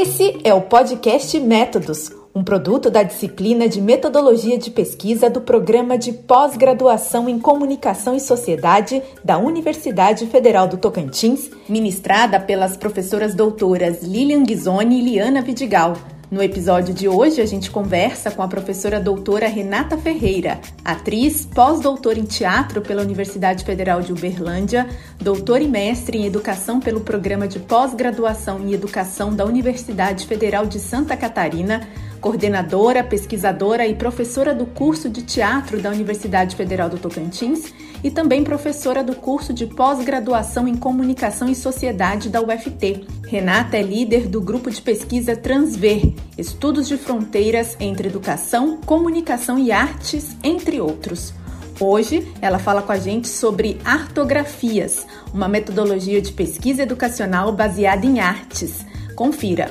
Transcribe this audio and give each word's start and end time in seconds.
Esse 0.00 0.38
é 0.44 0.54
o 0.54 0.60
podcast 0.60 1.40
Métodos, 1.40 2.12
um 2.32 2.44
produto 2.44 2.88
da 2.88 3.02
disciplina 3.02 3.68
de 3.68 3.80
Metodologia 3.80 4.56
de 4.56 4.70
Pesquisa 4.70 5.28
do 5.28 5.40
Programa 5.40 5.98
de 5.98 6.12
Pós-Graduação 6.12 7.28
em 7.28 7.36
Comunicação 7.36 8.14
e 8.14 8.20
Sociedade 8.20 9.02
da 9.24 9.38
Universidade 9.38 10.24
Federal 10.28 10.68
do 10.68 10.76
Tocantins, 10.76 11.50
ministrada 11.68 12.38
pelas 12.38 12.76
professoras 12.76 13.34
doutoras 13.34 14.00
Lilian 14.04 14.44
Ghisoni 14.44 15.00
e 15.00 15.02
Liana 15.02 15.42
Vidigal. 15.42 15.94
No 16.30 16.42
episódio 16.42 16.92
de 16.92 17.08
hoje, 17.08 17.40
a 17.40 17.46
gente 17.46 17.70
conversa 17.70 18.30
com 18.30 18.42
a 18.42 18.48
professora 18.48 19.00
doutora 19.00 19.48
Renata 19.48 19.96
Ferreira, 19.96 20.60
atriz, 20.84 21.46
pós-doutora 21.46 22.18
em 22.20 22.24
teatro 22.24 22.82
pela 22.82 23.00
Universidade 23.00 23.64
Federal 23.64 24.02
de 24.02 24.12
Uberlândia, 24.12 24.86
doutora 25.20 25.62
e 25.62 25.68
mestre 25.68 26.16
em 26.16 26.26
educação 26.26 26.78
pelo 26.78 27.00
Programa 27.00 27.48
de 27.48 27.58
Pós-Graduação 27.58 28.60
em 28.60 28.72
Educação 28.72 29.34
da 29.34 29.44
Universidade 29.44 30.26
Federal 30.26 30.64
de 30.64 30.78
Santa 30.78 31.16
Catarina, 31.16 31.86
coordenadora, 32.20 33.02
pesquisadora 33.02 33.86
e 33.86 33.94
professora 33.94 34.54
do 34.54 34.64
curso 34.64 35.08
de 35.08 35.22
teatro 35.22 35.80
da 35.80 35.90
Universidade 35.90 36.54
Federal 36.54 36.88
do 36.88 36.98
Tocantins 36.98 37.72
e 38.02 38.10
também 38.10 38.44
professora 38.44 39.02
do 39.02 39.14
curso 39.14 39.52
de 39.52 39.66
pós-graduação 39.66 40.68
em 40.68 40.76
comunicação 40.76 41.48
e 41.48 41.54
sociedade 41.54 42.28
da 42.28 42.40
UFT. 42.40 43.04
Renata 43.26 43.76
é 43.76 43.82
líder 43.82 44.28
do 44.28 44.40
grupo 44.40 44.70
de 44.70 44.80
pesquisa 44.80 45.36
Transver, 45.36 46.12
estudos 46.36 46.86
de 46.86 46.96
fronteiras 46.96 47.76
entre 47.80 48.08
educação, 48.08 48.78
comunicação 48.86 49.58
e 49.58 49.72
artes, 49.72 50.36
entre 50.44 50.80
outros. 50.80 51.34
Hoje, 51.80 52.26
ela 52.42 52.58
fala 52.58 52.82
com 52.82 52.90
a 52.90 52.98
gente 52.98 53.28
sobre 53.28 53.78
artografias, 53.84 55.06
uma 55.32 55.46
metodologia 55.46 56.20
de 56.20 56.32
pesquisa 56.32 56.82
educacional 56.82 57.52
baseada 57.52 58.04
em 58.04 58.18
artes. 58.18 58.84
Confira! 59.14 59.70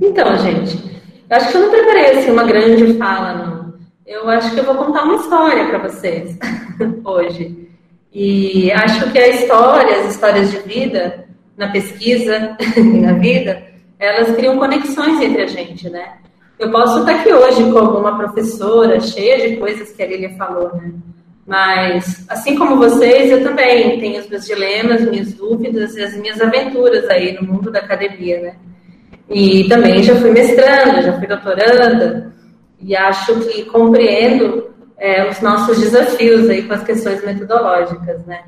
Então, 0.00 0.38
gente, 0.38 1.02
eu 1.28 1.36
acho 1.36 1.50
que 1.50 1.56
eu 1.56 1.62
não 1.62 1.70
preparei 1.70 2.10
assim, 2.12 2.30
uma 2.30 2.44
grande 2.44 2.94
fala, 2.96 3.34
não. 3.34 3.74
Eu 4.06 4.28
acho 4.30 4.54
que 4.54 4.60
eu 4.60 4.64
vou 4.64 4.76
contar 4.76 5.02
uma 5.02 5.16
história 5.16 5.66
para 5.66 5.78
vocês 5.78 6.38
hoje. 7.04 7.68
E 8.12 8.70
acho 8.70 9.10
que 9.10 9.18
a 9.18 9.28
história, 9.28 10.02
as 10.02 10.14
histórias 10.14 10.52
de 10.52 10.58
vida, 10.58 11.26
na 11.56 11.72
pesquisa 11.72 12.56
e 12.76 13.00
na 13.00 13.14
vida, 13.14 13.60
elas 13.98 14.36
criam 14.36 14.56
conexões 14.56 15.20
entre 15.20 15.42
a 15.42 15.46
gente, 15.48 15.90
né? 15.90 16.12
Eu 16.58 16.70
posso 16.70 17.00
estar 17.00 17.16
aqui 17.16 17.32
hoje 17.32 17.62
como 17.72 17.98
uma 17.98 18.16
professora 18.16 19.00
cheia 19.00 19.48
de 19.48 19.56
coisas 19.56 19.90
que 19.90 20.02
a 20.02 20.06
Lilia 20.06 20.36
falou, 20.36 20.74
né? 20.74 20.92
Mas, 21.46 22.24
assim 22.28 22.56
como 22.56 22.76
vocês, 22.76 23.30
eu 23.30 23.42
também 23.42 23.98
tenho 24.00 24.20
os 24.20 24.28
meus 24.28 24.46
dilemas, 24.46 25.02
minhas 25.02 25.34
dúvidas 25.34 25.94
e 25.94 26.02
as 26.02 26.16
minhas 26.16 26.40
aventuras 26.40 27.08
aí 27.10 27.34
no 27.34 27.42
mundo 27.42 27.70
da 27.70 27.80
academia, 27.80 28.40
né? 28.40 28.56
E 29.28 29.68
também 29.68 30.02
já 30.02 30.14
fui 30.16 30.30
mestranda, 30.30 31.02
já 31.02 31.18
fui 31.18 31.26
doutoranda, 31.26 32.32
e 32.80 32.96
acho 32.96 33.40
que 33.40 33.64
compreendo 33.64 34.70
é, 34.96 35.28
os 35.28 35.40
nossos 35.40 35.78
desafios 35.80 36.48
aí 36.48 36.62
com 36.62 36.74
as 36.74 36.84
questões 36.84 37.22
metodológicas, 37.24 38.24
né? 38.26 38.42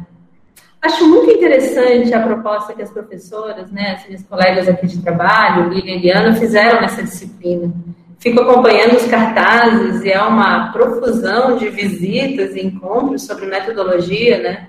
Acho 0.87 1.05
muito 1.09 1.29
interessante 1.33 2.15
a 2.15 2.21
proposta 2.21 2.73
que 2.73 2.81
as 2.81 2.93
professoras, 2.93 3.73
né, 3.73 3.97
as 3.99 4.07
minhas 4.07 4.23
colegas 4.23 4.69
aqui 4.69 4.87
de 4.87 5.03
trabalho, 5.03 5.69
Lívia 5.69 5.95
e 5.95 5.97
Eliana, 5.97 6.33
fizeram 6.37 6.81
nessa 6.81 7.03
disciplina. 7.03 7.73
Fico 8.21 8.41
acompanhando 8.41 8.95
os 8.95 9.05
cartazes 9.07 10.05
e 10.05 10.13
é 10.13 10.23
uma 10.23 10.71
profusão 10.71 11.57
de 11.57 11.69
visitas 11.71 12.55
e 12.55 12.65
encontros 12.65 13.27
sobre 13.27 13.47
metodologia, 13.47 14.39
né? 14.39 14.69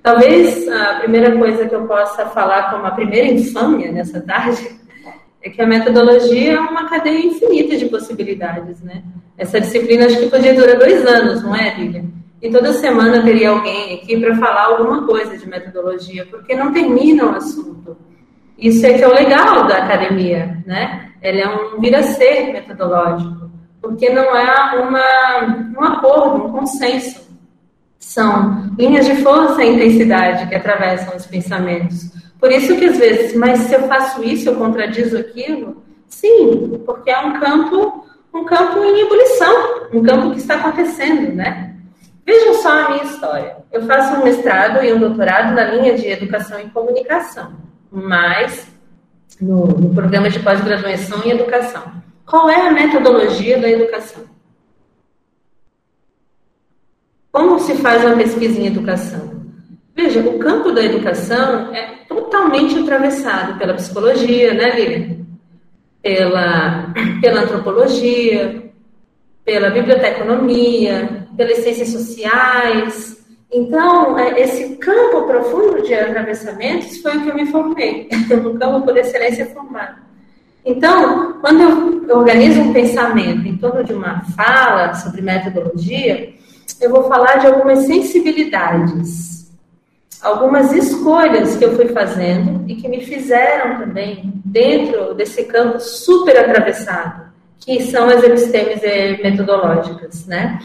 Talvez 0.00 0.68
a 0.68 1.00
primeira 1.00 1.36
coisa 1.36 1.68
que 1.68 1.74
eu 1.74 1.84
possa 1.84 2.26
falar 2.26 2.70
como 2.70 2.86
a 2.86 2.92
primeira 2.92 3.26
infâmia 3.26 3.90
nessa 3.90 4.20
tarde 4.20 4.78
é 5.42 5.50
que 5.50 5.60
a 5.60 5.66
metodologia 5.66 6.52
é 6.52 6.60
uma 6.60 6.88
cadeia 6.88 7.26
infinita 7.26 7.76
de 7.76 7.86
possibilidades, 7.86 8.80
né? 8.82 9.02
Essa 9.36 9.60
disciplina 9.60 10.06
acho 10.06 10.20
que 10.20 10.30
podia 10.30 10.54
durar 10.54 10.78
dois 10.78 11.04
anos, 11.04 11.42
não 11.42 11.56
é, 11.56 11.74
Lilian? 11.74 12.19
E 12.42 12.50
toda 12.50 12.72
semana 12.72 13.22
teria 13.22 13.50
alguém 13.50 13.96
aqui 13.96 14.18
para 14.18 14.34
falar 14.36 14.66
alguma 14.66 15.06
coisa 15.06 15.36
de 15.36 15.46
metodologia, 15.46 16.26
porque 16.26 16.54
não 16.54 16.72
termina 16.72 17.26
o 17.26 17.36
assunto. 17.36 17.96
Isso 18.56 18.84
é 18.86 18.94
que 18.94 19.04
é 19.04 19.08
o 19.08 19.14
legal 19.14 19.66
da 19.66 19.78
academia, 19.78 20.62
né? 20.66 21.10
Ele 21.22 21.40
é 21.40 21.48
um 21.48 21.80
vir-a-ser 21.80 22.52
metodológico, 22.52 23.50
porque 23.80 24.08
não 24.10 24.34
é 24.34 24.78
uma, 24.78 25.78
um 25.78 25.84
acordo, 25.84 26.46
um 26.46 26.52
consenso. 26.52 27.28
São 27.98 28.70
linhas 28.78 29.04
de 29.04 29.16
força 29.16 29.62
e 29.62 29.74
intensidade 29.74 30.48
que 30.48 30.54
atravessam 30.54 31.14
os 31.14 31.26
pensamentos. 31.26 32.10
Por 32.40 32.50
isso 32.50 32.74
que 32.76 32.86
às 32.86 32.96
vezes, 32.96 33.34
mas 33.34 33.60
se 33.60 33.74
eu 33.74 33.82
faço 33.82 34.24
isso, 34.24 34.48
eu 34.48 34.56
contradizo 34.56 35.18
aquilo? 35.18 35.82
Sim, 36.08 36.82
porque 36.86 37.10
é 37.10 37.18
um 37.18 37.38
campo, 37.38 38.06
um 38.34 38.44
campo 38.44 38.82
em 38.82 39.00
ebulição, 39.00 39.88
um 39.92 40.02
campo 40.02 40.30
que 40.30 40.38
está 40.38 40.54
acontecendo, 40.54 41.34
né? 41.34 41.69
Vejam 42.24 42.54
só 42.54 42.70
a 42.70 42.90
minha 42.90 43.04
história. 43.04 43.56
Eu 43.72 43.82
faço 43.82 44.14
um 44.14 44.24
mestrado 44.24 44.84
e 44.84 44.92
um 44.92 44.98
doutorado 44.98 45.54
na 45.54 45.64
linha 45.64 45.94
de 45.96 46.06
educação 46.06 46.60
e 46.60 46.70
comunicação, 46.70 47.52
mas 47.90 48.68
no, 49.40 49.66
no 49.66 49.94
programa 49.94 50.28
de 50.28 50.38
pós-graduação 50.40 51.22
em 51.24 51.30
educação. 51.30 51.82
Qual 52.26 52.48
é 52.48 52.68
a 52.68 52.70
metodologia 52.70 53.58
da 53.58 53.68
educação? 53.68 54.24
Como 57.32 57.58
se 57.58 57.76
faz 57.76 58.04
uma 58.04 58.16
pesquisa 58.16 58.60
em 58.60 58.66
educação? 58.66 59.40
Veja, 59.94 60.20
o 60.20 60.38
campo 60.38 60.72
da 60.72 60.82
educação 60.82 61.74
é 61.74 62.04
totalmente 62.08 62.78
atravessado 62.78 63.58
pela 63.58 63.74
psicologia, 63.74 64.54
né, 64.54 64.70
Lilian? 64.74 65.16
Pela, 66.02 66.92
pela 67.20 67.42
antropologia, 67.42 68.72
pela 69.44 69.70
biblioteconomia, 69.70 71.19
pelas 71.40 71.56
ciências 71.60 71.88
sociais. 71.88 73.16
Então, 73.50 74.18
é, 74.18 74.42
esse 74.42 74.76
campo 74.76 75.22
profundo 75.22 75.80
de 75.80 75.94
atravessamentos 75.94 76.98
foi 76.98 77.16
o 77.16 77.22
que 77.22 77.30
eu 77.30 77.34
me 77.34 77.46
formei, 77.46 78.10
um 78.30 78.58
campo 78.58 78.84
por 78.84 78.94
excelência 78.94 79.46
formado. 79.46 79.96
Então, 80.66 81.40
quando 81.40 82.06
eu 82.06 82.18
organizo 82.18 82.60
um 82.60 82.74
pensamento 82.74 83.48
em 83.48 83.56
torno 83.56 83.82
de 83.82 83.94
uma 83.94 84.20
fala 84.36 84.92
sobre 84.92 85.22
metodologia, 85.22 86.34
eu 86.78 86.90
vou 86.90 87.04
falar 87.04 87.36
de 87.36 87.46
algumas 87.46 87.86
sensibilidades 87.86 89.40
algumas 90.20 90.70
escolhas 90.74 91.56
que 91.56 91.64
eu 91.64 91.74
fui 91.74 91.88
fazendo 91.88 92.70
e 92.70 92.74
que 92.74 92.86
me 92.86 93.02
fizeram 93.02 93.78
também 93.78 94.34
dentro 94.44 95.14
desse 95.14 95.44
campo 95.44 95.80
super 95.80 96.36
atravessado, 96.36 97.32
que 97.58 97.84
são 97.84 98.06
as 98.06 98.22
epistêmias 98.22 98.82
metodológicas, 99.22 100.26
né? 100.26 100.58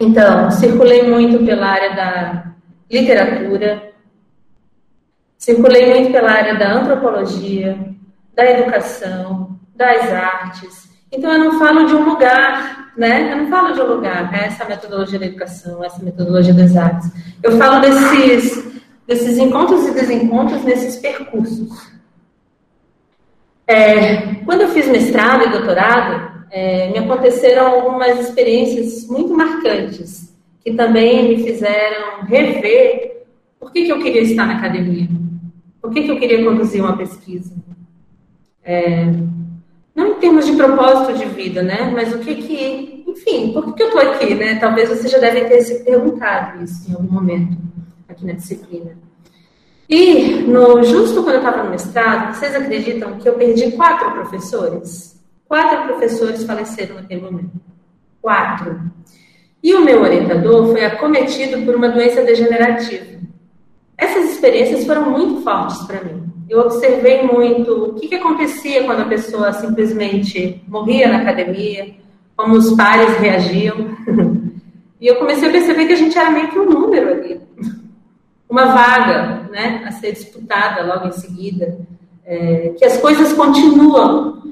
Então, 0.00 0.50
circulei 0.50 1.08
muito 1.08 1.44
pela 1.44 1.66
área 1.66 1.94
da 1.94 2.52
literatura, 2.90 3.92
circulei 5.36 5.92
muito 5.92 6.12
pela 6.12 6.30
área 6.30 6.56
da 6.56 6.72
antropologia, 6.72 7.78
da 8.34 8.48
educação, 8.48 9.58
das 9.74 10.12
artes. 10.12 10.88
Então, 11.10 11.32
eu 11.32 11.38
não 11.38 11.58
falo 11.58 11.86
de 11.86 11.94
um 11.94 12.04
lugar 12.04 12.88
né? 12.98 13.32
Eu 13.32 13.36
não 13.36 13.48
falo 13.48 13.72
de 13.72 13.80
um 13.80 13.86
lugar, 13.86 14.32
né? 14.32 14.46
essa 14.46 14.64
metodologia 14.64 15.20
da 15.20 15.26
educação, 15.26 15.84
essa 15.84 16.02
metodologia 16.02 16.52
das 16.52 16.76
artes. 16.76 17.08
Eu 17.40 17.56
falo 17.56 17.80
desses, 17.80 18.82
desses 19.06 19.38
encontros 19.38 19.86
e 19.86 19.92
desencontros 19.92 20.64
nesses 20.64 20.96
percursos. 20.96 21.92
É, 23.68 24.34
quando 24.44 24.62
eu 24.62 24.68
fiz 24.70 24.88
mestrado 24.88 25.44
e 25.44 25.50
doutorado, 25.50 26.37
é, 26.50 26.90
me 26.90 26.98
aconteceram 26.98 27.66
algumas 27.66 28.18
experiências 28.20 29.06
muito 29.06 29.34
marcantes, 29.34 30.34
que 30.64 30.72
também 30.74 31.28
me 31.28 31.42
fizeram 31.42 32.24
rever 32.24 33.24
por 33.58 33.72
que, 33.72 33.84
que 33.84 33.92
eu 33.92 33.98
queria 34.00 34.22
estar 34.22 34.46
na 34.46 34.56
academia, 34.58 35.08
por 35.80 35.90
que, 35.90 36.02
que 36.02 36.10
eu 36.10 36.18
queria 36.18 36.44
conduzir 36.44 36.82
uma 36.82 36.96
pesquisa. 36.96 37.54
É, 38.64 39.06
não 39.94 40.08
em 40.12 40.14
termos 40.14 40.46
de 40.46 40.52
propósito 40.52 41.18
de 41.18 41.24
vida, 41.26 41.62
né? 41.62 41.90
Mas 41.92 42.14
o 42.14 42.18
que 42.18 42.36
que, 42.36 43.04
enfim, 43.06 43.52
por 43.52 43.64
que, 43.64 43.72
que 43.72 43.82
eu 43.82 43.88
estou 43.88 44.00
aqui, 44.00 44.34
né? 44.34 44.56
Talvez 44.56 44.88
você 44.88 45.08
já 45.08 45.18
deve 45.18 45.46
ter 45.46 45.60
se 45.62 45.82
perguntado 45.82 46.62
isso 46.62 46.88
em 46.88 46.94
algum 46.94 47.12
momento 47.12 47.56
aqui 48.08 48.24
na 48.24 48.34
disciplina. 48.34 48.96
E 49.88 50.42
no, 50.42 50.82
justo 50.84 51.22
quando 51.22 51.36
eu 51.36 51.40
estava 51.40 51.64
no 51.64 51.70
mestrado, 51.70 52.34
vocês 52.34 52.54
acreditam 52.54 53.18
que 53.18 53.28
eu 53.28 53.34
perdi 53.34 53.72
quatro 53.72 54.12
professores? 54.12 55.17
Quatro 55.48 55.88
professores 55.88 56.44
faleceram 56.44 56.96
naquele 56.96 57.22
momento. 57.22 57.52
Quatro. 58.20 58.80
E 59.62 59.74
o 59.74 59.84
meu 59.84 60.02
orientador 60.02 60.68
foi 60.68 60.84
acometido 60.84 61.64
por 61.64 61.74
uma 61.74 61.88
doença 61.88 62.22
degenerativa. 62.22 63.18
Essas 63.96 64.30
experiências 64.30 64.84
foram 64.84 65.10
muito 65.10 65.42
fortes 65.42 65.78
para 65.86 66.04
mim 66.04 66.28
eu 66.48 66.60
observei 66.60 67.22
muito 67.22 67.72
o 67.72 67.94
que, 67.94 68.08
que 68.08 68.14
acontecia 68.14 68.84
quando 68.84 69.00
a 69.02 69.08
pessoa 69.08 69.52
simplesmente 69.52 70.62
morria 70.66 71.08
na 71.08 71.18
academia, 71.18 71.94
como 72.34 72.54
os 72.54 72.74
pares 72.74 73.16
reagiam. 73.18 73.96
E 75.00 75.06
eu 75.06 75.14
comecei 75.14 75.48
a 75.48 75.52
perceber 75.52 75.86
que 75.86 75.92
a 75.92 75.96
gente 75.96 76.18
era 76.18 76.28
meio 76.28 76.48
que 76.48 76.58
um 76.58 76.68
número 76.68 77.12
ali. 77.12 77.40
uma 78.50 78.64
vaga 78.64 79.48
né, 79.48 79.84
a 79.86 79.92
ser 79.92 80.10
disputada 80.10 80.84
logo 80.84 81.06
em 81.06 81.12
seguida, 81.12 81.78
é, 82.26 82.74
que 82.76 82.84
as 82.84 82.96
coisas 82.96 83.32
continuam, 83.32 84.47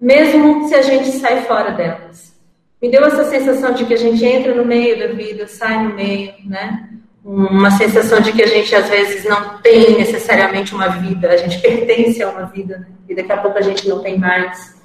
mesmo 0.00 0.68
se 0.68 0.74
a 0.74 0.82
gente 0.82 1.10
sai 1.12 1.42
fora 1.42 1.72
delas. 1.72 2.36
Me 2.80 2.88
deu 2.90 3.04
essa 3.04 3.24
sensação 3.24 3.72
de 3.72 3.84
que 3.84 3.94
a 3.94 3.98
gente 3.98 4.24
entra 4.24 4.54
no 4.54 4.64
meio 4.64 4.98
da 4.98 5.08
vida, 5.08 5.48
sai 5.48 5.82
no 5.82 5.94
meio, 5.94 6.32
né? 6.44 6.88
Uma 7.24 7.72
sensação 7.72 8.20
de 8.20 8.32
que 8.32 8.42
a 8.42 8.46
gente 8.46 8.72
às 8.74 8.88
vezes 8.88 9.24
não 9.24 9.58
tem 9.58 9.98
necessariamente 9.98 10.74
uma 10.74 10.88
vida, 10.88 11.28
a 11.28 11.36
gente 11.36 11.58
pertence 11.60 12.22
a 12.22 12.30
uma 12.30 12.46
vida, 12.46 12.78
né? 12.78 12.86
e 13.08 13.14
daqui 13.14 13.32
a 13.32 13.38
pouco 13.38 13.58
a 13.58 13.62
gente 13.62 13.88
não 13.88 14.00
tem 14.00 14.16
mais. 14.16 14.78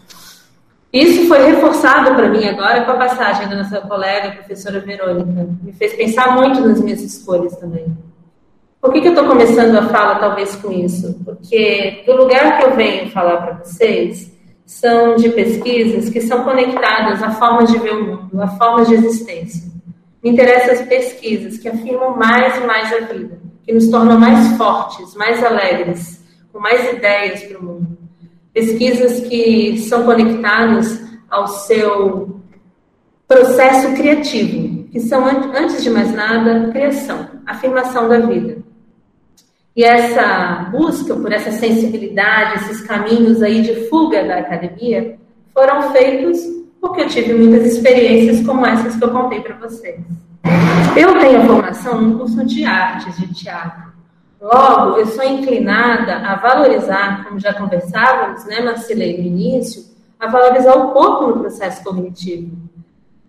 Isso 0.92 1.27
foi 1.27 1.44
reforçado 1.45 2.15
para 2.15 2.30
mim 2.30 2.45
agora 2.45 2.83
com 2.83 2.92
a 2.92 2.98
passagem 2.98 3.48
da 3.48 3.57
nossa 3.57 3.81
colega, 3.81 4.30
a 4.30 4.31
professora 4.31 4.80
Verônica. 4.80 5.48
Me 5.62 5.74
fez 5.74 5.94
pensar 5.94 6.36
muito 6.36 6.62
nas 6.62 6.81
minhas 6.81 7.01
escolhas 7.01 7.56
também. 7.57 7.95
Por 8.81 8.92
que, 8.92 9.01
que 9.01 9.07
eu 9.07 9.13
estou 9.13 9.27
começando 9.27 9.75
a 9.77 9.88
fala 9.89 10.15
talvez 10.15 10.56
com 10.56 10.71
isso? 10.71 11.19
Porque 11.24 12.04
do 12.06 12.15
lugar 12.15 12.57
que 12.57 12.65
eu 12.65 12.75
venho 12.75 13.10
falar 13.12 13.38
para 13.38 13.54
vocês 13.63 14.32
são 14.74 15.16
de 15.16 15.30
pesquisas 15.30 16.10
que 16.10 16.22
são 16.22 16.44
conectadas 16.44 17.22
a 17.24 17.31
formas 17.31 17.72
de 17.72 17.80
ver 17.80 17.94
o 17.94 18.06
mundo, 18.06 18.42
a 18.42 18.48
formas 18.48 18.88
de 18.88 18.96
existência. 18.96 19.72
Me 20.24 20.30
interessam 20.30 20.74
as 20.74 20.81
pesquisas 20.81 21.58
que 21.58 21.68
afirmam 21.68 22.16
mais 22.16 22.58
e 22.58 22.62
mais 22.62 22.94
a 22.94 23.00
vida, 23.00 23.40
que 23.66 23.74
nos 23.74 23.88
tornam 23.90 24.20
mais 24.20 24.58
fortes, 24.58 25.16
mais 25.16 25.44
alegres, 25.44 26.24
com 26.52 26.60
mais 26.60 26.94
ideias 26.94 27.44
para 27.44 27.60
o 27.60 27.64
mundo 27.64 28.04
pesquisas 28.54 29.28
que 29.28 29.80
são 29.80 30.06
conectadas 30.06 31.02
ao 31.30 31.48
seu 31.48 32.40
processo 33.28 33.94
criativo, 33.96 34.84
que 34.90 35.00
são, 35.00 35.25
antes 35.25 35.84
de 35.84 35.90
mais 35.90 36.14
nada, 36.14 36.70
criação, 36.72 37.28
afirmação 37.48 38.08
da 38.08 38.20
vida. 38.20 38.62
E 39.75 39.84
essa 39.84 40.70
busca 40.72 41.16
por 41.16 41.31
essa 41.31 41.52
sensibilidade, 41.52 42.64
esses 42.64 42.81
caminhos 42.81 43.42
aí 43.42 43.62
de 43.62 43.90
fuga 43.90 44.24
da 44.24 44.40
academia, 44.40 45.18
foram 45.54 45.92
feitos 45.92 46.40
porque 46.80 47.02
eu 47.02 47.08
tive 47.08 47.34
muitas 47.34 47.66
experiências 47.66 48.46
como 48.46 48.66
essas 48.66 48.96
que 48.96 49.04
eu 49.04 49.10
contei 49.10 49.42
para 49.42 49.56
vocês. 49.56 50.00
Eu 50.96 51.18
tenho 51.18 51.46
formação 51.46 52.02
no 52.02 52.20
curso 52.20 52.46
de 52.46 52.66
artes 52.66 53.18
de 53.18 53.34
teatro. 53.34 53.94
Logo, 54.40 54.98
eu 54.98 55.08
sou 55.08 55.24
inclinada 55.24 56.18
a 56.18 56.36
valorizar, 56.36 57.24
como 57.24 57.40
já 57.40 57.54
conversávamos, 57.54 58.46
né, 58.46 58.60
Marcilei, 58.60 59.18
no 59.18 59.25
início, 59.25 59.81
a 60.20 60.28
valorizar 60.28 60.75
o 60.75 60.92
corpo 60.92 61.28
no 61.28 61.40
processo 61.40 61.81
cognitivo. 61.84 62.52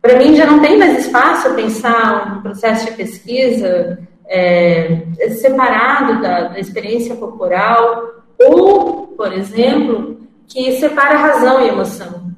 Para 0.03 0.19
mim, 0.19 0.35
já 0.35 0.45
não 0.45 0.61
tem 0.61 0.77
mais 0.77 1.07
espaço 1.07 1.55
pensar 1.55 2.37
um 2.37 2.43
processo 2.43 2.87
de 2.87 2.93
pesquisa 2.93 4.01
é, 4.27 5.03
separado 5.31 6.21
da, 6.23 6.49
da 6.49 6.61
experiência 6.61 7.17
corporal, 7.17 8.23
ou, 8.39 9.09
por 9.09 9.33
exemplo, 9.33 10.19
que 10.47 10.73
separa 10.73 11.17
razão 11.17 11.65
e 11.65 11.69
emoção, 11.69 12.33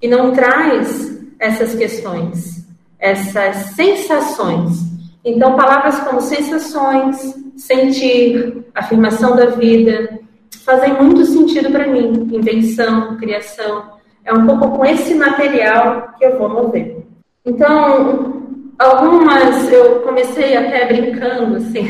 que 0.00 0.08
não 0.08 0.32
traz 0.32 1.20
essas 1.38 1.74
questões, 1.74 2.66
essas 2.98 3.56
sensações. 3.74 4.80
Então, 5.24 5.56
palavras 5.56 5.98
como 6.00 6.20
sensações, 6.20 7.34
sentir, 7.56 8.64
afirmação 8.74 9.36
da 9.36 9.46
vida, 9.46 10.18
fazem 10.64 10.94
muito 10.94 11.24
sentido 11.24 11.70
para 11.70 11.86
mim. 11.86 12.28
Invenção, 12.32 13.16
criação. 13.16 13.94
É 14.24 14.32
um 14.32 14.46
pouco 14.46 14.78
com 14.78 14.84
esse 14.84 15.14
material 15.14 16.14
que 16.18 16.24
eu 16.24 16.38
vou 16.38 16.48
mover. 16.48 17.04
Então, 17.44 18.33
algumas, 18.78 19.72
eu 19.72 20.00
comecei 20.00 20.56
até 20.56 20.86
brincando, 20.86 21.56
assim, 21.56 21.88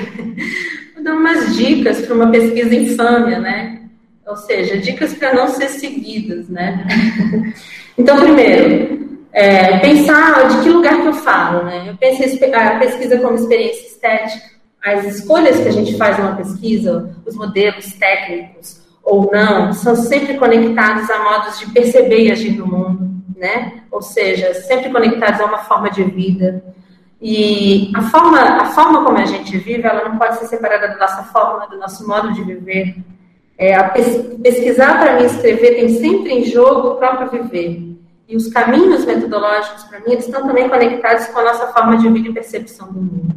dando 1.01 1.19
umas 1.19 1.57
dicas 1.57 2.03
para 2.03 2.15
uma 2.15 2.31
pesquisa 2.31 2.75
infâmia, 2.75 3.39
né? 3.39 3.81
Ou 4.27 4.37
seja, 4.37 4.79
dicas 4.79 5.15
para 5.15 5.35
não 5.35 5.49
ser 5.49 5.69
seguidas, 5.69 6.49
né? 6.49 6.85
Então, 7.97 8.17
primeiro, 8.19 9.09
é, 9.33 9.79
pensar 9.79 10.49
de 10.49 10.65
que 10.65 10.69
lugar 10.69 11.01
que 11.01 11.07
eu 11.07 11.13
falo, 11.13 11.63
né? 11.63 11.85
Eu 11.89 11.97
pensei 11.97 12.53
a 12.53 12.79
pesquisa 12.81 13.19
como 13.19 13.37
experiência 13.37 13.87
estética, 13.87 14.45
as 14.85 15.05
escolhas 15.05 15.61
que 15.61 15.69
a 15.69 15.73
gente 15.73 15.97
faz 15.97 16.19
numa 16.19 16.35
pesquisa, 16.35 17.15
os 17.25 17.37
modelos 17.37 17.93
técnicos 17.93 18.83
ou 19.03 19.31
não, 19.31 19.73
são 19.73 19.95
sempre 19.95 20.35
conectados 20.35 21.09
a 21.09 21.23
modos 21.23 21.61
de 21.61 21.71
perceber 21.71 22.27
e 22.27 22.33
agir 22.33 22.57
no 22.57 22.67
mundo, 22.67 23.14
né? 23.37 23.83
Ou 23.91 24.03
seja, 24.03 24.55
sempre 24.55 24.91
conectados 24.91 25.41
a 25.41 25.47
uma 25.47 25.59
forma 25.59 25.91
de 25.91 26.05
vida. 26.05 26.63
E 27.21 27.91
a 27.95 28.03
forma, 28.03 28.39
a 28.39 28.67
forma 28.67 29.05
como 29.05 29.19
a 29.19 29.25
gente 29.25 29.57
vive, 29.57 29.83
ela 29.83 30.09
não 30.09 30.19
pode 30.19 30.37
ser 30.37 30.47
separada 30.47 30.89
da 30.89 30.99
nossa 30.99 31.23
forma, 31.25 31.67
do 31.67 31.79
nosso 31.79 32.07
modo 32.07 32.33
de 32.33 32.43
viver. 32.43 32.97
É, 33.57 33.81
pesquisar 34.43 34.99
para 35.01 35.17
mim, 35.17 35.25
escrever, 35.25 35.77
tem 35.77 35.89
sempre 35.89 36.33
em 36.33 36.45
jogo 36.45 36.89
o 36.89 36.95
próprio 36.97 37.31
viver. 37.31 37.95
E 38.29 38.37
os 38.37 38.49
caminhos 38.49 39.05
metodológicos, 39.05 39.85
para 39.85 40.01
mim, 40.01 40.13
eles 40.13 40.27
estão 40.27 40.47
também 40.47 40.69
conectados 40.69 41.27
com 41.27 41.39
a 41.39 41.45
nossa 41.45 41.67
forma 41.69 41.97
de 41.99 42.09
vida 42.09 42.29
e 42.29 42.33
percepção 42.33 42.93
do 42.93 43.01
mundo. 43.01 43.35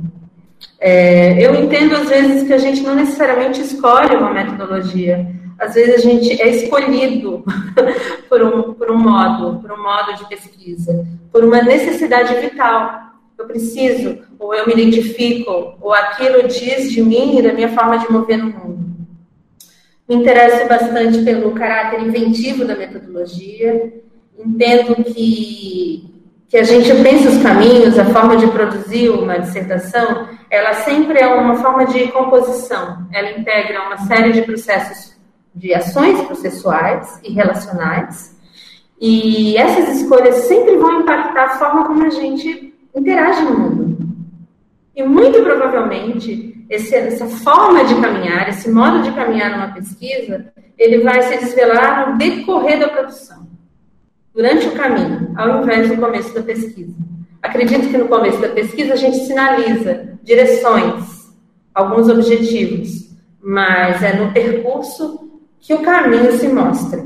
É, 0.80 1.40
eu 1.46 1.56
entendo, 1.56 1.96
às 1.96 2.10
vezes, 2.10 2.48
que 2.48 2.54
a 2.54 2.58
gente 2.58 2.82
não 2.82 2.96
necessariamente 2.96 3.62
escolhe 3.62 4.16
uma 4.16 4.34
metodologia. 4.34 5.28
Às 5.60 5.74
vezes 5.74 5.96
a 5.96 5.98
gente 5.98 6.42
é 6.42 6.50
escolhido 6.50 7.44
por 8.30 8.42
um, 8.42 8.74
por 8.74 8.92
um 8.92 8.98
modo, 8.98 9.60
por 9.60 9.72
um 9.72 9.82
modo 9.82 10.16
de 10.16 10.28
pesquisa, 10.28 11.06
por 11.32 11.44
uma 11.44 11.62
necessidade 11.62 12.34
vital. 12.36 13.08
Eu 13.38 13.46
preciso, 13.46 14.20
ou 14.40 14.54
eu 14.54 14.66
me 14.66 14.74
identifico, 14.74 15.78
ou 15.80 15.94
aquilo 15.94 16.48
diz 16.48 16.92
de 16.92 17.02
mim 17.02 17.38
e 17.38 17.42
da 17.42 17.54
minha 17.54 17.70
forma 17.70 17.98
de 17.98 18.12
mover 18.12 18.38
no 18.38 18.52
mundo. 18.52 18.88
Me 20.08 20.16
interesso 20.16 20.68
bastante 20.68 21.22
pelo 21.24 21.52
caráter 21.52 22.02
inventivo 22.02 22.66
da 22.66 22.76
metodologia. 22.76 23.94
Entendo 24.38 25.04
que 25.04 26.18
que 26.50 26.58
a 26.58 26.64
gente 26.64 26.90
pensa 27.04 27.30
os 27.30 27.44
caminhos, 27.44 28.00
a 28.00 28.06
forma 28.06 28.38
de 28.38 28.48
produzir 28.48 29.10
uma 29.10 29.38
dissertação, 29.38 30.30
ela 30.50 30.74
sempre 30.76 31.20
é 31.20 31.28
uma 31.28 31.56
forma 31.58 31.86
de 31.86 32.08
composição. 32.08 33.06
Ela 33.12 33.32
integra 33.32 33.86
uma 33.86 33.98
série 33.98 34.32
de 34.32 34.44
processos, 34.44 35.17
de 35.58 35.74
ações 35.74 36.22
processuais 36.22 37.20
e 37.24 37.34
relacionais. 37.34 38.38
E 39.00 39.58
essas 39.58 40.02
escolhas 40.02 40.36
sempre 40.46 40.78
vão 40.78 41.02
impactar 41.02 41.46
a 41.46 41.58
forma 41.58 41.86
como 41.86 42.06
a 42.06 42.10
gente 42.10 42.74
interage 42.96 43.44
no 43.44 43.60
mundo. 43.60 43.98
E 44.96 45.04
muito 45.04 45.42
provavelmente, 45.44 46.66
esse, 46.70 46.96
essa 46.96 47.28
forma 47.28 47.84
de 47.86 47.96
caminhar, 47.96 48.50
esse 48.50 48.70
modo 48.70 49.02
de 49.04 49.12
caminhar 49.12 49.52
numa 49.52 49.74
pesquisa, 49.74 50.52
ele 50.78 51.00
vai 51.00 51.22
se 51.24 51.38
desvelar 51.38 52.12
no 52.12 52.18
decorrer 52.18 52.80
da 52.80 52.90
produção 52.90 53.48
durante 54.34 54.68
o 54.68 54.72
caminho, 54.74 55.34
ao 55.36 55.64
invés 55.64 55.90
do 55.90 55.98
começo 55.98 56.34
da 56.34 56.44
pesquisa. 56.44 56.94
Acredito 57.42 57.90
que 57.90 57.98
no 57.98 58.08
começo 58.08 58.40
da 58.40 58.50
pesquisa 58.50 58.94
a 58.94 58.98
gente 58.98 59.18
sinaliza 59.26 60.14
direções, 60.24 61.32
alguns 61.74 62.10
objetivos, 62.10 63.08
mas 63.42 64.04
é 64.04 64.14
no 64.14 64.32
percurso 64.32 65.17
que 65.68 65.74
o 65.74 65.82
caminho 65.82 66.32
se 66.32 66.48
mostra. 66.48 67.04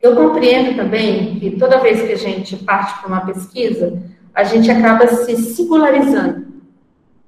Eu 0.00 0.14
compreendo 0.14 0.76
também 0.76 1.38
que 1.40 1.52
toda 1.52 1.80
vez 1.80 2.02
que 2.02 2.12
a 2.12 2.16
gente 2.16 2.56
parte 2.56 3.00
para 3.00 3.08
uma 3.08 3.24
pesquisa, 3.24 4.02
a 4.34 4.44
gente 4.44 4.70
acaba 4.70 5.06
se 5.06 5.34
singularizando, 5.34 6.46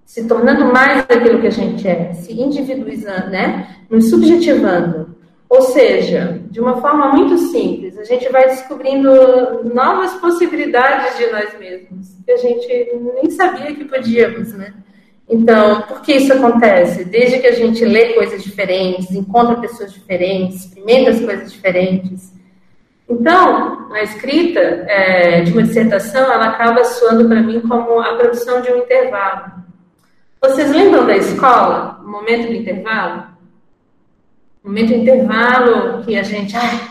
se 0.04 0.28
tornando 0.28 0.66
mais 0.66 1.06
daquilo 1.06 1.40
que 1.40 1.46
a 1.46 1.50
gente 1.50 1.88
é, 1.88 2.12
se 2.12 2.38
individualizando, 2.38 3.30
né? 3.30 3.78
Nos 3.88 4.10
subjetivando, 4.10 5.16
ou 5.48 5.62
seja, 5.62 6.38
de 6.50 6.60
uma 6.60 6.82
forma 6.82 7.12
muito 7.12 7.38
simples, 7.38 7.96
a 7.96 8.04
gente 8.04 8.28
vai 8.28 8.44
descobrindo 8.44 9.64
novas 9.72 10.12
possibilidades 10.16 11.16
de 11.16 11.28
nós 11.28 11.58
mesmos, 11.58 12.14
que 12.26 12.30
a 12.30 12.36
gente 12.36 12.92
nem 13.14 13.30
sabia 13.30 13.74
que 13.74 13.86
podíamos, 13.86 14.52
né? 14.52 14.74
Então, 15.28 15.82
por 15.82 16.02
que 16.02 16.14
isso 16.14 16.32
acontece? 16.32 17.04
Desde 17.04 17.40
que 17.40 17.46
a 17.48 17.52
gente 17.52 17.84
lê 17.84 18.12
coisas 18.14 18.42
diferentes, 18.42 19.10
encontra 19.10 19.56
pessoas 19.56 19.92
diferentes, 19.92 20.64
experimenta 20.64 21.10
as 21.10 21.20
coisas 21.20 21.52
diferentes. 21.52 22.32
Então, 23.08 23.92
a 23.92 24.02
escrita 24.02 24.60
é, 24.60 25.40
de 25.42 25.52
uma 25.52 25.62
dissertação, 25.62 26.32
ela 26.32 26.46
acaba 26.46 26.84
soando 26.84 27.28
para 27.28 27.42
mim 27.42 27.60
como 27.60 28.00
a 28.00 28.14
produção 28.14 28.60
de 28.60 28.70
um 28.70 28.78
intervalo. 28.78 29.52
Vocês 30.40 30.70
lembram 30.70 31.06
da 31.06 31.16
escola, 31.16 32.00
o 32.04 32.08
momento 32.08 32.46
do 32.48 32.54
intervalo? 32.54 33.36
momento 34.66 34.92
intervalo 34.94 36.02
que 36.02 36.18
a 36.18 36.24
gente 36.24 36.56
ah, 36.56 36.90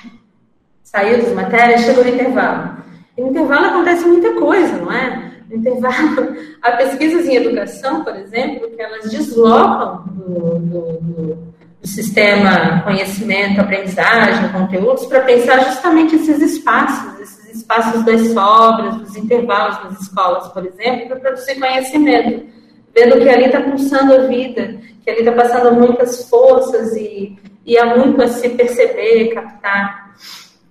saiu 0.81 1.17
das 1.21 1.33
matérias, 1.33 1.81
chegou 1.81 2.05
no 2.05 2.09
intervalo. 2.09 2.77
E 3.17 3.21
no 3.21 3.29
intervalo 3.29 3.65
acontece 3.65 4.05
muita 4.05 4.33
coisa, 4.35 4.77
não 4.77 4.91
é? 4.91 5.34
Intervalo, 5.55 6.35
há 6.62 6.71
pesquisas 6.71 7.25
em 7.27 7.35
educação, 7.35 8.03
por 8.03 8.15
exemplo, 8.15 8.69
que 8.69 8.81
elas 8.81 9.09
deslocam 9.09 10.03
do, 10.07 10.59
do, 10.59 10.81
do, 11.00 11.55
do 11.81 11.88
sistema 11.88 12.81
conhecimento, 12.81 13.62
aprendizagem, 13.62 14.50
conteúdos, 14.50 15.05
para 15.05 15.21
pensar 15.21 15.63
justamente 15.65 16.15
esses 16.15 16.41
espaços, 16.41 17.19
esses 17.19 17.55
espaços 17.57 18.03
das 18.03 18.21
sobras, 18.29 18.95
dos 18.97 19.15
intervalos 19.15 19.83
nas 19.83 20.01
escolas, 20.01 20.47
por 20.50 20.65
exemplo, 20.65 21.07
para 21.07 21.19
produzir 21.19 21.59
conhecimento. 21.59 22.45
vendo 22.93 23.19
que 23.19 23.29
ali 23.29 23.45
está 23.45 23.62
pulsando 23.62 24.13
a 24.13 24.19
vida, 24.27 24.79
que 25.03 25.09
ali 25.09 25.19
está 25.19 25.31
passando 25.31 25.75
muitas 25.75 26.27
forças 26.27 26.95
e, 26.95 27.38
e 27.65 27.77
há 27.77 27.95
muito 27.95 28.21
a 28.21 28.27
se 28.27 28.50
perceber, 28.50 29.33
captar. 29.33 30.15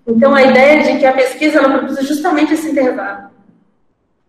Então, 0.07 0.35
a 0.35 0.43
ideia 0.43 0.83
de 0.83 0.99
que 0.99 1.07
a 1.07 1.13
pesquisa 1.13 1.59
ela 1.59 1.79
produz 1.79 2.07
justamente 2.07 2.55
esse 2.55 2.71
intervalo. 2.71 3.34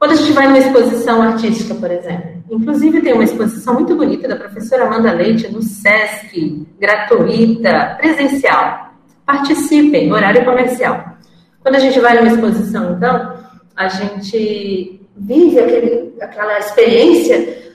Quando 0.06 0.20
a 0.20 0.22
gente 0.22 0.34
vai 0.34 0.46
numa 0.46 0.60
exposição 0.60 1.20
artística, 1.20 1.74
por 1.74 1.90
exemplo, 1.90 2.44
inclusive 2.52 3.02
tem 3.02 3.14
uma 3.14 3.24
exposição 3.24 3.74
muito 3.74 3.96
bonita 3.96 4.28
da 4.28 4.36
professora 4.36 4.86
Amanda 4.86 5.12
Leite 5.12 5.52
no 5.52 5.64
SESC, 5.64 6.64
gratuita, 6.80 7.96
presencial. 7.98 8.94
Participem, 9.26 10.14
horário 10.14 10.46
comercial. 10.46 11.18
Quando 11.60 11.78
a 11.78 11.80
gente 11.80 12.00
vai 12.00 12.14
numa 12.18 12.28
exposição, 12.28 12.94
então, 12.94 13.36
a 13.76 13.88
gente 13.88 15.02
vive 15.18 15.60
aquele, 15.60 16.14
aquela 16.22 16.60
experiência. 16.60 17.74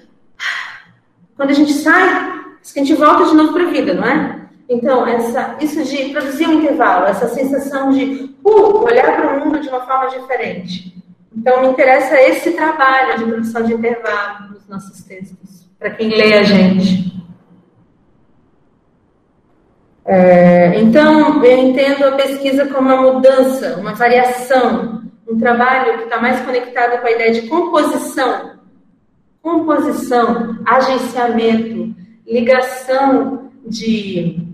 Quando 1.35 1.51
a 1.51 1.55
gente 1.55 1.73
sai, 1.73 2.07
a 2.07 2.79
gente 2.79 2.95
volta 2.95 3.25
de 3.25 3.35
novo 3.35 3.55
para 3.55 3.65
a 3.65 3.71
vida, 3.73 3.93
não 3.93 4.05
é? 4.05 4.41
Então, 4.69 5.05
essa, 5.05 5.57
isso 5.61 5.83
de 5.83 6.11
produzir 6.11 6.47
um 6.47 6.61
intervalo, 6.61 7.07
essa 7.07 7.27
sensação 7.27 7.91
de 7.91 8.33
uh, 8.45 8.85
olhar 8.85 9.17
para 9.17 9.37
o 9.37 9.45
mundo 9.45 9.59
de 9.59 9.69
uma 9.69 9.81
forma 9.81 10.11
diferente. 10.11 11.01
Então, 11.37 11.63
me 11.63 11.69
interessa 11.69 12.21
esse 12.21 12.53
trabalho 12.53 13.19
de 13.19 13.25
produção 13.25 13.63
de 13.63 13.73
intervalo 13.73 14.51
nos 14.51 14.67
nossos 14.69 15.03
textos, 15.05 15.69
para 15.79 15.91
quem 15.91 16.09
lê 16.09 16.35
a 16.35 16.43
gente. 16.43 17.11
É, 20.05 20.81
então, 20.81 21.45
eu 21.45 21.59
entendo 21.59 22.05
a 22.05 22.13
pesquisa 22.13 22.67
como 22.67 22.93
uma 22.93 23.13
mudança, 23.13 23.77
uma 23.77 23.95
variação, 23.95 25.05
um 25.29 25.39
trabalho 25.39 25.99
que 25.99 26.05
está 26.05 26.21
mais 26.21 26.41
conectado 26.41 27.01
com 27.01 27.07
a 27.07 27.11
ideia 27.13 27.33
de 27.33 27.43
composição. 27.43 28.59
Composição, 29.41 30.59
agenciamento, 30.67 31.95
ligação 32.27 33.51
de 33.65 34.47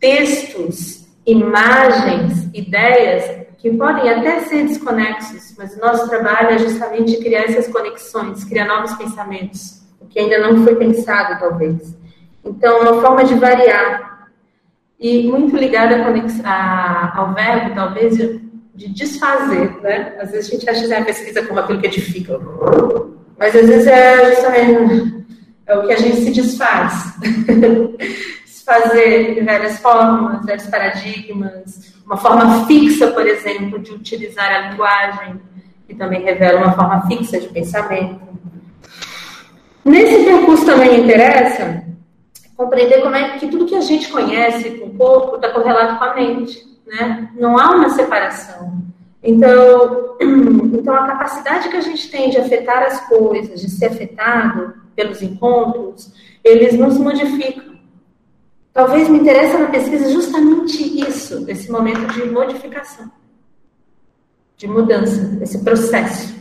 textos, 0.00 1.06
imagens, 1.24 2.50
ideias 2.52 3.43
que 3.64 3.70
podem 3.78 4.10
até 4.10 4.40
ser 4.40 4.66
desconexos, 4.66 5.54
mas 5.56 5.74
o 5.74 5.80
nosso 5.80 6.06
trabalho 6.06 6.50
é 6.50 6.58
justamente 6.58 7.16
criar 7.16 7.44
essas 7.44 7.66
conexões, 7.66 8.44
criar 8.44 8.66
novos 8.66 8.92
pensamentos, 8.92 9.80
o 9.98 10.04
que 10.04 10.18
ainda 10.18 10.36
não 10.36 10.62
foi 10.62 10.76
pensado, 10.76 11.40
talvez. 11.40 11.96
Então, 12.44 12.82
uma 12.82 13.00
forma 13.00 13.24
de 13.24 13.32
variar 13.36 14.28
e 15.00 15.26
muito 15.28 15.56
ligada 15.56 15.96
ao 17.14 17.32
verbo, 17.32 17.74
talvez, 17.74 18.18
de, 18.18 18.38
de, 18.74 18.88
desfazer, 18.90 19.80
né? 19.80 20.14
Às 20.20 20.32
vezes 20.32 20.50
a 20.50 20.56
gente 20.56 20.68
acha 20.68 20.86
que 20.86 20.92
a 20.92 21.04
pesquisa 21.06 21.46
como 21.46 21.60
aquilo 21.60 21.80
que 21.80 21.86
edifica, 21.86 22.38
mas 23.38 23.56
às 23.56 23.66
vezes 23.66 23.86
é 23.86 24.34
justamente 24.34 25.24
é 25.66 25.74
o 25.74 25.86
que 25.86 25.92
a 25.94 25.96
gente 25.96 26.16
se 26.18 26.32
desfaz. 26.32 27.14
desfazer 28.64 29.34
de 29.34 29.78
formas, 29.78 30.44
vários 30.44 30.66
paradigmas, 30.66 31.94
uma 32.06 32.16
forma 32.16 32.66
fixa, 32.66 33.08
por 33.08 33.26
exemplo, 33.26 33.78
de 33.78 33.92
utilizar 33.92 34.50
a 34.50 34.70
linguagem, 34.70 35.40
que 35.86 35.94
também 35.94 36.22
revela 36.22 36.60
uma 36.60 36.72
forma 36.72 37.06
fixa 37.06 37.38
de 37.38 37.48
pensamento. 37.48 38.20
Nesse 39.84 40.24
percurso 40.24 40.64
também 40.64 41.04
interessa 41.04 41.84
compreender 42.56 43.02
como 43.02 43.16
é 43.16 43.36
que 43.36 43.48
tudo 43.48 43.66
que 43.66 43.74
a 43.74 43.80
gente 43.80 44.08
conhece 44.10 44.70
com 44.70 44.86
o 44.86 44.94
corpo 44.94 45.36
está 45.36 45.50
correlato 45.50 45.98
com 45.98 46.04
a 46.04 46.14
mente, 46.14 46.64
né? 46.86 47.28
Não 47.36 47.58
há 47.58 47.74
uma 47.74 47.90
separação. 47.90 48.78
Então, 49.22 50.16
então 50.72 50.94
a 50.94 51.06
capacidade 51.06 51.68
que 51.68 51.76
a 51.76 51.80
gente 51.80 52.08
tem 52.10 52.30
de 52.30 52.38
afetar 52.38 52.84
as 52.84 53.00
coisas, 53.08 53.60
de 53.60 53.68
ser 53.68 53.86
afetado 53.86 54.74
pelos 54.94 55.20
encontros, 55.20 56.14
eles 56.44 56.74
nos 56.74 56.96
modificam. 56.96 57.73
Talvez 58.74 59.08
me 59.08 59.20
interesse 59.20 59.56
na 59.56 59.68
pesquisa 59.68 60.10
justamente 60.10 61.00
isso, 61.00 61.48
esse 61.48 61.70
momento 61.70 62.12
de 62.12 62.28
modificação, 62.28 63.08
de 64.56 64.66
mudança, 64.66 65.38
esse 65.40 65.62
processo. 65.62 66.34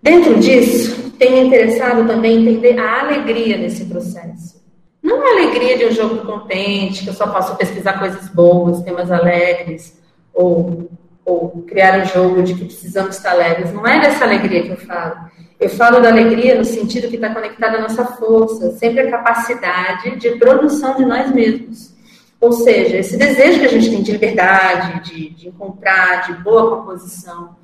Dentro 0.00 0.38
disso, 0.38 1.10
tenho 1.18 1.44
interessado 1.48 2.06
também 2.06 2.40
entender 2.40 2.78
a 2.78 3.00
alegria 3.00 3.58
desse 3.58 3.84
processo. 3.86 4.62
Não 5.02 5.20
a 5.20 5.30
alegria 5.32 5.76
de 5.76 5.86
um 5.86 5.90
jogo 5.90 6.24
contente, 6.24 7.02
que 7.02 7.10
eu 7.10 7.14
só 7.14 7.26
posso 7.26 7.56
pesquisar 7.56 7.98
coisas 7.98 8.28
boas, 8.28 8.80
temas 8.82 9.10
alegres, 9.10 10.00
ou, 10.32 10.88
ou 11.30 11.62
criar 11.66 12.00
um 12.00 12.04
jogo 12.06 12.42
de 12.42 12.54
que 12.54 12.64
precisamos 12.64 13.16
estar 13.16 13.30
alegres. 13.30 13.72
Não 13.72 13.86
é 13.86 14.00
dessa 14.00 14.24
alegria 14.24 14.62
que 14.62 14.70
eu 14.70 14.76
falo. 14.76 15.30
Eu 15.60 15.68
falo 15.68 16.00
da 16.00 16.08
alegria 16.08 16.56
no 16.56 16.64
sentido 16.64 17.08
que 17.08 17.16
está 17.16 17.32
conectada 17.32 17.76
à 17.76 17.80
nossa 17.82 18.04
força, 18.04 18.72
sempre 18.72 19.00
a 19.00 19.10
capacidade 19.10 20.16
de 20.16 20.30
produção 20.30 20.96
de 20.96 21.04
nós 21.04 21.30
mesmos. 21.32 21.94
Ou 22.40 22.52
seja, 22.52 22.96
esse 22.96 23.16
desejo 23.16 23.60
que 23.60 23.66
a 23.66 23.68
gente 23.68 23.90
tem 23.90 24.02
de 24.02 24.12
liberdade, 24.12 25.10
de, 25.10 25.30
de 25.30 25.48
encontrar, 25.48 26.26
de 26.26 26.42
boa 26.42 26.78
composição. 26.78 27.56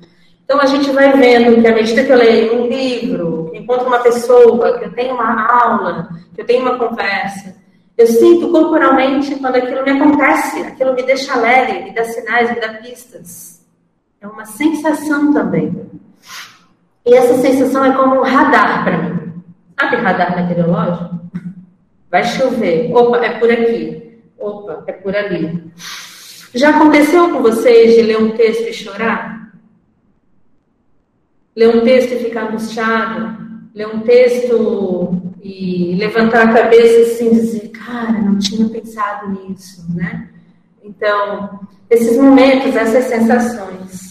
Então 0.45 0.61
a 0.61 0.67
gente 0.67 0.91
vai 0.91 1.11
vendo 1.17 1.59
que 1.59 1.67
à 1.67 1.73
medida 1.73 2.03
que 2.03 2.11
eu 2.11 2.17
leio 2.17 2.61
um 2.61 2.67
livro, 2.67 3.49
que 3.51 3.57
encontro 3.57 3.87
uma 3.87 3.99
pessoa, 3.99 4.77
que 4.77 4.85
eu 4.85 4.93
tenho 4.93 5.15
uma 5.15 5.51
aula, 5.51 6.09
que 6.33 6.41
eu 6.41 6.45
tenho 6.45 6.61
uma 6.61 6.77
conversa, 6.77 7.55
eu 7.97 8.05
sinto 8.05 8.51
corporalmente 8.51 9.35
quando 9.37 9.55
aquilo 9.55 9.83
me 9.83 9.91
acontece, 9.91 10.61
aquilo 10.61 10.93
me 10.93 11.01
deixa 11.01 11.33
alegre, 11.33 11.83
me 11.83 11.93
dá 11.95 12.05
sinais, 12.05 12.53
me 12.53 12.59
dá 12.61 12.73
pistas. 12.75 13.56
É 14.19 14.27
uma 14.27 14.45
sensação 14.45 15.33
também. 15.33 15.89
E 17.05 17.13
essa 17.13 17.35
sensação 17.35 17.85
é 17.85 17.95
como 17.95 18.19
um 18.19 18.23
radar 18.23 18.83
para 18.83 18.97
mim. 18.97 19.43
Sabe 19.79 19.95
radar 19.97 20.35
meteorológico? 20.35 21.19
Vai 22.09 22.23
chover. 22.23 22.91
Opa, 22.93 23.17
é 23.17 23.39
por 23.39 23.51
aqui. 23.51 24.21
Opa, 24.37 24.83
é 24.87 24.91
por 24.91 25.15
ali. 25.15 25.71
Já 26.53 26.69
aconteceu 26.69 27.31
com 27.31 27.41
vocês 27.41 27.95
de 27.95 28.01
ler 28.01 28.17
um 28.17 28.31
texto 28.31 28.67
e 28.67 28.73
chorar? 28.73 29.53
Ler 31.55 31.75
um 31.75 31.83
texto 31.83 32.13
e 32.13 32.19
ficar 32.19 32.47
angustiado? 32.47 33.37
Ler 33.73 33.87
um 33.87 34.01
texto 34.01 35.21
e 35.41 35.95
levantar 35.95 36.49
a 36.49 36.53
cabeça 36.53 37.11
assim 37.11 37.29
dizer, 37.29 37.69
cara, 37.69 38.13
não 38.13 38.37
tinha 38.37 38.67
pensado 38.69 39.29
nisso, 39.29 39.85
né? 39.93 40.29
Então, 40.83 41.59
esses 41.89 42.17
momentos, 42.17 42.75
essas 42.75 43.05
sensações. 43.05 44.06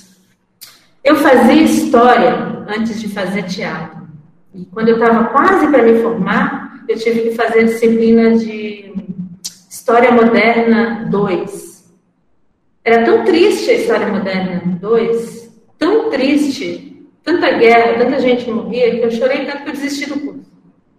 Eu 1.07 1.15
fazia 1.15 1.63
história 1.63 2.65
antes 2.67 3.01
de 3.01 3.09
fazer 3.09 3.45
teatro. 3.45 4.09
E 4.53 4.65
quando 4.65 4.89
eu 4.89 4.97
estava 4.99 5.27
quase 5.27 5.69
para 5.69 5.85
me 5.85 6.03
formar, 6.03 6.85
eu 6.89 6.99
tive 6.99 7.21
que 7.21 7.31
fazer 7.31 7.61
a 7.61 7.63
disciplina 7.63 8.37
de 8.37 8.93
História 9.71 10.11
Moderna 10.11 11.07
2. 11.09 11.95
Era 12.85 13.05
tão 13.05 13.25
triste 13.25 13.71
a 13.71 13.75
História 13.75 14.09
Moderna 14.09 14.61
2, 14.81 15.49
tão 15.79 16.11
triste, 16.11 17.09
tanta 17.23 17.53
guerra, 17.53 18.05
tanta 18.05 18.19
gente 18.19 18.51
morria, 18.51 18.91
que 18.91 19.05
eu 19.05 19.11
chorei 19.13 19.45
tanto 19.45 19.63
que 19.63 19.69
eu 19.69 19.75
desisti 19.75 20.09
do 20.09 20.19
curso. 20.19 20.51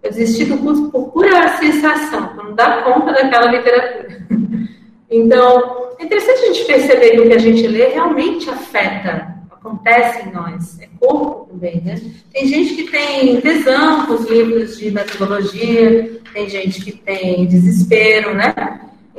Eu 0.02 0.10
desisti 0.10 0.46
do 0.46 0.58
curso 0.60 0.90
por 0.90 1.12
pura 1.12 1.50
sensação, 1.58 2.30
por 2.30 2.46
não 2.46 2.56
dar 2.56 2.86
conta 2.86 3.12
daquela 3.12 3.52
literatura. 3.52 4.26
Então, 5.10 5.94
é 6.00 6.04
interessante 6.04 6.44
a 6.44 6.48
gente 6.48 6.66
perceber 6.66 7.12
que 7.12 7.22
o 7.22 7.28
que 7.28 7.34
a 7.34 7.38
gente 7.38 7.66
lê 7.66 7.88
realmente 7.88 8.50
afeta 8.50 9.37
acontece 9.68 10.28
em 10.28 10.32
nós, 10.32 10.80
é 10.80 10.88
corpo 11.00 11.48
também, 11.52 11.82
né? 11.82 12.00
Tem 12.34 12.48
gente 12.48 12.76
que 12.76 12.92
tem 12.92 13.42
tesão 13.42 14.06
com 14.06 14.14
os 14.14 14.30
livros 14.30 14.78
de 14.78 14.92
metodologia, 14.92 16.20
tem 16.34 16.50
gente 16.50 16.84
que 16.84 16.92
tem 16.92 17.46
desespero, 17.46 18.34
né? 18.34 18.54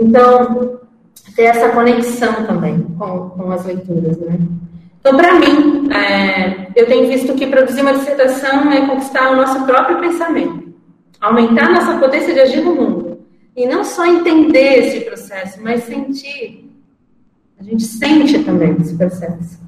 Então, 0.01 0.81
tem 1.37 1.47
essa 1.47 1.69
conexão 1.71 2.47
também 2.47 2.83
com, 2.99 3.31
com 3.31 3.51
as 3.51 3.65
leituras, 3.65 4.19
né? 4.19 4.39
Então, 5.01 5.17
para 5.17 5.35
mim, 5.35 5.89
é, 5.93 6.69
eu 6.75 6.87
tenho 6.87 7.09
visto 7.09 7.35
que 7.35 7.47
produzir 7.47 7.83
uma 7.83 7.95
dissertação 7.95 8.71
é 8.73 8.87
conquistar 8.87 9.31
o 9.31 9.37
nosso 9.37 9.65
próprio 9.65 10.01
pensamento, 10.01 10.75
aumentar 11.21 11.71
nossa 11.71 11.99
potência 11.99 12.35
de 12.35 12.41
agir 12.41 12.63
no 12.63 12.75
mundo. 12.75 13.19
E 13.57 13.67
não 13.67 13.83
só 13.83 14.07
entender 14.07 14.79
esse 14.79 15.01
processo, 15.01 15.61
mas 15.63 15.85
sentir. 15.85 16.71
A 17.59 17.63
gente 17.63 17.85
sente 17.85 18.45
também 18.45 18.77
esse 18.81 18.97
processo. 18.97 19.68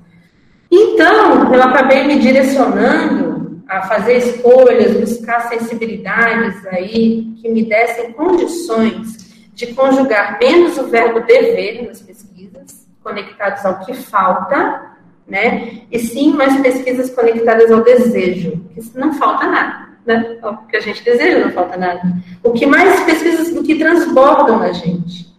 Então, 0.70 1.52
eu 1.52 1.62
acabei 1.62 2.04
me 2.04 2.18
direcionando 2.18 3.62
a 3.68 3.82
fazer 3.82 4.18
escolhas, 4.18 4.96
buscar 4.98 5.48
sensibilidades 5.48 6.66
aí 6.66 7.34
que 7.40 7.48
me 7.48 7.64
dessem 7.64 8.12
condições 8.12 9.30
de 9.54 9.68
conjugar 9.74 10.38
menos 10.40 10.78
o 10.78 10.88
verbo 10.88 11.20
dever 11.20 11.86
nas 11.86 12.00
pesquisas, 12.00 12.88
conectados 13.02 13.64
ao 13.64 13.80
que 13.80 13.94
falta, 13.94 14.90
né? 15.26 15.82
E 15.90 15.98
sim 15.98 16.32
mais 16.32 16.60
pesquisas 16.60 17.10
conectadas 17.10 17.70
ao 17.70 17.82
desejo, 17.82 18.60
que 18.74 18.98
não 18.98 19.12
falta 19.14 19.46
nada, 19.46 19.88
né? 20.04 20.38
O 20.42 20.66
que 20.66 20.76
a 20.76 20.80
gente 20.80 21.04
deseja 21.04 21.38
não 21.38 21.52
falta 21.52 21.76
nada. 21.76 22.02
O 22.42 22.52
que 22.52 22.66
mais 22.66 23.00
pesquisas 23.04 23.52
do 23.54 23.62
que 23.62 23.76
transbordam 23.76 24.58
na 24.58 24.72
gente. 24.72 25.29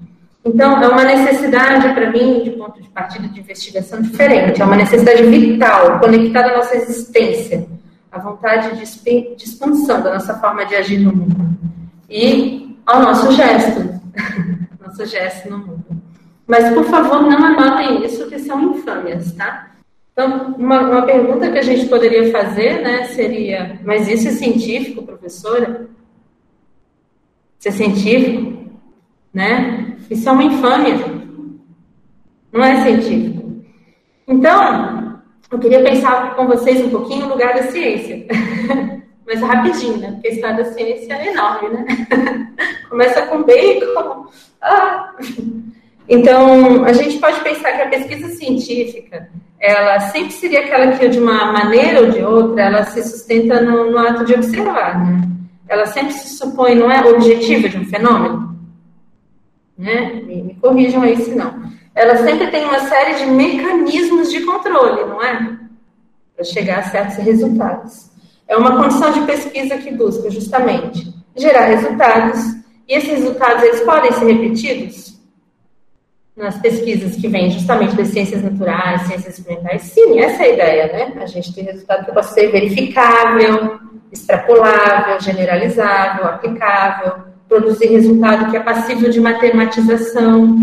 Então, 0.43 0.81
é 0.81 0.87
uma 0.87 1.03
necessidade 1.03 1.93
para 1.93 2.09
mim, 2.09 2.41
de 2.43 2.51
ponto 2.51 2.81
de 2.81 2.89
partida 2.89 3.27
de 3.27 3.39
investigação 3.39 4.01
diferente, 4.01 4.61
é 4.61 4.65
uma 4.65 4.75
necessidade 4.75 5.23
vital, 5.23 5.99
conectada 5.99 6.49
à 6.49 6.57
nossa 6.57 6.75
existência. 6.75 7.67
a 8.11 8.19
vontade 8.19 8.75
de, 8.75 9.35
de 9.35 9.43
expansão 9.43 10.01
da 10.01 10.13
nossa 10.13 10.33
forma 10.39 10.65
de 10.65 10.75
agir 10.75 10.99
no 10.99 11.15
mundo 11.15 11.57
e 12.09 12.75
ao 12.85 13.01
nosso 13.01 13.31
gesto, 13.31 14.01
nosso 14.83 15.05
gesto 15.05 15.49
no 15.49 15.59
mundo. 15.59 15.85
Mas, 16.45 16.73
por 16.73 16.83
favor, 16.85 17.21
não 17.21 17.45
anotem 17.45 18.03
isso, 18.03 18.27
que 18.27 18.37
são 18.39 18.61
infâmias, 18.61 19.31
tá? 19.33 19.71
Então, 20.11 20.55
uma, 20.57 20.81
uma 20.81 21.01
pergunta 21.03 21.49
que 21.49 21.57
a 21.57 21.61
gente 21.61 21.87
poderia 21.87 22.29
fazer, 22.31 22.81
né, 22.81 23.05
seria, 23.05 23.79
mas 23.85 24.09
isso 24.09 24.27
é 24.27 24.31
científico, 24.31 25.03
professora? 25.03 25.87
Isso 27.57 27.69
é 27.69 27.71
científico? 27.71 28.69
Né? 29.33 29.90
Isso 30.11 30.27
é 30.27 30.31
uma 30.33 30.43
infâmia. 30.43 30.95
Não 32.51 32.61
é 32.61 32.83
científico. 32.83 33.63
Então, 34.27 35.21
eu 35.49 35.57
queria 35.57 35.81
pensar 35.81 36.35
com 36.35 36.47
vocês 36.47 36.85
um 36.85 36.89
pouquinho 36.89 37.27
no 37.27 37.29
lugar 37.31 37.53
da 37.53 37.63
ciência. 37.63 38.27
Mas 39.25 39.39
rapidinho, 39.39 39.97
né? 39.97 40.11
Porque 40.11 40.27
a 40.27 40.31
história 40.31 40.57
da 40.57 40.65
ciência 40.65 41.13
é 41.13 41.31
enorme, 41.31 41.69
né? 41.69 41.85
Começa 42.89 43.25
com 43.27 43.43
bacon. 43.43 44.25
Ah. 44.63 45.15
Então, 46.07 46.85
a 46.85 46.93
gente 46.93 47.17
pode 47.17 47.39
pensar 47.39 47.71
que 47.71 47.81
a 47.81 47.89
pesquisa 47.89 48.27
científica, 48.35 49.27
ela 49.59 49.99
sempre 50.01 50.33
seria 50.33 50.59
aquela 50.59 50.91
que, 50.91 51.07
de 51.07 51.19
uma 51.19 51.51
maneira 51.51 52.01
ou 52.01 52.11
de 52.11 52.21
outra, 52.21 52.65
ela 52.65 52.83
se 52.83 53.01
sustenta 53.01 53.59
no, 53.59 53.89
no 53.89 53.97
ato 53.97 54.23
de 54.23 54.35
observar, 54.35 55.03
né? 55.03 55.27
Ela 55.67 55.87
sempre 55.87 56.13
se 56.13 56.37
supõe, 56.37 56.75
não 56.75 56.91
é 56.91 57.01
objetivo 57.09 57.67
de 57.67 57.79
um 57.79 57.85
fenômeno? 57.85 58.50
Né? 59.81 60.21
Me, 60.23 60.43
me 60.43 60.53
corrijam 60.61 61.01
aí 61.01 61.17
se 61.17 61.33
não. 61.33 61.71
Ela 61.95 62.17
sempre 62.17 62.51
tem 62.51 62.63
uma 62.65 62.81
série 62.81 63.15
de 63.15 63.25
mecanismos 63.25 64.31
de 64.31 64.41
controle, 64.41 65.05
não 65.05 65.23
é? 65.23 65.57
Para 66.35 66.45
chegar 66.45 66.79
a 66.79 66.83
certos 66.83 67.17
resultados. 67.17 68.11
É 68.47 68.55
uma 68.55 68.77
condição 68.77 69.11
de 69.11 69.21
pesquisa 69.21 69.79
que 69.79 69.91
busca 69.91 70.29
justamente 70.29 71.11
gerar 71.35 71.65
resultados, 71.65 72.39
e 72.87 72.93
esses 72.93 73.09
resultados 73.09 73.63
eles 73.63 73.81
podem 73.81 74.11
ser 74.11 74.25
repetidos 74.25 75.19
nas 76.35 76.59
pesquisas 76.59 77.15
que 77.15 77.27
vêm 77.27 77.49
justamente 77.49 77.95
das 77.95 78.09
ciências 78.09 78.43
naturais, 78.43 79.01
ciências 79.07 79.39
experimentais. 79.39 79.81
Sim, 79.83 80.19
essa 80.19 80.43
é 80.43 80.45
a 80.45 80.53
ideia, 80.53 80.93
né? 80.93 81.23
A 81.23 81.25
gente 81.25 81.55
tem 81.55 81.63
resultado 81.63 82.05
que 82.05 82.11
pode 82.11 82.33
ser 82.33 82.51
verificável, 82.51 83.79
extrapolável, 84.11 85.19
generalizável, 85.19 86.25
aplicável, 86.25 87.30
produzir 87.51 87.87
resultado 87.87 88.49
que 88.49 88.55
é 88.55 88.61
passível 88.61 89.09
de 89.09 89.19
matematização, 89.19 90.57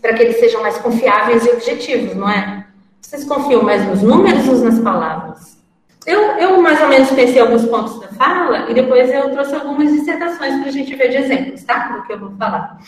para 0.00 0.14
que 0.14 0.22
eles 0.22 0.40
sejam 0.40 0.62
mais 0.62 0.78
confiáveis 0.78 1.44
e 1.44 1.50
objetivos, 1.50 2.16
não 2.16 2.30
é? 2.30 2.64
Vocês 3.02 3.22
confiam 3.24 3.62
mais 3.62 3.86
nos 3.86 4.02
números 4.02 4.48
ou 4.48 4.64
nas 4.64 4.78
palavras? 4.78 5.58
Eu, 6.06 6.20
eu 6.38 6.62
mais 6.62 6.80
ou 6.80 6.88
menos 6.88 7.10
pensei 7.10 7.38
alguns 7.38 7.66
pontos 7.66 8.00
da 8.00 8.08
fala 8.08 8.70
e 8.70 8.74
depois 8.74 9.10
eu 9.10 9.28
trouxe 9.30 9.56
algumas 9.56 9.92
dissertações 9.92 10.58
para 10.58 10.68
a 10.68 10.72
gente 10.72 10.94
ver 10.94 11.10
de 11.10 11.16
exemplos, 11.18 11.62
tá? 11.64 11.88
Do 11.88 12.02
que 12.04 12.14
eu 12.14 12.18
vou 12.18 12.30
falar. 12.38 12.78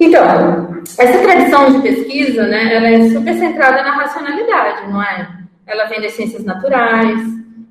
Então, 0.00 0.82
essa 0.98 1.18
tradição 1.18 1.70
de 1.72 1.82
pesquisa, 1.82 2.46
né, 2.46 2.74
ela 2.74 2.88
é 2.88 3.10
super 3.10 3.34
centrada 3.34 3.82
na 3.82 3.96
racionalidade, 3.96 4.90
não 4.90 5.02
é? 5.02 5.28
Ela 5.66 5.84
vem 5.86 6.00
das 6.00 6.12
ciências 6.12 6.42
naturais, 6.42 7.20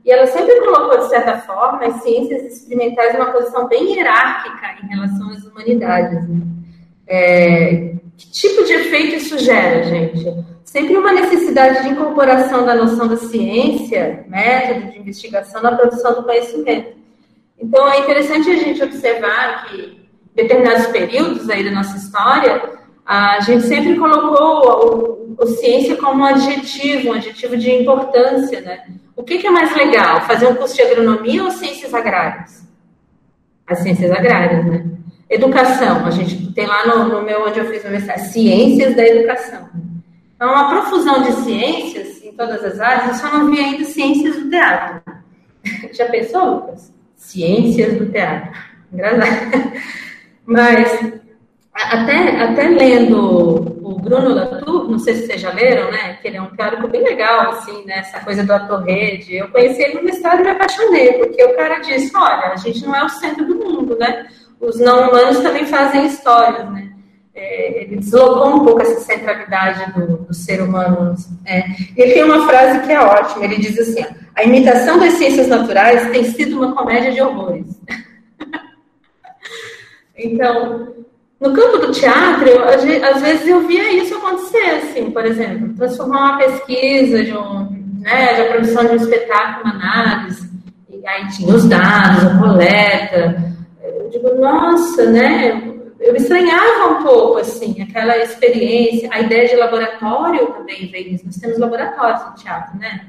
e 0.07 0.11
ela 0.11 0.25
sempre 0.25 0.61
colocou, 0.61 0.99
de 0.99 1.09
certa 1.09 1.39
forma, 1.39 1.85
as 1.85 2.01
ciências 2.01 2.41
experimentais 2.45 3.13
numa 3.13 3.33
posição 3.33 3.67
bem 3.67 3.91
hierárquica 3.91 4.77
em 4.81 4.87
relação 4.87 5.29
às 5.31 5.43
humanidades. 5.43 6.29
Né? 6.29 6.41
É, 7.05 7.91
que 8.15 8.31
tipo 8.31 8.63
de 8.63 8.71
efeito 8.71 9.15
isso 9.17 9.37
gera, 9.37 9.83
gente? 9.83 10.45
Sempre 10.63 10.95
uma 10.95 11.11
necessidade 11.11 11.83
de 11.83 11.89
incorporação 11.89 12.65
da 12.65 12.73
noção 12.73 13.05
da 13.05 13.17
ciência, 13.17 14.23
método 14.29 14.93
de 14.93 14.99
investigação 14.99 15.61
na 15.61 15.75
produção 15.75 16.15
do 16.15 16.23
conhecimento. 16.23 16.95
Então, 17.59 17.91
é 17.91 17.99
interessante 17.99 18.49
a 18.49 18.55
gente 18.55 18.81
observar 18.81 19.65
que, 19.65 20.07
determinados 20.33 20.87
períodos 20.87 21.49
aí 21.49 21.65
da 21.65 21.71
nossa 21.71 21.97
história, 21.97 22.76
a 23.07 23.39
gente 23.39 23.65
sempre 23.65 23.95
colocou 23.95 25.37
a, 25.39 25.43
a 25.43 25.47
ciência 25.47 25.95
como 25.95 26.21
um 26.21 26.25
adjetivo, 26.25 27.09
um 27.09 27.13
adjetivo 27.13 27.55
de 27.55 27.71
importância, 27.71 28.59
né? 28.59 28.83
O 29.15 29.23
que, 29.23 29.37
que, 29.37 29.47
é 29.47 29.49
mais 29.49 29.73
legal? 29.73 30.21
Fazer 30.21 30.45
um 30.45 30.55
curso 30.55 30.75
de 30.75 30.81
agronomia 30.81 31.41
ou 31.41 31.49
ciências 31.49 31.93
agrárias? 31.93 32.67
As 33.65 33.79
ciências 33.79 34.11
agrárias, 34.11 34.65
né? 34.65 34.85
Educação, 35.29 36.05
a 36.05 36.11
gente 36.11 36.51
tem 36.53 36.67
lá 36.67 36.85
no, 36.85 37.07
no 37.07 37.21
meu, 37.21 37.47
onde 37.47 37.59
eu 37.59 37.65
fiz 37.65 37.83
o 37.85 37.89
mestrado, 37.89 38.19
ciências 38.19 38.95
da 38.95 39.05
educação. 39.07 39.69
Então, 40.35 40.51
uma 40.51 40.69
profusão 40.69 41.23
de 41.23 41.31
ciências 41.43 42.21
em 42.23 42.33
todas 42.33 42.63
as 42.63 42.79
áreas, 42.79 43.07
eu 43.07 43.13
só 43.15 43.37
não 43.37 43.49
vi 43.49 43.59
ainda 43.59 43.85
ciências 43.85 44.35
do 44.35 44.49
teatro. 44.49 45.01
Já 45.93 46.07
pensou, 46.09 46.55
Lucas? 46.55 46.93
Ciências 47.15 47.97
do 47.97 48.05
teatro. 48.07 48.51
Engraçado. 48.91 49.73
Mas, 50.45 51.13
até, 51.77 52.41
até 52.41 52.67
lendo 52.69 53.77
o 53.83 53.99
Bruno 53.99 54.33
Latour, 54.33 54.89
não 54.89 54.97
sei 54.97 55.13
se 55.15 55.27
vocês 55.27 55.41
já 55.41 55.53
leram, 55.53 55.91
né? 55.91 56.17
Que 56.21 56.27
ele 56.27 56.37
é 56.37 56.41
um 56.41 56.55
teórico 56.55 56.87
bem 56.87 57.03
legal, 57.03 57.51
assim, 57.51 57.85
né? 57.85 57.99
Essa 57.99 58.19
coisa 58.19 58.43
do 58.43 58.51
ator-rede. 58.51 59.35
Eu 59.35 59.49
conheci 59.49 59.83
ele 59.83 59.95
no 59.95 60.03
mestrado 60.03 60.39
e 60.39 60.43
me 60.43 60.49
apaixonei, 60.49 61.13
porque 61.13 61.43
o 61.43 61.55
cara 61.55 61.79
disse, 61.79 62.15
olha, 62.15 62.51
a 62.51 62.55
gente 62.55 62.83
não 62.83 62.95
é 62.95 63.03
o 63.03 63.09
centro 63.09 63.45
do 63.45 63.55
mundo, 63.55 63.95
né? 63.97 64.25
Os 64.59 64.79
não 64.79 65.07
humanos 65.09 65.39
também 65.39 65.65
fazem 65.65 66.07
histórias, 66.07 66.67
né? 66.71 66.89
É, 67.35 67.83
ele 67.83 67.97
deslocou 67.97 68.55
um 68.55 68.65
pouco 68.65 68.81
essa 68.81 68.99
centralidade 69.01 69.91
do, 69.93 70.17
do 70.17 70.33
ser 70.33 70.59
humano. 70.59 71.13
É. 71.45 71.63
Ele 71.95 72.13
tem 72.13 72.23
uma 72.23 72.47
frase 72.47 72.79
que 72.87 72.91
é 72.91 72.99
ótima, 72.99 73.45
ele 73.45 73.57
diz 73.57 73.77
assim, 73.77 74.03
a 74.35 74.43
imitação 74.43 74.97
das 74.99 75.13
ciências 75.13 75.47
naturais 75.47 76.09
tem 76.09 76.23
sido 76.23 76.57
uma 76.57 76.75
comédia 76.75 77.11
de 77.11 77.21
horrores. 77.21 77.79
então, 80.17 80.96
no 81.39 81.53
campo 81.53 81.77
do 81.77 81.91
teatro, 81.91 82.49
eu, 82.49 82.63
às 82.63 83.21
vezes 83.21 83.47
eu 83.47 83.67
via 83.67 83.91
isso 83.91 84.15
acontecer, 84.15 84.69
assim, 84.71 85.11
por 85.11 85.23
exemplo, 85.25 85.73
transformar 85.75 86.31
uma 86.31 86.37
pesquisa 86.39 87.23
de, 87.23 87.31
um, 87.31 87.69
né, 87.99 88.33
de 88.33 88.49
produção 88.49 88.85
de 88.85 88.93
um 88.93 88.95
espetáculo, 88.95 89.65
uma 89.65 89.75
análise, 89.75 90.49
e 90.89 91.07
aí 91.07 91.27
tinha 91.27 91.53
os 91.53 91.65
dados, 91.69 92.25
a 92.25 92.39
coleta. 92.39 93.53
Eu 93.83 94.09
digo, 94.09 94.35
nossa, 94.35 95.05
né? 95.11 95.73
Eu 95.99 96.15
estranhava 96.15 96.93
um 96.93 97.03
pouco, 97.03 97.37
assim, 97.37 97.81
aquela 97.81 98.17
experiência, 98.17 99.09
a 99.11 99.19
ideia 99.19 99.47
de 99.47 99.55
laboratório 99.55 100.47
também 100.47 101.13
isso. 101.13 101.25
Nós 101.25 101.35
temos 101.37 101.57
laboratórios 101.57 102.25
no 102.25 102.35
teatro, 102.35 102.77
né? 102.79 103.07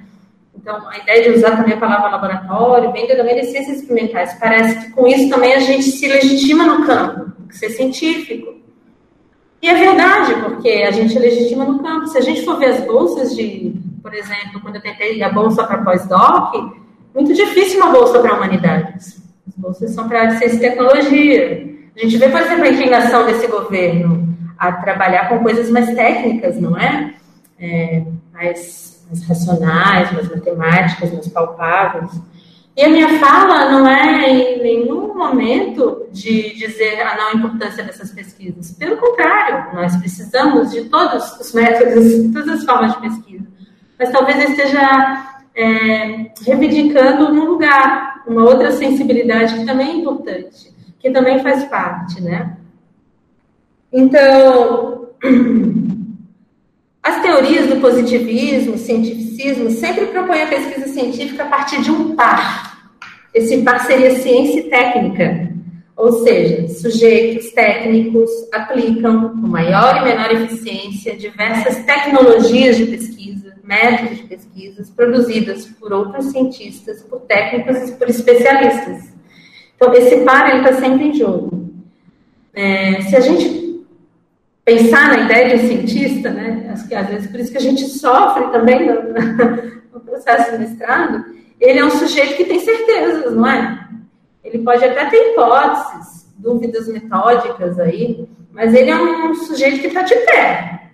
Então, 0.55 0.88
a 0.88 0.99
ideia 0.99 1.23
de 1.25 1.38
usar 1.38 1.57
também 1.57 1.75
a 1.75 1.79
palavra 1.79 2.11
laboratório 2.11 2.93
vem 2.93 3.07
também 3.07 3.37
das 3.37 3.47
ciências 3.47 3.79
experimentais. 3.79 4.35
Parece 4.41 4.81
que 4.81 4.93
com 4.93 5.07
isso 5.07 5.29
também 5.31 5.55
a 5.55 5.61
gente 5.61 5.85
se 5.85 6.09
legitima 6.09 6.64
no 6.64 6.87
campo 6.87 7.28
ser 7.56 7.70
científico. 7.70 8.54
E 9.61 9.68
é 9.68 9.74
verdade, 9.74 10.34
porque 10.42 10.68
a 10.68 10.90
gente 10.90 11.18
legitima 11.18 11.64
no 11.64 11.82
campo. 11.82 12.06
Se 12.06 12.18
a 12.18 12.20
gente 12.20 12.44
for 12.44 12.58
ver 12.58 12.66
as 12.66 12.84
bolsas 12.87 13.34
de, 13.34 13.74
por 14.02 14.14
exemplo, 14.14 14.61
quando 14.61 14.76
eu 14.76 14.82
tentei 14.82 15.22
a 15.22 15.30
bolsa 15.30 15.64
para 15.64 15.82
pós-doc, 15.82 16.54
muito 17.14 17.34
difícil 17.34 17.82
uma 17.82 17.90
bolsa 17.90 18.20
para 18.20 18.34
humanidades. 18.34 19.20
As 19.46 19.54
bolsas 19.56 19.90
são 19.90 20.08
para 20.08 20.37
ciência 20.38 20.56
e 20.56 20.61
tecnologia. 20.61 21.68
A 21.96 22.00
gente 22.00 22.16
vê, 22.16 22.28
por 22.28 22.40
exemplo, 22.40 22.64
a 22.64 22.68
inclinação 22.68 23.26
desse 23.26 23.46
governo 23.48 24.28
a 24.56 24.72
trabalhar 24.72 25.28
com 25.28 25.40
coisas 25.40 25.70
mais 25.70 25.92
técnicas, 25.94 26.61
não 26.61 26.78
é? 26.78 27.14
é 27.58 28.04
mais, 28.32 29.04
mais 29.08 29.26
racionais, 29.26 30.12
mais 30.12 30.28
matemáticas, 30.28 31.12
mais 31.12 31.28
palpáveis. 31.28 32.12
E 32.79 32.85
a 32.85 32.88
minha 32.88 33.19
fala 33.19 33.73
não 33.73 33.88
é 33.88 34.31
em 34.31 34.62
nenhum 34.62 35.12
momento 35.12 36.07
de 36.12 36.55
dizer 36.55 37.03
a 37.03 37.17
não 37.17 37.33
importância 37.33 37.83
dessas 37.83 38.12
pesquisas. 38.12 38.71
Pelo 38.71 38.97
contrário, 38.99 39.75
nós 39.75 39.97
precisamos 39.97 40.71
de 40.71 40.85
todos 40.85 41.41
os 41.41 41.53
métodos, 41.53 42.33
todas 42.33 42.49
as 42.49 42.64
formas 42.64 42.93
de 42.93 43.01
pesquisa. 43.01 43.45
Mas 43.99 44.12
talvez 44.12 44.41
eu 44.41 44.51
esteja 44.51 45.41
é, 45.57 46.31
reivindicando 46.47 47.27
um 47.33 47.47
lugar, 47.47 48.23
uma 48.29 48.45
outra 48.45 48.71
sensibilidade 48.71 49.59
que 49.59 49.67
também 49.67 49.88
é 49.88 49.97
importante, 49.97 50.73
que 51.01 51.11
também 51.11 51.41
faz 51.41 51.64
parte, 51.64 52.23
né? 52.23 52.59
Então, 53.93 55.09
as 57.03 57.21
teorias 57.23 57.67
do 57.67 57.81
positivismo, 57.81 58.79
cientificismo, 58.79 59.69
sempre 59.69 60.07
propõem 60.07 60.45
a 60.45 60.47
pesquisa 60.47 60.87
científica 60.87 61.43
a 61.43 61.49
partir 61.49 61.83
de 61.83 61.91
um 61.91 62.14
par 62.14 62.67
esse 63.35 63.62
par 63.62 63.87
seria 63.87 64.17
ciência 64.17 64.61
e 64.61 64.62
técnica, 64.64 65.49
ou 65.97 66.25
seja, 66.25 66.69
sujeitos 66.69 67.51
técnicos 67.51 68.31
aplicam 68.53 69.31
com 69.31 69.49
maior 69.49 69.97
e 69.97 70.05
menor 70.05 70.31
eficiência 70.31 71.17
diversas 71.17 71.85
tecnologias 71.85 72.77
de 72.77 72.87
pesquisa, 72.87 73.57
métodos 73.64 74.19
de 74.19 74.23
pesquisas 74.25 74.91
produzidas 74.91 75.67
por 75.67 75.93
outros 75.93 76.27
cientistas, 76.27 77.03
por 77.03 77.21
técnicos 77.23 77.91
e 77.91 77.93
por 77.95 78.09
especialistas. 78.09 79.12
Então, 79.75 79.93
esse 79.93 80.25
par 80.25 80.57
está 80.57 80.81
sempre 80.81 81.09
em 81.09 81.14
jogo. 81.14 81.69
É, 82.55 83.03
se 83.03 83.17
a 83.17 83.21
gente 83.21 83.85
pensar 84.64 85.09
na 85.09 85.25
ideia 85.25 85.57
de 85.57 85.67
cientista, 85.67 86.31
né, 86.31 86.71
acho 86.73 86.87
que 86.87 86.95
às 86.95 87.09
vezes 87.09 87.31
por 87.31 87.41
isso 87.41 87.51
que 87.51 87.59
a 87.59 87.62
gente 87.62 87.85
sofre 87.87 88.49
também 88.53 88.87
no, 88.87 88.95
no 89.95 90.01
processo 90.01 90.53
de 90.53 90.59
mestrado, 90.59 91.25
ele 91.61 91.79
é 91.79 91.85
um 91.85 91.90
sujeito 91.90 92.37
que 92.37 92.44
tem 92.44 92.61
certezas, 92.61 93.35
não 93.35 93.47
é? 93.47 93.88
Ele 94.44 94.62
pode 94.62 94.85
até 94.85 95.07
ter 95.07 95.33
hipóteses, 95.33 96.33
dúvidas 96.38 96.88
metódicas 96.88 97.79
aí, 97.79 98.29
mas 98.53 98.75
ele 98.75 98.90
é 98.90 98.97
um 98.97 99.35
sujeito 99.35 99.81
que 99.81 99.88
está 99.88 100.03
de 100.03 100.14
pé. 100.14 100.90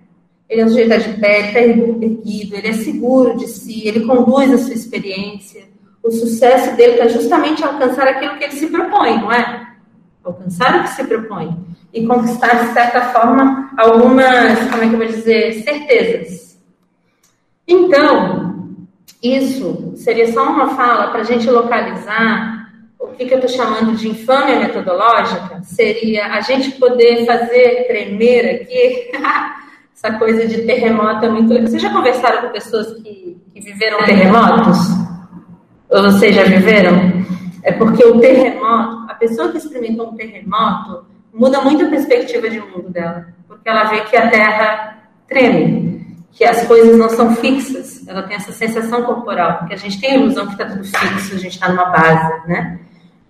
Ele 0.48 0.60
é 0.60 0.64
um 0.64 0.68
sujeito 0.68 0.88
que 0.88 0.94
está 0.94 1.10
de 1.10 1.20
pé, 1.20 1.38
ele 1.38 1.48
está 1.48 1.60
erguido, 1.60 2.56
ele 2.56 2.68
é 2.68 2.72
seguro 2.72 3.36
de 3.36 3.46
si, 3.48 3.86
ele 3.86 4.04
conduz 4.06 4.52
a 4.52 4.58
sua 4.58 4.74
experiência. 4.74 5.64
O 6.02 6.10
sucesso 6.10 6.76
dele 6.76 6.92
está 6.92 7.08
justamente 7.08 7.64
alcançar 7.64 8.06
aquilo 8.06 8.36
que 8.36 8.44
ele 8.44 8.52
se 8.52 8.66
propõe, 8.66 9.20
não 9.20 9.32
é? 9.32 9.66
Alcançar 10.22 10.80
o 10.80 10.82
que 10.82 10.90
se 10.90 11.04
propõe. 11.04 11.56
E 11.92 12.06
conquistar, 12.06 12.66
de 12.66 12.72
certa 12.74 13.00
forma, 13.12 13.70
algumas, 13.78 14.58
como 14.70 14.82
é 14.82 14.88
que 14.88 14.94
eu 14.94 14.98
vou 14.98 15.06
dizer, 15.06 15.62
certezas. 15.62 16.58
Então, 17.66 18.53
isso 19.24 19.92
seria 19.96 20.30
só 20.32 20.42
uma 20.42 20.74
fala 20.76 21.10
para 21.10 21.20
a 21.20 21.24
gente 21.24 21.48
localizar 21.50 22.54
o 22.98 23.08
que, 23.08 23.26
que 23.26 23.34
eu 23.34 23.38
estou 23.38 23.50
chamando 23.50 23.96
de 23.96 24.08
infâmia 24.08 24.58
metodológica 24.58 25.60
seria 25.62 26.26
a 26.26 26.40
gente 26.40 26.72
poder 26.72 27.24
fazer 27.26 27.86
tremer 27.86 28.62
aqui. 28.62 29.10
Essa 29.94 30.18
coisa 30.18 30.46
de 30.46 30.62
terremoto 30.62 31.24
é 31.24 31.28
muito. 31.28 31.48
Vocês 31.62 31.80
já 31.80 31.90
conversaram 31.90 32.42
com 32.42 32.48
pessoas 32.48 32.92
que, 32.94 33.38
que 33.54 33.60
viveram 33.60 34.04
terremotos? 34.04 34.78
Ou 35.88 36.02
vocês 36.02 36.34
já 36.34 36.44
viveram? 36.44 37.24
É 37.62 37.72
porque 37.72 38.04
o 38.04 38.18
terremoto, 38.20 39.06
a 39.08 39.14
pessoa 39.14 39.50
que 39.50 39.58
experimentou 39.58 40.10
um 40.10 40.16
terremoto, 40.16 41.06
muda 41.32 41.60
muito 41.60 41.86
a 41.86 41.88
perspectiva 41.88 42.50
de 42.50 42.60
mundo 42.60 42.90
dela. 42.90 43.28
Porque 43.46 43.68
ela 43.68 43.84
vê 43.84 44.00
que 44.02 44.16
a 44.16 44.28
Terra 44.28 44.98
treme, 45.28 46.03
que 46.34 46.44
as 46.44 46.66
coisas 46.66 46.96
não 46.98 47.08
são 47.08 47.34
fixas. 47.36 48.06
Ela 48.06 48.24
tem 48.24 48.36
essa 48.36 48.52
sensação 48.52 49.02
corporal, 49.04 49.58
porque 49.58 49.74
a 49.74 49.78
gente 49.78 50.00
tem 50.00 50.10
a 50.10 50.14
ilusão 50.16 50.46
que 50.46 50.52
está 50.52 50.66
tudo 50.66 50.84
fixo, 50.84 51.34
a 51.34 51.38
gente 51.38 51.54
está 51.54 51.68
numa 51.68 51.86
base, 51.86 52.48
né? 52.48 52.80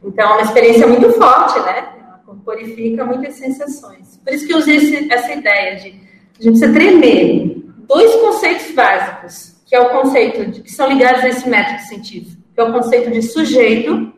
Então, 0.02 0.30
é 0.30 0.32
uma 0.32 0.42
experiência 0.42 0.86
muito 0.86 1.12
forte, 1.12 1.60
né? 1.60 1.88
Ela 1.98 2.20
corporifica 2.24 3.04
muitas 3.04 3.34
sensações. 3.34 4.18
Por 4.24 4.32
isso 4.32 4.46
que 4.46 4.52
eu 4.52 4.58
usei 4.58 4.76
esse, 4.76 5.12
essa 5.12 5.32
ideia 5.32 5.76
de 5.76 6.04
a 6.38 6.42
gente 6.42 6.58
precisa 6.58 6.72
tremer 6.72 7.62
dois 7.86 8.12
conceitos 8.16 8.72
básicos, 8.72 9.54
que 9.66 9.76
é 9.76 9.80
o 9.80 9.90
conceito 9.90 10.50
de, 10.50 10.62
que 10.62 10.72
são 10.72 10.88
ligados 10.88 11.22
a 11.22 11.28
esse 11.28 11.48
método 11.48 11.80
científico, 11.82 12.42
que 12.52 12.60
é 12.60 12.64
o 12.64 12.72
conceito 12.72 13.10
de 13.10 13.22
sujeito 13.22 14.12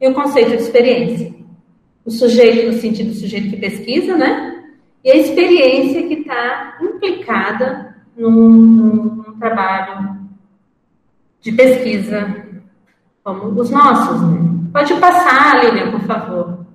e 0.00 0.08
o 0.08 0.14
conceito 0.14 0.50
de 0.50 0.62
experiência. 0.62 1.34
O 2.04 2.10
sujeito 2.10 2.70
no 2.70 2.80
sentido 2.80 3.08
do 3.08 3.14
sujeito 3.14 3.50
que 3.50 3.56
pesquisa, 3.56 4.16
né? 4.16 4.47
E 5.08 5.10
a 5.10 5.16
experiência 5.16 6.06
que 6.06 6.14
está 6.20 6.76
implicada 6.82 7.96
num, 8.14 8.30
num 8.30 9.38
trabalho 9.38 10.18
de 11.40 11.50
pesquisa 11.50 12.44
como 13.24 13.58
os 13.58 13.70
nossos. 13.70 14.20
Né? 14.20 14.68
Pode 14.70 14.94
passar, 14.96 15.64
Lilian, 15.64 15.92
por 15.92 16.02
favor. 16.02 16.66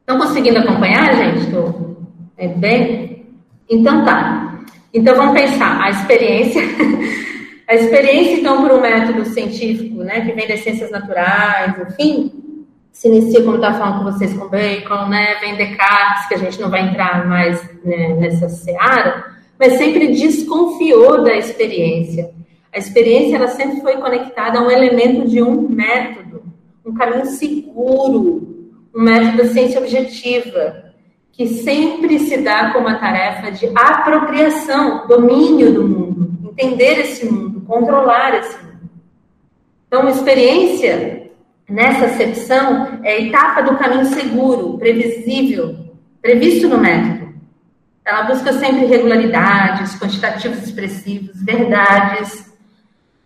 Estão 0.00 0.18
conseguindo 0.18 0.60
acompanhar, 0.60 1.14
gente? 1.14 1.40
Estou 1.40 1.98
é 2.38 2.48
bem? 2.48 3.26
Então 3.68 4.02
tá. 4.02 4.60
Então 4.94 5.14
vamos 5.14 5.38
pensar 5.38 5.78
a 5.78 5.90
experiência. 5.90 6.62
a 7.68 7.74
experiência, 7.74 8.40
então, 8.40 8.62
por 8.62 8.72
um 8.72 8.80
método 8.80 9.26
científico, 9.26 10.02
né, 10.04 10.22
que 10.22 10.32
vem 10.32 10.48
das 10.48 10.60
ciências 10.60 10.90
naturais, 10.90 11.74
enfim, 11.86 12.32
se 13.04 13.08
inicia, 13.08 13.42
como 13.42 13.56
estava 13.56 13.78
falando 13.78 13.98
com 13.98 14.12
vocês, 14.12 14.32
com 14.32 14.48
Bacon, 14.48 15.08
né, 15.10 15.34
vem 15.38 15.56
Descartes, 15.56 16.26
que 16.26 16.34
a 16.36 16.38
gente 16.38 16.58
não 16.58 16.70
vai 16.70 16.88
entrar 16.88 17.28
mais 17.28 17.62
né, 17.84 18.14
nessa 18.14 18.48
seara, 18.48 19.26
mas 19.60 19.74
sempre 19.74 20.08
desconfiou 20.08 21.22
da 21.22 21.36
experiência. 21.36 22.30
A 22.72 22.78
experiência 22.78 23.36
ela 23.36 23.48
sempre 23.48 23.82
foi 23.82 23.98
conectada 23.98 24.58
a 24.58 24.62
um 24.62 24.70
elemento 24.70 25.28
de 25.28 25.42
um 25.42 25.68
método, 25.68 26.44
um 26.82 26.94
caminho 26.94 27.26
seguro, 27.26 28.72
um 28.94 29.02
método 29.02 29.36
da 29.36 29.48
ciência 29.48 29.80
objetiva, 29.82 30.84
que 31.30 31.46
sempre 31.46 32.18
se 32.20 32.38
dá 32.38 32.72
como 32.72 32.88
a 32.88 32.94
tarefa 32.94 33.52
de 33.52 33.66
apropriação, 33.74 35.06
domínio 35.06 35.74
do 35.74 35.86
mundo, 35.86 36.54
entender 36.56 37.00
esse 37.00 37.26
mundo, 37.26 37.60
controlar 37.66 38.38
esse 38.38 38.56
mundo. 38.64 38.90
Então, 39.88 40.08
experiência, 40.08 41.23
nessa 41.68 42.06
acepção, 42.06 43.00
é 43.02 43.12
a 43.12 43.20
etapa 43.20 43.62
do 43.62 43.76
caminho 43.76 44.06
seguro, 44.06 44.78
previsível, 44.78 45.76
previsto 46.20 46.68
no 46.68 46.78
método. 46.78 47.34
Ela 48.04 48.24
busca 48.24 48.52
sempre 48.52 48.84
regularidades, 48.84 49.98
quantitativos 49.98 50.62
expressivos, 50.62 51.42
verdades, 51.42 52.52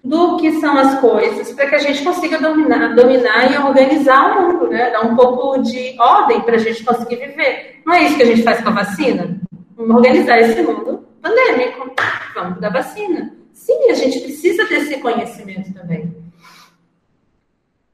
do 0.02 0.36
que 0.36 0.60
são 0.60 0.78
as 0.78 1.00
coisas 1.00 1.52
para 1.52 1.68
que 1.68 1.74
a 1.74 1.78
gente 1.78 2.02
consiga 2.04 2.40
dominar, 2.40 2.94
dominar 2.94 3.52
e 3.52 3.58
organizar 3.58 4.38
o 4.38 4.42
mundo, 4.42 4.68
né? 4.68 4.90
Dar 4.90 5.02
um 5.02 5.16
pouco 5.16 5.60
de 5.62 5.96
ordem 5.98 6.40
para 6.42 6.54
a 6.54 6.58
gente 6.58 6.84
conseguir 6.84 7.16
viver. 7.16 7.80
Não 7.84 7.92
é 7.92 8.04
isso 8.04 8.16
que 8.16 8.22
a 8.22 8.26
gente 8.26 8.42
faz 8.42 8.60
com 8.62 8.68
a 8.68 8.72
vacina? 8.72 9.40
Vamos 9.76 9.96
organizar 9.96 10.38
esse 10.38 10.62
mundo 10.62 11.06
pandêmico. 11.20 11.92
Vamos 12.34 12.60
dar 12.60 12.70
vacina. 12.70 13.32
Sim, 13.52 13.90
a 13.90 13.94
gente 13.94 14.20
precisa 14.20 14.64
desse 14.66 14.98
conhecimento 14.98 15.74
também. 15.74 16.14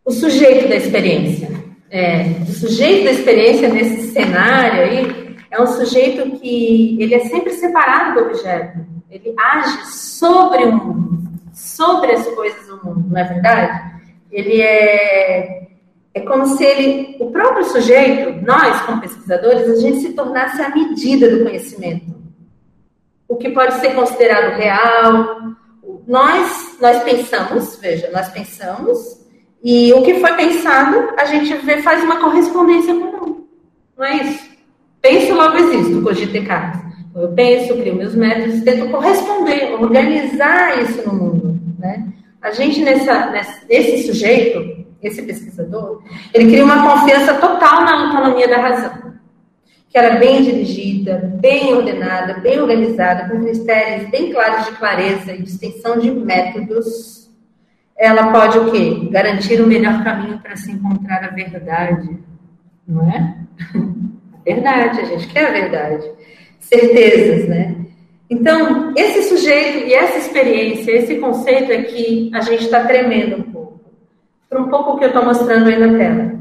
O 0.04 0.10
sujeito 0.10 0.68
da 0.68 0.76
experiência. 0.76 1.48
É, 1.90 2.24
o 2.42 2.52
sujeito 2.52 3.04
da 3.04 3.12
experiência 3.12 3.68
nesse 3.68 4.12
cenário 4.12 4.82
aí 4.82 5.36
é 5.50 5.62
um 5.62 5.66
sujeito 5.66 6.38
que 6.38 6.96
ele 7.00 7.14
é 7.14 7.20
sempre 7.20 7.52
separado 7.52 8.14
do 8.14 8.26
objeto. 8.26 8.84
Ele 9.10 9.32
age 9.38 9.86
sobre 9.86 10.64
o 10.64 10.72
mundo 10.72 11.24
sobre 11.54 12.10
as 12.12 12.26
coisas 12.34 12.66
do 12.66 12.84
mundo, 12.84 13.08
não 13.08 13.18
é 13.18 13.24
verdade? 13.24 13.94
Ele 14.30 14.60
é, 14.60 15.68
é 16.12 16.20
como 16.20 16.46
se 16.46 16.64
ele, 16.64 17.16
o 17.20 17.30
próprio 17.30 17.64
sujeito, 17.66 18.44
nós 18.44 18.82
como 18.82 19.00
pesquisadores, 19.00 19.70
a 19.70 19.76
gente 19.76 20.00
se 20.00 20.12
tornasse 20.12 20.60
a 20.60 20.70
medida 20.70 21.30
do 21.30 21.44
conhecimento. 21.44 22.12
O 23.28 23.36
que 23.36 23.50
pode 23.50 23.74
ser 23.74 23.94
considerado 23.94 24.56
real. 24.56 25.54
Nós, 26.06 26.76
nós 26.80 27.02
pensamos, 27.04 27.76
veja, 27.76 28.10
nós 28.12 28.28
pensamos, 28.28 29.23
e 29.64 29.90
o 29.94 30.02
que 30.02 30.20
foi 30.20 30.34
pensado, 30.34 31.08
a 31.16 31.24
gente 31.24 31.54
vê, 31.64 31.80
faz 31.80 32.04
uma 32.04 32.16
correspondência 32.16 32.94
comum. 32.94 33.46
Não 33.96 34.04
é 34.04 34.16
isso? 34.16 34.50
Penso, 35.00 35.34
logo 35.34 35.56
existo, 35.56 36.02
cogito 36.02 36.32
Descartes. 36.32 36.82
Eu 37.16 37.28
penso, 37.28 37.74
crio 37.74 37.94
meus 37.94 38.14
métodos, 38.14 38.62
tento 38.62 38.90
corresponder, 38.90 39.72
organizar 39.80 40.82
isso 40.82 41.08
no 41.08 41.14
mundo. 41.14 41.60
Né? 41.78 42.08
A 42.42 42.50
gente, 42.50 42.82
nessa, 42.82 43.32
nesse 43.66 44.06
sujeito, 44.06 44.84
esse 45.02 45.22
pesquisador, 45.22 46.02
ele 46.34 46.50
cria 46.50 46.64
uma 46.64 46.82
confiança 46.82 47.34
total 47.34 47.84
na 47.84 48.06
autonomia 48.06 48.48
da 48.48 48.58
razão, 48.58 49.14
que 49.88 49.96
era 49.96 50.16
bem 50.16 50.42
dirigida, 50.42 51.32
bem 51.40 51.72
ordenada, 51.72 52.34
bem 52.40 52.60
organizada, 52.60 53.30
com 53.30 53.42
critérios 53.42 54.10
bem 54.10 54.30
claros 54.30 54.66
de 54.66 54.72
clareza 54.72 55.32
e 55.32 55.42
distinção 55.42 55.98
de 55.98 56.10
métodos. 56.10 57.23
Ela 57.96 58.32
pode 58.32 58.58
o 58.58 58.70
quê? 58.70 59.08
Garantir 59.10 59.60
o 59.60 59.66
melhor 59.66 60.02
caminho 60.02 60.38
para 60.38 60.56
se 60.56 60.70
encontrar 60.72 61.24
a 61.24 61.28
verdade, 61.28 62.18
não 62.86 63.08
é? 63.08 63.36
Verdade, 64.44 65.00
a 65.00 65.04
gente 65.04 65.26
quer 65.28 65.48
a 65.48 65.52
verdade. 65.52 66.06
Certezas, 66.60 67.48
né? 67.48 67.74
Então, 68.28 68.92
esse 68.94 69.22
sujeito 69.22 69.86
e 69.86 69.94
essa 69.94 70.18
experiência, 70.18 70.92
esse 70.92 71.16
conceito 71.16 71.72
é 71.72 71.82
que 71.82 72.30
a 72.34 72.40
gente 72.42 72.64
está 72.64 72.84
tremendo 72.84 73.36
um 73.36 73.42
pouco. 73.42 73.80
Por 74.50 74.60
um 74.60 74.68
pouco 74.68 74.98
que 74.98 75.04
eu 75.04 75.08
estou 75.08 75.24
mostrando 75.24 75.68
aí 75.68 75.78
na 75.78 75.96
tela. 75.96 76.34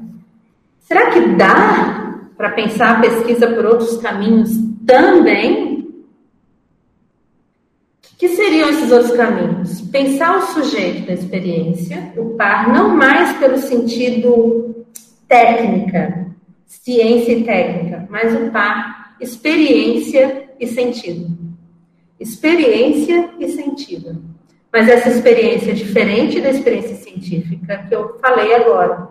Será 0.79 1.11
que 1.11 1.19
dá 1.35 2.19
para 2.35 2.49
pensar 2.51 2.97
a 2.97 2.99
pesquisa 2.99 3.47
por 3.47 3.65
outros 3.65 3.97
caminhos 3.97 4.51
também? 4.85 5.72
Que 8.23 8.29
seriam 8.29 8.69
esses 8.69 8.89
outros 8.89 9.17
caminhos? 9.17 9.81
Pensar 9.81 10.37
o 10.37 10.41
sujeito 10.53 11.07
da 11.07 11.11
experiência, 11.11 12.13
o 12.15 12.37
par, 12.37 12.71
não 12.71 12.95
mais 12.95 13.35
pelo 13.37 13.57
sentido 13.57 14.85
técnica, 15.27 16.27
ciência 16.65 17.33
e 17.33 17.43
técnica, 17.43 18.07
mas 18.09 18.33
o 18.33 18.49
par 18.49 19.17
experiência 19.19 20.51
e 20.57 20.65
sentido 20.67 21.37
experiência 22.17 23.29
e 23.41 23.49
sentido. 23.49 24.23
Mas 24.71 24.87
essa 24.87 25.09
experiência 25.09 25.71
é 25.71 25.75
diferente 25.75 26.39
da 26.39 26.51
experiência 26.51 26.95
científica 26.95 27.85
que 27.89 27.93
eu 27.93 28.17
falei 28.21 28.55
agora. 28.55 29.09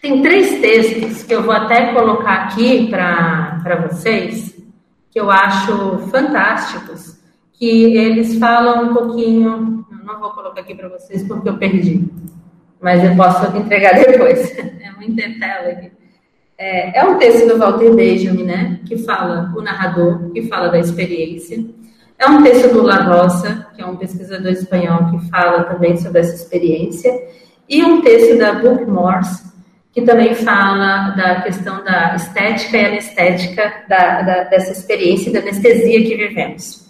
Tem 0.00 0.22
três 0.22 0.58
textos 0.58 1.22
que 1.22 1.34
eu 1.34 1.42
vou 1.42 1.52
até 1.52 1.92
colocar 1.92 2.44
aqui 2.44 2.88
para 2.88 3.86
vocês, 3.90 4.58
que 5.10 5.20
eu 5.20 5.30
acho 5.30 5.98
fantásticos, 6.10 7.19
que 7.60 7.94
eles 7.94 8.38
falam 8.38 8.90
um 8.90 8.94
pouquinho. 8.94 9.84
Não 10.02 10.18
vou 10.18 10.30
colocar 10.30 10.62
aqui 10.62 10.74
para 10.74 10.88
vocês 10.88 11.22
porque 11.28 11.50
eu 11.50 11.58
perdi, 11.58 12.08
mas 12.80 13.04
eu 13.04 13.14
posso 13.14 13.54
entregar 13.54 13.92
depois. 14.02 14.58
É 14.58 14.90
muita 14.96 15.22
tela 15.38 15.68
aqui. 15.68 15.92
É, 16.56 16.98
é 17.00 17.04
um 17.04 17.18
texto 17.18 17.46
do 17.46 17.58
Walter 17.58 17.94
Benjamin, 17.94 18.44
né, 18.44 18.80
que 18.86 18.96
fala, 18.98 19.52
o 19.56 19.62
narrador, 19.62 20.30
que 20.32 20.42
fala 20.42 20.68
da 20.68 20.78
experiência. 20.78 21.62
É 22.18 22.26
um 22.26 22.42
texto 22.42 22.72
do 22.72 22.82
La 22.82 23.02
Roça, 23.02 23.66
que 23.74 23.80
é 23.80 23.86
um 23.86 23.96
pesquisador 23.96 24.52
espanhol 24.52 25.10
que 25.10 25.30
fala 25.30 25.64
também 25.64 25.96
sobre 25.96 26.20
essa 26.20 26.34
experiência, 26.34 27.10
e 27.68 27.82
um 27.82 28.02
texto 28.02 28.36
da 28.36 28.54
Bookmores, 28.54 29.42
que 29.92 30.02
também 30.02 30.34
fala 30.34 31.10
da 31.10 31.40
questão 31.40 31.82
da 31.82 32.14
estética 32.14 32.76
e 32.76 32.84
anestética 32.84 33.72
da, 33.88 34.22
da, 34.22 34.44
dessa 34.44 34.72
experiência 34.72 35.32
da 35.32 35.38
anestesia 35.38 36.02
que 36.02 36.14
vivemos. 36.14 36.89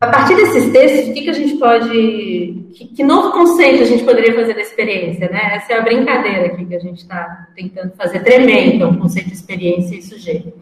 A 0.00 0.06
partir 0.06 0.34
desses 0.34 0.72
textos, 0.72 1.10
o 1.10 1.12
que, 1.12 1.24
que 1.24 1.30
a 1.30 1.34
gente 1.34 1.58
pode. 1.58 2.64
Que, 2.72 2.88
que, 2.88 3.04
novo 3.04 3.32
conceito 3.32 3.82
a 3.82 3.86
gente 3.86 4.02
poderia 4.02 4.34
fazer 4.34 4.54
da 4.54 4.62
experiência, 4.62 5.28
né? 5.28 5.56
Essa 5.56 5.74
é 5.74 5.78
a 5.78 5.82
brincadeira 5.82 6.46
aqui 6.46 6.64
que 6.64 6.74
a 6.74 6.80
gente 6.80 7.02
está 7.02 7.48
tentando 7.54 7.92
fazer, 7.96 8.20
tremendo 8.20 8.88
o 8.88 8.98
conceito 8.98 9.28
de 9.28 9.34
experiência 9.34 9.94
e 9.94 10.02
sujeito. 10.02 10.54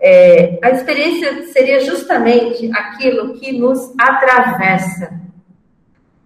É, 0.00 0.58
a 0.60 0.70
experiência 0.70 1.46
seria 1.52 1.78
justamente 1.84 2.68
aquilo 2.72 3.34
que 3.34 3.52
nos 3.52 3.94
atravessa, 3.96 5.12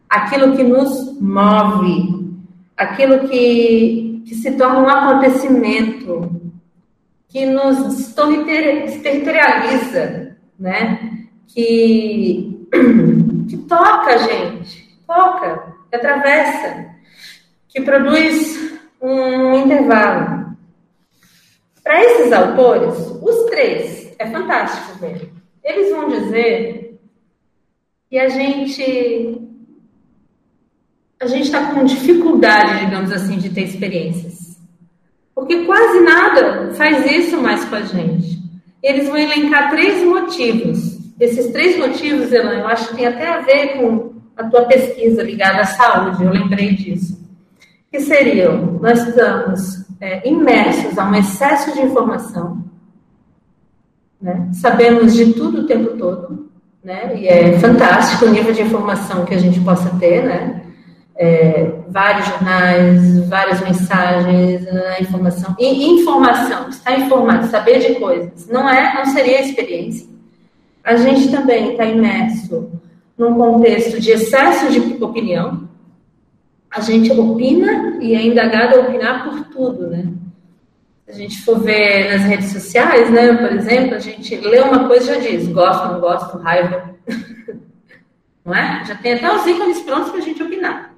aquilo 0.08 0.56
que 0.56 0.62
nos 0.62 1.20
move, 1.20 2.26
aquilo 2.74 3.28
que, 3.28 4.22
que 4.26 4.34
se 4.34 4.52
torna 4.52 4.80
um 4.80 4.88
acontecimento, 4.88 6.40
que 7.28 7.44
nos 7.44 8.14
territorializa, 8.14 10.38
né? 10.58 11.19
Que, 11.54 12.66
que 13.48 13.56
toca 13.68 14.14
a 14.14 14.18
gente, 14.18 14.98
toca, 15.06 15.74
que 15.88 15.96
atravessa, 15.96 16.86
que 17.68 17.80
produz 17.80 18.78
um 19.00 19.58
intervalo. 19.58 20.56
Para 21.82 22.04
esses 22.04 22.32
autores, 22.32 22.94
os 23.22 23.50
três, 23.50 24.14
é 24.18 24.26
fantástico 24.30 24.98
ver, 24.98 25.32
eles 25.64 25.90
vão 25.90 26.08
dizer 26.08 27.00
que 28.08 28.18
a 28.18 28.28
gente 28.28 29.46
a 31.20 31.26
gente 31.26 31.44
está 31.44 31.74
com 31.74 31.84
dificuldade, 31.84 32.86
digamos 32.86 33.12
assim, 33.12 33.36
de 33.36 33.50
ter 33.50 33.64
experiências. 33.64 34.58
Porque 35.34 35.66
quase 35.66 36.00
nada 36.00 36.72
faz 36.72 37.04
isso 37.10 37.36
mais 37.36 37.62
com 37.66 37.74
a 37.74 37.82
gente. 37.82 38.40
Eles 38.82 39.06
vão 39.06 39.18
elencar 39.18 39.70
três 39.70 40.02
motivos 40.02 40.89
esses 41.20 41.52
três 41.52 41.76
motivos, 41.78 42.32
Elan, 42.32 42.54
eu 42.54 42.66
acho 42.66 42.88
que 42.88 42.96
tem 42.96 43.06
até 43.06 43.28
a 43.28 43.40
ver 43.40 43.76
com 43.76 44.14
a 44.34 44.44
tua 44.44 44.62
pesquisa 44.62 45.22
ligada 45.22 45.60
à 45.60 45.66
saúde, 45.66 46.24
eu 46.24 46.32
lembrei 46.32 46.74
disso. 46.74 47.20
Que 47.92 48.00
seriam, 48.00 48.78
nós 48.80 49.06
estamos 49.06 49.84
é, 50.00 50.26
imersos 50.26 50.98
a 50.98 51.04
um 51.04 51.14
excesso 51.14 51.74
de 51.74 51.82
informação, 51.82 52.64
né? 54.20 54.48
sabemos 54.52 55.12
de 55.12 55.34
tudo 55.34 55.60
o 55.60 55.66
tempo 55.66 55.98
todo, 55.98 56.48
né? 56.82 57.14
e 57.14 57.28
é 57.28 57.58
fantástico 57.58 58.24
o 58.24 58.30
nível 58.30 58.54
de 58.54 58.62
informação 58.62 59.26
que 59.26 59.34
a 59.34 59.38
gente 59.38 59.60
possa 59.60 59.90
ter, 59.98 60.24
né? 60.24 60.62
É, 61.22 61.70
vários 61.90 62.26
jornais, 62.28 63.28
várias 63.28 63.60
mensagens, 63.60 64.62
informação. 65.02 65.54
E 65.58 65.84
informação, 65.84 66.70
estar 66.70 66.98
informado, 66.98 67.46
saber 67.48 67.78
de 67.78 67.96
coisas, 67.96 68.48
não 68.48 68.66
é, 68.66 68.94
não 68.94 69.04
seria 69.04 69.42
experiência. 69.42 70.08
A 70.82 70.96
gente 70.96 71.30
também 71.30 71.72
está 71.72 71.84
imerso 71.84 72.70
num 73.16 73.34
contexto 73.34 74.00
de 74.00 74.12
excesso 74.12 74.70
de 74.70 75.02
opinião. 75.02 75.68
A 76.70 76.80
gente 76.80 77.12
opina 77.12 77.98
e 78.00 78.14
é 78.14 78.22
indagado 78.22 78.76
a 78.76 78.80
opinar 78.80 79.24
por 79.24 79.44
tudo, 79.46 79.88
né? 79.88 80.12
Se 81.04 81.10
a 81.10 81.14
gente 81.14 81.42
for 81.42 81.58
ver 81.60 82.12
nas 82.12 82.22
redes 82.22 82.52
sociais, 82.52 83.10
né, 83.10 83.34
por 83.34 83.52
exemplo, 83.52 83.96
a 83.96 83.98
gente 83.98 84.36
lê 84.36 84.60
uma 84.60 84.86
coisa 84.86 85.12
e 85.12 85.14
já 85.14 85.20
diz 85.20 85.48
gosto, 85.48 85.92
não 85.92 86.00
gosto, 86.00 86.38
raiva. 86.38 86.94
não 88.44 88.54
é? 88.54 88.84
Já 88.86 88.94
tem 88.96 89.14
até 89.14 89.34
os 89.34 89.46
ícones 89.46 89.80
prontos 89.80 90.10
para 90.10 90.20
a 90.20 90.22
gente 90.22 90.42
opinar. 90.42 90.94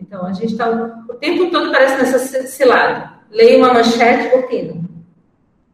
Então, 0.00 0.24
a 0.24 0.32
gente 0.32 0.52
está 0.52 0.70
o 0.70 1.14
tempo 1.14 1.50
todo 1.50 1.72
parece 1.72 1.96
nessa 1.96 2.18
cilada. 2.46 3.12
Leia 3.30 3.58
uma 3.58 3.74
manchete, 3.74 4.34
opina. 4.36 4.74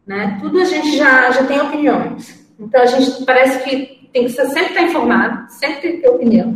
Né? 0.07 0.37
Tudo 0.41 0.59
a 0.59 0.65
gente 0.65 0.97
já, 0.97 1.31
já 1.31 1.43
tem 1.45 1.61
opiniões. 1.61 2.42
Então 2.63 2.81
a 2.81 2.85
gente 2.85 3.23
parece 3.25 3.63
que 3.63 4.09
tem 4.11 4.25
que 4.25 4.29
sempre 4.29 4.61
estar 4.61 4.81
informado, 4.81 5.51
sempre 5.51 5.97
ter 5.97 6.09
opinião. 6.09 6.55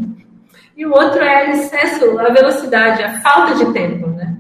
E 0.76 0.86
o 0.86 0.92
outro 0.92 1.22
é 1.22 1.48
o 1.48 1.52
excesso, 1.52 2.20
a 2.20 2.30
velocidade, 2.30 3.04
a 3.04 3.20
falta 3.22 3.56
de 3.56 3.74
tempo, 3.74 4.08
né? 4.10 4.38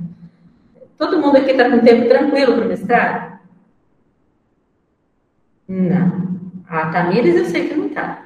Todo 0.97 1.19
mundo 1.19 1.37
aqui 1.37 1.51
está 1.51 1.69
com 1.69 1.79
tempo 1.79 2.07
tranquilo 2.07 2.53
para 2.55 2.65
o 2.65 2.67
mestrado? 2.67 3.39
Não. 5.67 6.27
A 6.69 6.87
Tamires 6.91 7.35
eu 7.35 7.45
sei 7.45 7.67
que 7.67 7.75
não 7.75 7.87
está. 7.87 8.21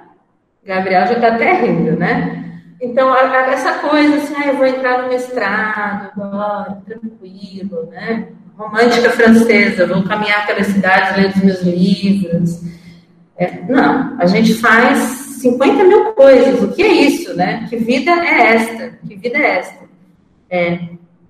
Gabriel 0.64 1.08
já 1.08 1.14
está 1.14 1.28
até 1.30 1.54
rindo, 1.54 1.98
né? 1.98 2.38
Então, 2.82 3.16
essa 3.16 3.78
coisa 3.80 4.16
assim, 4.16 4.34
ah, 4.38 4.48
eu 4.48 4.58
vou 4.58 4.66
entrar 4.66 5.04
no 5.04 5.10
mestrado 5.10 6.12
agora, 6.16 6.82
tranquilo, 6.86 7.88
né? 7.92 8.28
Romântica 8.58 9.12
francesa, 9.12 9.88
vou 9.88 10.04
caminhar 10.04 10.48
pelas 10.48 10.68
cidades, 10.68 11.16
ler 11.16 11.30
os 11.30 11.44
meus 11.44 11.62
livros. 11.62 12.62
É, 13.38 13.62
não, 13.68 14.18
a 14.20 14.26
gente 14.26 14.54
faz 14.56 14.98
50 15.42 15.84
mil 15.84 16.14
coisas. 16.14 16.62
O 16.62 16.72
que 16.74 16.84
é 16.84 16.92
isso, 16.92 17.36
né? 17.36 17.66
Que 17.70 17.78
vida 17.78 18.12
é 18.12 18.56
esta? 18.56 18.90
Que 19.08 19.16
vida 19.16 19.38
é 19.38 19.60
esta? 19.60 19.86
É, 20.50 20.80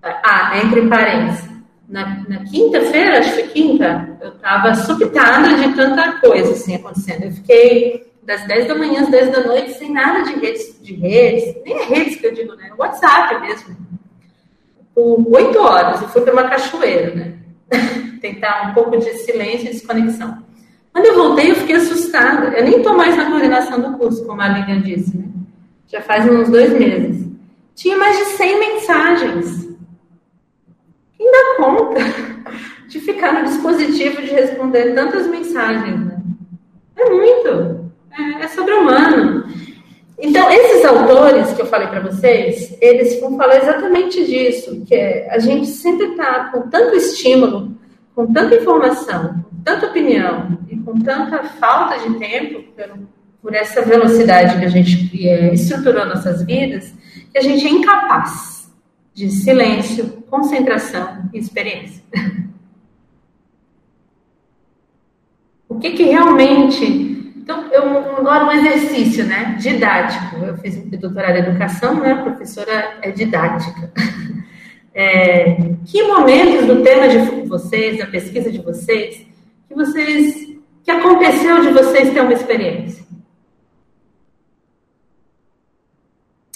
ah, 0.02 0.60
entre 0.64 0.88
parênteses. 0.88 1.50
Na, 1.88 2.24
na 2.28 2.44
quinta-feira, 2.46 3.20
acho 3.20 3.36
que 3.36 3.48
quinta, 3.50 4.18
eu 4.22 4.30
estava 4.30 4.74
subitada 4.74 5.58
de 5.58 5.74
tanta 5.76 6.14
coisa 6.22 6.54
assim 6.54 6.76
acontecendo. 6.76 7.26
Eu 7.26 7.32
fiquei 7.32 8.12
das 8.24 8.48
10 8.48 8.68
da 8.68 8.76
manhã 8.76 9.02
às 9.02 9.10
10 9.10 9.32
da 9.32 9.44
noite 9.44 9.74
sem 9.74 9.92
nada 9.92 10.24
de 10.24 10.40
redes, 10.40 10.82
de 10.82 10.94
redes, 10.94 11.56
nem 11.66 11.86
redes 11.88 12.16
que 12.16 12.28
eu 12.28 12.34
digo, 12.34 12.56
né? 12.56 12.72
WhatsApp 12.78 13.42
mesmo. 13.42 13.76
Por 14.96 15.26
8 15.28 15.60
horas, 15.60 16.02
eu 16.02 16.08
fui 16.10 16.22
para 16.22 16.34
uma 16.34 16.50
cachoeira, 16.50 17.14
né? 17.14 17.34
Tentar 18.22 18.70
um 18.70 18.74
pouco 18.74 18.98
de 18.98 19.12
silêncio 19.16 19.68
e 19.68 19.72
desconexão. 19.72 20.44
Quando 20.94 21.06
eu 21.06 21.16
voltei, 21.16 21.52
eu 21.52 21.56
fiquei 21.56 21.76
assustada. 21.76 22.48
Eu 22.58 22.64
nem 22.64 22.78
estou 22.78 22.96
mais 22.96 23.16
na 23.16 23.30
coordenação 23.30 23.80
do 23.80 23.98
curso, 23.98 24.26
como 24.26 24.42
a 24.42 24.48
Lilian 24.48 24.82
disse, 24.82 25.18
né? 25.18 25.26
Já 25.88 26.02
faz 26.02 26.30
uns 26.30 26.50
dois 26.50 26.72
meses. 26.74 27.28
Tinha 27.76 27.98
mais 27.98 28.18
de 28.18 28.26
100 28.26 28.60
mensagens. 28.60 29.70
Quem 31.18 31.32
dá 31.32 31.56
conta 31.58 32.00
de 32.88 33.00
ficar 33.00 33.34
no 33.34 33.44
dispositivo 33.44 34.22
de 34.22 34.32
responder 34.32 34.94
tantas 34.94 35.28
mensagens? 35.28 36.00
Né? 36.06 36.18
É 36.98 37.10
muito. 37.10 37.92
É, 38.12 38.44
é 38.44 38.48
sobre-humano. 38.50 39.46
Então, 40.20 40.52
esses 40.52 40.86
autores 40.86 41.52
que 41.54 41.62
eu 41.62 41.66
falei 41.66 41.88
para 41.88 42.02
vocês, 42.02 42.78
eles 42.80 43.20
vão 43.20 43.36
falar 43.38 43.58
exatamente 43.58 44.24
disso, 44.26 44.84
que 44.86 44.94
é, 44.94 45.28
a 45.32 45.40
gente 45.40 45.66
sempre 45.68 46.08
está 46.08 46.50
com 46.52 46.70
tanto 46.70 46.96
estímulo, 46.96 47.76
com 48.14 48.32
tanta 48.32 48.56
informação, 48.56 49.44
tanta 49.64 49.88
opinião, 49.88 50.58
com 50.86 51.00
tanta 51.00 51.44
falta 51.44 52.00
de 52.00 52.18
tempo, 52.20 52.64
por, 52.74 53.00
por 53.42 53.56
essa 53.56 53.82
velocidade 53.82 54.60
que 54.60 54.66
a 54.66 54.70
gente 54.70 55.28
é, 55.28 55.54
estruturou 55.54 56.06
nossas 56.06 56.44
vidas, 56.44 56.94
que 57.32 57.38
a 57.38 57.42
gente 57.42 57.66
é 57.66 57.70
incapaz 57.70 58.72
de 59.14 59.30
silêncio, 59.30 60.24
concentração 60.30 61.30
e 61.34 61.40
experiência. 61.40 62.02
o 65.68 65.80
que, 65.80 65.92
que 65.92 66.04
realmente. 66.04 67.10
Então, 67.38 67.72
eu 67.72 68.18
agora 68.18 68.46
um 68.46 68.52
exercício 68.52 69.26
né, 69.26 69.58
didático. 69.60 70.38
Eu 70.38 70.58
fiz 70.58 70.76
doutorado 71.00 71.36
em 71.36 71.40
educação, 71.40 72.00
né? 72.00 72.14
A 72.14 72.22
professora 72.24 72.98
é 73.02 73.12
didática. 73.12 73.92
É, 74.94 75.56
que 75.86 76.04
momentos 76.04 76.68
do 76.68 76.84
tema 76.84 77.08
de 77.08 77.48
vocês, 77.48 77.98
da 77.98 78.08
pesquisa 78.08 78.52
de 78.52 78.58
vocês, 78.58 79.26
que 79.72 79.76
vocês 79.76 80.52
que 80.84 80.92
aconteceu 80.92 81.62
de 81.62 81.70
vocês 81.72 82.14
ter 82.14 82.22
uma 82.22 82.34
experiência? 82.34 83.06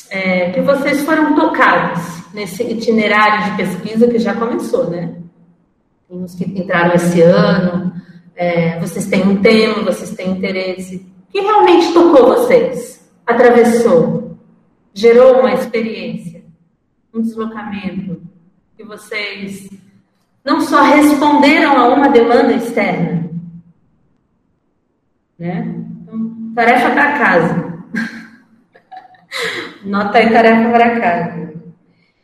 É, 0.10 0.52
que 0.52 0.62
vocês 0.62 1.02
foram 1.02 1.36
tocados 1.36 2.02
nesse 2.34 2.64
itinerário 2.64 3.52
de 3.52 3.58
pesquisa 3.58 4.08
que 4.08 4.20
já 4.20 4.36
começou, 4.36 4.90
né? 4.90 5.16
Tem 6.08 6.18
uns 6.18 6.36
que 6.36 6.44
entraram 6.44 6.94
esse 6.94 7.22
ano, 7.22 7.94
é, 8.36 8.80
vocês 8.80 9.08
têm 9.08 9.24
um 9.24 9.42
tema, 9.42 9.84
vocês 9.84 10.12
têm 10.12 10.32
interesse. 10.32 10.98
O 11.30 11.32
que 11.32 11.40
realmente 11.40 11.94
tocou 11.94 12.28
vocês? 12.28 13.10
Atravessou? 13.26 14.38
Gerou 14.94 15.40
uma 15.40 15.54
experiência? 15.54 16.44
Um 17.14 17.22
deslocamento? 17.22 18.22
Que 18.78 18.84
vocês 18.84 19.70
não 20.46 20.62
só 20.62 20.82
responderam 20.84 21.78
a 21.78 21.88
uma 21.88 22.08
demanda 22.10 22.54
externa, 22.54 23.30
né? 25.38 25.76
Então, 26.04 26.52
tarefa 26.56 26.92
para 26.92 27.18
casa. 27.18 27.76
Nota 29.84 30.18
aí 30.18 30.30
tarefa 30.30 30.70
para 30.70 31.00
casa. 31.00 31.54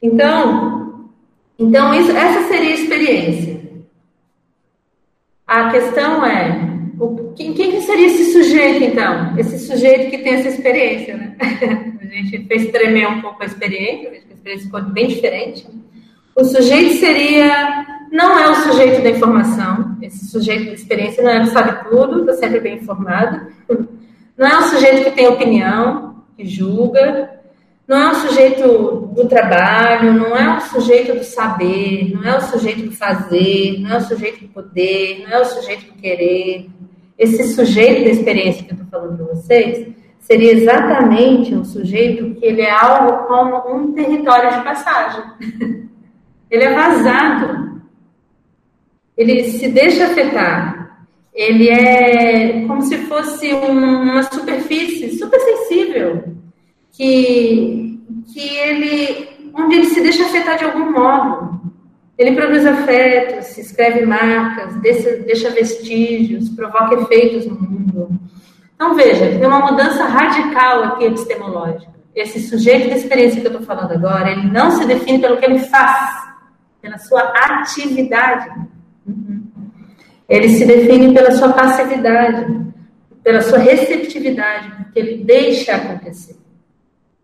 Então, 0.02 1.10
então 1.58 1.94
isso, 1.94 2.12
essa 2.12 2.48
seria 2.48 2.72
a 2.72 2.80
experiência. 2.80 3.62
A 5.46 5.70
questão 5.70 6.26
é 6.26 6.72
quem, 7.36 7.54
quem 7.54 7.82
seria 7.82 8.08
esse 8.08 8.32
sujeito, 8.32 8.84
então? 8.84 9.38
Esse 9.38 9.60
sujeito 9.60 10.12
que 10.12 10.20
tem 10.20 10.34
essa 10.36 10.50
experiência, 10.50 11.18
né? 11.18 11.36
A 12.02 12.06
gente 12.14 12.46
fez 12.46 12.72
tremer 12.72 13.08
um 13.08 13.22
pouco 13.22 13.42
a 13.42 13.46
experiência, 13.46 14.10
a 14.10 14.34
experiência 14.34 14.66
ficou 14.66 14.82
bem 14.82 15.08
diferente. 15.08 15.66
O 16.36 16.44
sujeito 16.44 16.96
seria, 16.96 17.86
não 18.12 18.38
é 18.38 18.50
o 18.50 18.56
sujeito 18.56 19.02
da 19.02 19.10
informação, 19.10 19.98
esse 20.02 20.28
sujeito 20.28 20.66
da 20.66 20.74
experiência 20.74 21.24
não 21.24 21.32
é 21.32 21.42
o 21.42 21.46
sabe 21.46 21.90
tudo, 21.90 22.20
está 22.20 22.34
sempre 22.34 22.60
bem 22.60 22.76
informado. 22.76 23.48
Não 24.38 24.48
é 24.48 24.58
o 24.58 24.64
sujeito 24.64 25.06
que 25.06 25.12
tem 25.12 25.28
opinião, 25.28 26.24
que 26.36 26.46
julga, 26.46 27.40
não 27.88 27.98
é 27.98 28.12
o 28.12 28.16
sujeito 28.16 29.12
do 29.16 29.28
trabalho, 29.28 30.14
não 30.14 30.36
é 30.36 30.58
o 30.58 30.62
sujeito 30.62 31.14
do 31.14 31.24
saber, 31.24 32.12
não 32.14 32.24
é 32.24 32.38
o 32.38 32.42
sujeito 32.42 32.84
do 32.84 32.92
fazer, 32.92 33.80
não 33.80 33.92
é 33.92 33.98
o 33.98 34.02
sujeito 34.02 34.42
do 34.42 34.50
poder, 34.50 35.24
não 35.24 35.32
é 35.32 35.40
o 35.40 35.46
sujeito 35.46 35.86
do 35.86 36.02
querer. 36.02 36.70
Esse 37.18 37.54
sujeito 37.54 38.04
da 38.04 38.10
experiência 38.10 38.64
que 38.64 38.72
eu 38.72 38.76
estou 38.76 38.88
falando 38.90 39.18
para 39.18 39.36
vocês 39.36 39.88
seria 40.20 40.52
exatamente 40.54 41.54
um 41.56 41.64
sujeito 41.64 42.36
que 42.36 42.46
ele 42.46 42.62
é 42.62 42.72
algo 42.72 43.28
como 43.28 43.76
um 43.76 43.94
território 43.94 44.52
de 44.52 44.64
passagem. 44.64 45.24
ele 46.50 46.64
é 46.64 46.74
vazado. 46.74 47.71
Ele 49.18 49.44
se 49.44 49.68
deixa 49.68 50.06
afetar. 50.06 50.82
Ele 51.34 51.70
é 51.70 52.66
como 52.68 52.82
se 52.82 52.98
fosse 53.00 53.52
uma 53.54 54.24
superfície 54.24 55.18
super 55.18 55.40
sensível 55.40 56.36
que, 56.92 58.00
que 58.34 58.58
ele, 58.58 59.30
onde 59.54 59.76
ele 59.76 59.86
se 59.86 60.02
deixa 60.02 60.24
afetar 60.26 60.58
de 60.58 60.66
algum 60.66 60.92
modo. 60.92 61.62
Ele 62.18 62.36
produz 62.36 62.66
afetos, 62.66 63.58
escreve 63.58 64.06
marcas, 64.06 64.76
deixa, 64.76 65.18
deixa 65.18 65.50
vestígios, 65.50 66.50
provoca 66.50 67.02
efeitos 67.02 67.48
no 67.48 67.56
mundo. 67.60 68.10
Então, 68.76 68.94
veja, 68.94 69.28
tem 69.38 69.46
uma 69.46 69.72
mudança 69.72 70.04
radical 70.06 70.84
aqui 70.84 71.06
epistemológica. 71.06 71.92
Esse 72.16 72.40
sujeito 72.42 72.90
de 72.90 72.98
experiência 72.98 73.40
que 73.40 73.48
eu 73.48 73.52
estou 73.52 73.66
falando 73.66 73.92
agora, 73.94 74.32
ele 74.32 74.52
não 74.52 74.72
se 74.72 74.86
define 74.86 75.20
pelo 75.20 75.38
que 75.38 75.46
ele 75.46 75.60
faz, 75.60 76.12
pela 76.82 76.98
sua 76.98 77.22
atividade. 77.22 78.50
Uhum. 79.06 79.44
Ele 80.28 80.50
se 80.50 80.66
define 80.66 81.14
pela 81.14 81.32
sua 81.32 81.54
passividade, 81.54 82.46
pela 83.24 83.42
sua 83.42 83.60
receptividade, 83.60 84.72
porque 84.78 85.00
ele 85.00 85.24
deixa 85.24 85.76
acontecer 85.76 86.42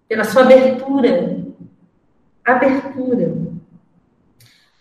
pela 0.07 0.23
sua 0.23 0.43
abertura. 0.43 1.37
Abertura. 2.45 3.35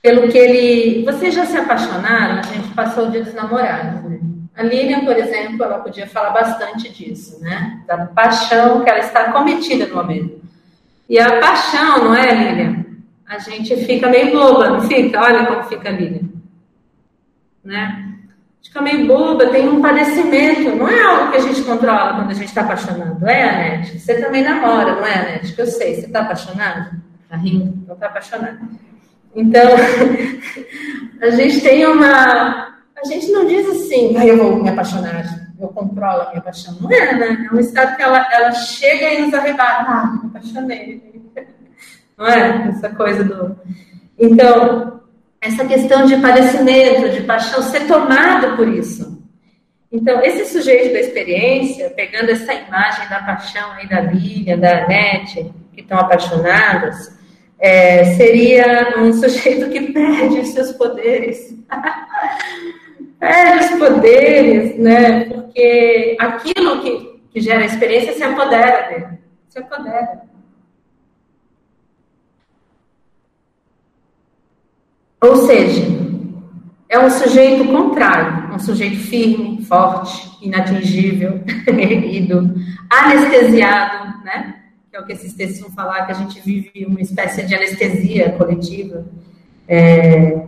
Pelo 0.01 0.29
que 0.29 0.39
ele. 0.39 1.05
Vocês 1.05 1.35
já 1.35 1.45
se 1.45 1.57
apaixonaram? 1.57 2.39
A 2.39 2.43
gente 2.43 2.69
passou 2.75 3.09
o 3.09 3.11
dia 3.11 3.25
dos 3.25 3.35
namorados, 3.35 4.03
né? 4.05 4.21
A 4.57 4.63
Lilian, 4.63 5.05
por 5.05 5.17
exemplo, 5.17 5.63
ela 5.63 5.81
podia 5.81 6.07
falar 6.07 6.31
bastante 6.31 6.89
disso, 6.89 7.41
né? 7.43 7.83
Da 7.87 8.07
paixão 8.07 8.83
que 8.83 8.89
ela 8.89 9.01
está 9.01 9.33
cometida 9.33 9.87
no 9.87 9.97
momento. 9.97 10.41
E 11.09 11.19
a 11.19 11.41
paixão, 11.41 12.05
não 12.05 12.15
é, 12.15 12.33
Lilian? 12.33 12.87
A 13.27 13.39
gente 13.39 13.77
fica 13.85 14.09
meio 14.09 14.33
boba, 14.33 14.71
não 14.71 14.81
fica? 14.83 15.21
Olha 15.21 15.45
como 15.47 15.65
fica 15.65 15.89
a 15.89 15.93
Lilian. 15.93 16.36
Né? 17.67 18.17
fica 18.67 18.81
meio 18.83 19.07
boba, 19.07 19.49
tem 19.49 19.69
um 19.69 19.81
padecimento. 19.81 20.77
Não 20.77 20.89
é 20.89 21.03
algo 21.03 21.31
que 21.31 21.39
a 21.39 21.41
gente 21.41 21.63
controla 21.63 22.15
quando 22.15 22.31
a 22.31 22.35
gente 22.35 22.49
está 22.49 22.63
apaixonado, 22.63 23.27
é, 23.27 23.43
Anete? 23.43 23.99
Você 23.99 24.21
também 24.21 24.43
namora, 24.43 24.97
não 24.97 25.07
é, 25.07 25.15
Anete? 25.15 25.55
Eu 25.57 25.67
sei, 25.67 25.95
você 25.95 26.07
está 26.07 26.21
apaixonado? 26.21 26.97
Tá 27.29 27.37
rindo? 27.37 27.85
Não 27.87 27.95
está 27.95 28.07
apaixonado. 28.07 28.59
Então, 29.35 29.71
a 31.23 31.31
gente 31.31 31.61
tem 31.61 31.87
uma. 31.87 32.77
A 32.97 33.05
gente 33.07 33.31
não 33.31 33.47
diz 33.47 33.69
assim, 33.69 34.17
ah, 34.17 34.27
eu 34.27 34.39
vou 34.39 34.63
me 34.63 34.69
apaixonar, 34.71 35.25
eu 35.61 35.69
controlo 35.69 36.23
a 36.23 36.31
minha 36.31 36.41
paixão. 36.41 36.77
Não 36.81 36.91
é, 36.91 37.15
né? 37.15 37.49
É 37.51 37.55
um 37.55 37.61
estado 37.61 37.97
que 37.97 38.03
ela, 38.03 38.27
ela 38.33 38.53
chega 38.53 39.15
e 39.15 39.23
nos 39.23 39.35
arrebata. 39.35 39.85
Ah, 39.91 40.19
me 40.23 40.31
apaixonei. 40.31 41.23
Não 42.17 42.27
é? 42.27 42.69
Essa 42.69 42.89
coisa 42.89 43.23
do. 43.23 43.55
Então, 44.19 44.96
essa 45.47 45.65
questão 45.65 46.07
de 46.07 46.17
padecimento, 46.17 47.11
de 47.11 47.23
paixão, 47.23 47.63
ser 47.63 47.87
tomado 47.87 48.57
por 48.57 48.69
isso. 48.69 49.17
Então, 49.91 50.21
esse 50.21 50.47
sujeito 50.47 50.93
da 50.93 51.01
experiência, 51.01 51.89
pegando 51.91 52.31
essa 52.31 52.53
imagem 52.53 53.09
da 53.09 53.23
paixão 53.23 53.73
aí 53.73 53.89
da 53.89 54.01
Lívia, 54.01 54.57
da 54.57 54.85
Anete, 54.85 55.53
que 55.73 55.81
estão 55.81 55.99
apaixonadas, 55.99 57.17
é, 57.59 58.05
seria 58.17 58.95
um 58.99 59.13
sujeito 59.13 59.71
que 59.71 59.93
perde 59.93 60.41
os 60.41 60.49
seus 60.49 60.73
poderes. 60.73 61.55
perde 63.21 63.65
os 63.65 63.79
poderes, 63.79 64.77
né? 64.79 65.25
Porque 65.27 66.17
aquilo 66.19 66.83
que, 66.83 67.21
que 67.31 67.41
gera 67.41 67.63
a 67.63 67.67
experiência 67.67 68.13
se 68.15 68.23
apodera 68.25 68.89
dele. 68.89 69.19
Se 69.49 69.61
apodera. 69.61 70.23
Ou 75.27 75.37
seja, 75.47 75.83
é 76.89 76.99
um 76.99 77.11
sujeito 77.11 77.65
contrário, 77.67 78.55
um 78.55 78.59
sujeito 78.61 78.97
firme, 78.97 79.61
forte, 79.65 80.39
inatingível, 80.41 81.41
erguido, 81.67 82.55
anestesiado, 82.89 84.25
né? 84.25 84.55
Que 84.89 84.97
é 84.97 85.01
o 85.01 85.05
que 85.05 85.13
esses 85.13 85.35
textos 85.35 85.61
vão 85.63 85.71
falar, 85.71 86.07
que 86.07 86.13
a 86.13 86.15
gente 86.15 86.41
vive 86.41 86.87
uma 86.87 87.01
espécie 87.01 87.45
de 87.45 87.55
anestesia 87.55 88.31
coletiva. 88.33 89.05
É... 89.67 90.47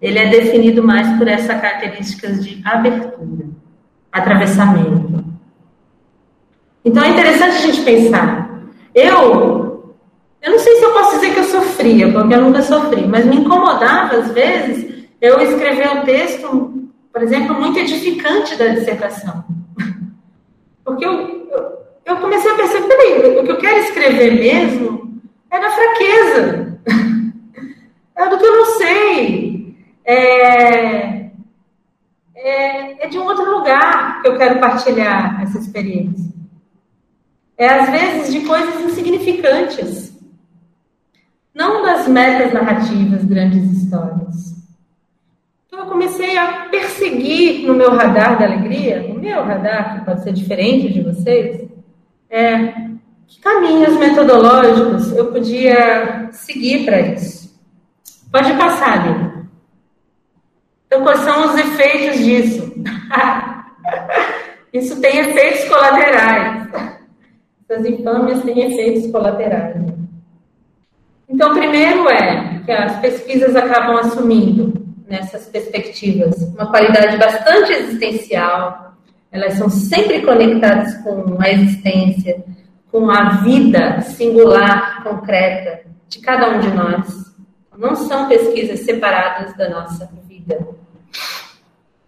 Ele 0.00 0.18
é 0.18 0.30
definido 0.30 0.82
mais 0.82 1.18
por 1.18 1.28
essas 1.28 1.60
características 1.60 2.42
de 2.42 2.62
abertura, 2.64 3.48
atravessamento. 4.10 5.22
Então 6.82 7.04
é 7.04 7.10
interessante 7.10 7.56
a 7.56 7.60
gente 7.60 7.82
pensar. 7.82 8.62
Eu 8.94 9.69
eu 10.42 10.52
não 10.52 10.58
sei 10.58 10.76
se 10.76 10.82
eu 10.82 10.92
posso 10.92 11.16
dizer 11.16 11.34
que 11.34 11.40
eu 11.40 11.44
sofria, 11.44 12.12
porque 12.12 12.34
eu 12.34 12.40
nunca 12.40 12.62
sofri, 12.62 13.06
mas 13.06 13.26
me 13.26 13.36
incomodava, 13.36 14.16
às 14.16 14.30
vezes, 14.32 15.04
eu 15.20 15.38
escrever 15.40 15.90
um 15.90 16.04
texto, 16.04 16.90
por 17.12 17.22
exemplo, 17.22 17.54
muito 17.54 17.78
edificante 17.78 18.56
da 18.56 18.68
dissertação. 18.68 19.44
Porque 20.82 21.04
eu, 21.04 21.12
eu, 21.50 21.78
eu 22.06 22.16
comecei 22.16 22.50
a 22.50 22.54
perceber, 22.54 22.88
peraí, 22.88 23.38
o 23.38 23.44
que 23.44 23.52
eu 23.52 23.58
quero 23.58 23.78
escrever 23.80 24.32
mesmo 24.32 25.20
é 25.50 25.60
da 25.60 25.70
fraqueza. 25.70 26.80
É 28.16 28.28
do 28.28 28.36
que 28.36 28.44
eu 28.44 28.54
não 28.54 28.66
sei. 28.76 29.74
É, 30.04 31.30
é, 32.34 33.06
é 33.06 33.08
de 33.08 33.18
um 33.18 33.24
outro 33.24 33.50
lugar 33.50 34.20
que 34.20 34.28
eu 34.28 34.36
quero 34.36 34.60
partilhar 34.60 35.42
essa 35.42 35.58
experiência. 35.58 36.30
É, 37.56 37.66
às 37.66 37.88
vezes, 37.88 38.30
de 38.30 38.40
coisas 38.46 38.78
insignificantes 38.82 40.09
não 41.60 41.82
das 41.82 42.08
metas 42.08 42.54
narrativas, 42.54 43.22
grandes 43.22 43.70
histórias. 43.70 44.56
Então 45.66 45.80
eu 45.80 45.86
comecei 45.86 46.38
a 46.38 46.68
perseguir 46.70 47.66
no 47.66 47.74
meu 47.74 47.90
radar 47.90 48.38
da 48.38 48.46
alegria, 48.46 49.06
o 49.06 49.20
meu 49.20 49.44
radar, 49.44 49.98
que 49.98 50.06
pode 50.06 50.22
ser 50.22 50.32
diferente 50.32 50.90
de 50.90 51.02
vocês, 51.02 51.68
é, 52.30 52.72
que 53.26 53.38
caminhos 53.42 53.94
metodológicos 53.98 55.12
eu 55.14 55.30
podia 55.30 56.30
seguir 56.32 56.86
para 56.86 57.00
isso. 57.00 57.54
Pode 58.32 58.54
passar, 58.54 59.06
Lili. 59.06 59.30
Então, 60.86 61.02
quais 61.02 61.20
são 61.20 61.46
os 61.46 61.60
efeitos 61.60 62.24
disso? 62.24 62.74
isso 64.72 64.98
tem 64.98 65.18
efeitos 65.18 65.68
colaterais. 65.68 66.68
Essas 67.68 67.84
infâmias 67.84 68.42
têm 68.44 68.72
efeitos 68.72 69.12
colaterais. 69.12 69.99
Então, 71.30 71.54
primeiro 71.54 72.08
é 72.10 72.60
que 72.64 72.72
as 72.72 72.98
pesquisas 72.98 73.54
acabam 73.54 73.96
assumindo 73.98 74.74
nessas 75.08 75.46
perspectivas 75.46 76.42
uma 76.42 76.66
qualidade 76.66 77.16
bastante 77.16 77.72
existencial, 77.72 78.96
elas 79.30 79.54
são 79.54 79.70
sempre 79.70 80.22
conectadas 80.22 80.92
com 81.04 81.40
a 81.40 81.48
existência, 81.48 82.44
com 82.90 83.08
a 83.08 83.42
vida 83.42 84.00
singular, 84.00 85.04
concreta 85.04 85.82
de 86.08 86.18
cada 86.18 86.50
um 86.50 86.58
de 86.58 86.70
nós. 86.70 87.32
Não 87.78 87.94
são 87.94 88.28
pesquisas 88.28 88.80
separadas 88.80 89.56
da 89.56 89.70
nossa 89.70 90.10
vida. 90.28 90.58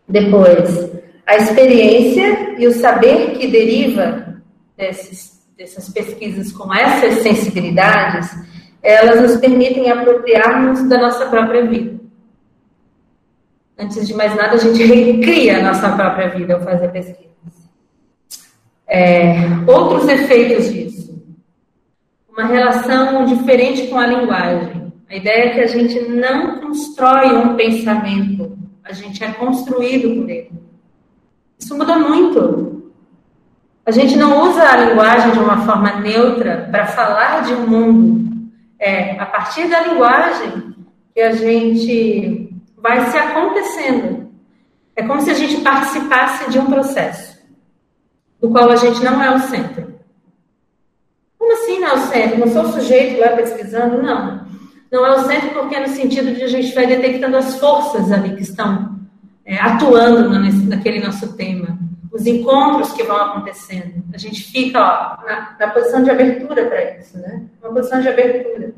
Depois, 0.09 0.91
a 1.25 1.37
experiência 1.37 2.57
e 2.59 2.67
o 2.67 2.73
saber 2.73 3.39
que 3.39 3.47
deriva 3.47 4.43
desses, 4.77 5.41
dessas 5.57 5.89
pesquisas 5.89 6.53
com 6.53 6.75
essas 6.75 7.23
sensibilidades 7.23 8.29
elas 8.83 9.21
nos 9.21 9.37
permitem 9.41 9.91
apropriarmos 9.91 10.89
da 10.89 10.99
nossa 10.99 11.27
própria 11.27 11.65
vida. 11.67 12.01
Antes 13.79 14.07
de 14.07 14.15
mais 14.15 14.35
nada, 14.35 14.55
a 14.55 14.59
gente 14.59 14.83
recria 14.85 15.59
a 15.59 15.63
nossa 15.63 15.91
própria 15.93 16.29
vida 16.29 16.55
ao 16.55 16.61
fazer 16.61 16.89
pesquisas. 16.89 17.33
É, 18.87 19.35
outros 19.67 20.09
efeitos 20.09 20.73
disso. 20.73 21.23
Uma 22.29 22.47
relação 22.47 23.25
diferente 23.25 23.87
com 23.89 23.99
a 23.99 24.07
linguagem. 24.07 24.93
A 25.09 25.17
ideia 25.17 25.45
é 25.45 25.51
que 25.51 25.61
a 25.61 25.67
gente 25.67 26.01
não 26.09 26.61
constrói 26.61 27.35
um 27.35 27.55
pensamento, 27.55 28.57
a 28.83 28.93
gente 28.93 29.23
é 29.23 29.31
construído 29.33 30.21
por 30.21 30.31
ele. 30.31 30.51
Isso 31.59 31.77
muda 31.77 31.99
muito. 31.99 32.93
A 33.85 33.91
gente 33.91 34.17
não 34.17 34.49
usa 34.49 34.63
a 34.63 34.77
linguagem 34.77 35.33
de 35.33 35.39
uma 35.39 35.67
forma 35.67 36.01
neutra 36.01 36.69
para 36.71 36.87
falar 36.87 37.43
de 37.43 37.53
um 37.53 37.67
mundo. 37.67 38.32
É 38.85 39.13
a 39.17 39.27
partir 39.27 39.69
da 39.69 39.81
linguagem 39.87 40.75
que 41.15 41.21
a 41.21 41.31
gente 41.31 42.53
vai 42.77 43.09
se 43.13 43.17
acontecendo. 43.17 44.29
É 44.97 45.05
como 45.05 45.21
se 45.21 45.31
a 45.31 45.35
gente 45.35 45.61
participasse 45.61 46.51
de 46.51 46.59
um 46.59 46.67
processo, 46.67 47.39
do 48.41 48.51
qual 48.51 48.69
a 48.69 48.75
gente 48.75 49.01
não 49.05 49.23
é 49.23 49.33
o 49.33 49.39
centro. 49.39 49.95
Como 51.39 51.53
assim 51.53 51.79
não 51.79 51.91
é 51.91 51.95
o 51.95 51.99
centro? 51.99 52.41
Não 52.41 52.49
sou 52.49 52.63
o 52.65 52.73
sujeito 52.73 53.21
lá 53.21 53.29
pesquisando? 53.29 54.03
Não. 54.03 54.47
Não 54.91 55.07
é 55.07 55.17
o 55.17 55.25
centro 55.27 55.51
porque 55.51 55.77
é 55.77 55.87
no 55.87 55.95
sentido 55.95 56.35
de 56.35 56.43
a 56.43 56.49
gente 56.49 56.75
vai 56.75 56.85
detectando 56.85 57.37
as 57.37 57.61
forças 57.61 58.11
ali 58.11 58.35
que 58.35 58.43
estão 58.43 58.99
é, 59.45 59.61
atuando 59.61 60.29
naquele 60.69 60.99
nosso 60.99 61.37
tema, 61.37 61.79
os 62.13 62.27
encontros 62.27 62.93
que 62.93 63.03
vão 63.03 63.17
acontecendo. 63.17 64.05
A 64.13 64.19
gente 64.19 64.45
fica 64.45 64.79
ó, 64.79 65.25
na, 65.25 65.57
na 65.59 65.69
posição 65.73 66.03
de 66.03 66.11
abertura 66.11 66.67
para 66.67 66.99
isso, 66.99 67.19
né? 67.19 67.43
Uma 67.63 67.73
posição 67.73 68.01
de 68.01 68.09
abertura. 68.09 68.75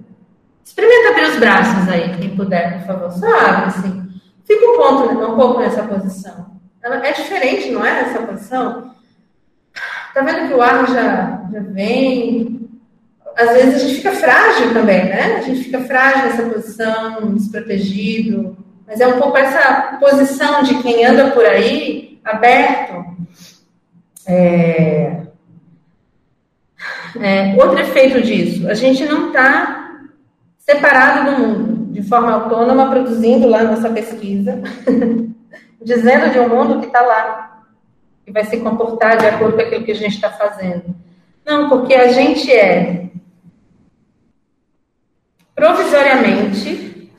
Experimenta 0.64 1.10
abrir 1.10 1.24
os 1.24 1.36
braços 1.36 1.88
aí, 1.88 2.16
quem 2.16 2.36
puder, 2.36 2.78
por 2.78 2.86
favor. 2.86 3.12
Só 3.12 3.26
abre, 3.26 3.64
assim. 3.66 4.08
Fica 4.44 4.66
um 4.66 4.76
ponto, 4.76 5.14
né, 5.14 5.26
um 5.26 5.36
pouco 5.36 5.60
nessa 5.60 5.82
posição. 5.82 6.54
Ela 6.82 7.04
é 7.06 7.12
diferente, 7.12 7.70
não 7.70 7.84
é? 7.84 8.02
Essa 8.02 8.22
posição. 8.22 8.94
Tá 10.14 10.22
vendo 10.22 10.48
que 10.48 10.54
o 10.54 10.62
ar 10.62 10.86
já, 10.88 11.42
já 11.52 11.60
vem? 11.60 12.70
Às 13.36 13.50
vezes 13.50 13.74
a 13.74 13.78
gente 13.78 13.96
fica 13.96 14.12
frágil 14.12 14.72
também, 14.72 15.06
né? 15.06 15.36
A 15.38 15.40
gente 15.40 15.64
fica 15.64 15.80
frágil 15.80 16.26
nessa 16.26 16.42
posição, 16.44 17.34
desprotegido. 17.34 18.56
Mas 18.86 19.00
é 19.00 19.08
um 19.08 19.18
pouco 19.18 19.36
essa 19.36 19.96
posição 19.98 20.62
de 20.62 20.80
quem 20.82 21.04
anda 21.04 21.30
por 21.32 21.44
aí, 21.44 22.13
aberto. 22.24 23.04
É... 24.26 25.24
É, 27.20 27.54
outro 27.54 27.78
efeito 27.78 28.20
disso, 28.22 28.68
a 28.68 28.74
gente 28.74 29.04
não 29.04 29.28
está 29.28 30.00
separado 30.58 31.30
do 31.30 31.38
mundo, 31.38 31.92
de 31.92 32.02
forma 32.02 32.32
autônoma, 32.32 32.90
produzindo 32.90 33.46
lá 33.46 33.62
nossa 33.62 33.88
pesquisa, 33.90 34.60
dizendo 35.80 36.32
de 36.32 36.40
um 36.40 36.48
mundo 36.48 36.80
que 36.80 36.86
está 36.86 37.00
lá, 37.02 37.62
que 38.24 38.32
vai 38.32 38.44
se 38.44 38.56
comportar 38.58 39.16
de 39.16 39.26
acordo 39.26 39.56
com 39.56 39.62
aquilo 39.62 39.84
que 39.84 39.92
a 39.92 39.96
gente 39.96 40.14
está 40.14 40.30
fazendo. 40.30 40.94
Não, 41.46 41.68
porque 41.68 41.94
a 41.94 42.08
gente 42.08 42.50
é 42.50 43.10
provisoriamente 45.54 47.10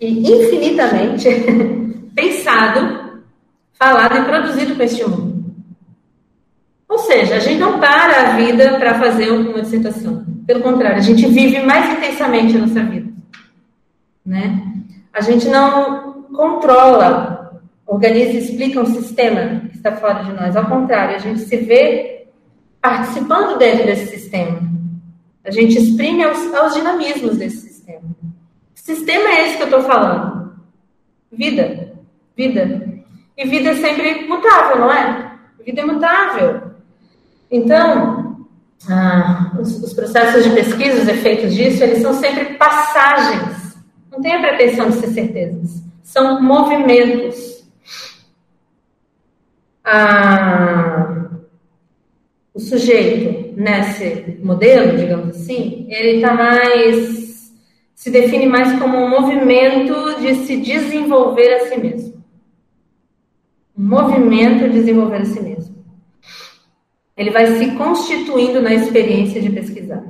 e 0.00 0.20
infinitamente 0.20 1.28
pensado, 2.14 3.03
falado 3.74 4.16
e 4.16 4.24
produzido 4.24 4.74
para 4.74 4.84
este 4.84 5.04
mundo. 5.04 5.44
Ou 6.88 6.98
seja, 6.98 7.36
a 7.36 7.38
gente 7.38 7.58
não 7.58 7.80
para 7.80 8.20
a 8.20 8.36
vida 8.36 8.78
para 8.78 8.98
fazer 8.98 9.30
uma 9.30 9.62
dissertação. 9.62 10.24
Pelo 10.46 10.60
contrário, 10.60 10.98
a 10.98 11.02
gente 11.02 11.26
vive 11.26 11.60
mais 11.60 11.96
intensamente 11.96 12.56
a 12.56 12.60
nossa 12.60 12.82
vida. 12.82 13.12
Né? 14.24 14.62
A 15.12 15.20
gente 15.20 15.48
não 15.48 16.24
controla, 16.32 17.60
organiza 17.86 18.32
e 18.32 18.38
explica 18.38 18.80
um 18.80 18.86
sistema 18.86 19.60
que 19.68 19.76
está 19.76 19.92
fora 19.92 20.22
de 20.24 20.32
nós. 20.32 20.56
Ao 20.56 20.66
contrário, 20.66 21.16
a 21.16 21.18
gente 21.18 21.40
se 21.40 21.56
vê 21.56 22.26
participando 22.80 23.58
dentro 23.58 23.86
desse 23.86 24.06
sistema. 24.06 24.60
A 25.44 25.50
gente 25.50 25.76
exprime 25.76 26.22
aos, 26.22 26.54
aos 26.54 26.74
dinamismos 26.74 27.38
desse 27.38 27.68
sistema. 27.68 28.02
Sistema 28.74 29.30
é 29.30 29.46
esse 29.46 29.56
que 29.56 29.62
eu 29.62 29.66
estou 29.66 29.82
falando? 29.82 30.52
Vida. 31.32 31.94
Vida. 32.36 32.93
E 33.36 33.46
vida 33.46 33.70
é 33.70 33.74
sempre 33.74 34.26
mutável, 34.26 34.80
não 34.80 34.92
é? 34.92 35.32
Vida 35.64 35.80
é 35.80 35.84
mutável. 35.84 36.62
Então, 37.50 38.46
ah, 38.88 39.52
os, 39.60 39.82
os, 39.82 39.92
processos 39.92 40.44
de 40.44 40.50
pesquisa, 40.50 41.02
os 41.02 41.08
efeitos 41.08 41.54
disso, 41.54 41.82
eles 41.82 42.02
são 42.02 42.12
sempre 42.14 42.54
passagens. 42.54 43.76
Não 44.10 44.20
tem 44.20 44.34
a 44.34 44.40
pretensão 44.40 44.90
de 44.90 44.96
ser 44.96 45.08
certezas. 45.08 45.82
São 46.02 46.40
movimentos. 46.42 47.64
Ah, 49.84 51.28
o 52.52 52.60
sujeito 52.60 53.60
nesse 53.60 54.38
modelo, 54.42 54.96
digamos 54.96 55.36
assim, 55.36 55.86
ele 55.88 56.16
está 56.16 56.32
mais 56.32 57.24
se 58.04 58.10
define 58.10 58.44
mais 58.44 58.78
como 58.78 58.98
um 58.98 59.08
movimento 59.08 60.20
de 60.20 60.34
se 60.44 60.58
desenvolver 60.58 61.54
a 61.54 61.68
si 61.68 61.80
mesmo. 61.80 62.13
Um 63.76 63.88
movimento 63.88 64.68
de 64.68 64.80
desenvolver 64.80 65.22
a 65.22 65.24
si 65.24 65.40
mesmo. 65.40 65.74
Ele 67.16 67.30
vai 67.30 67.46
se 67.46 67.70
constituindo 67.72 68.60
na 68.60 68.74
experiência 68.74 69.40
de 69.40 69.50
pesquisar. 69.50 70.04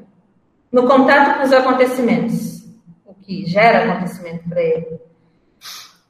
No 0.72 0.86
contato 0.86 1.38
com 1.38 1.44
os 1.44 1.52
acontecimentos, 1.52 2.64
o 3.06 3.14
que 3.14 3.46
gera 3.46 3.92
acontecimento 3.92 4.48
para 4.48 4.60
ele. 4.60 4.98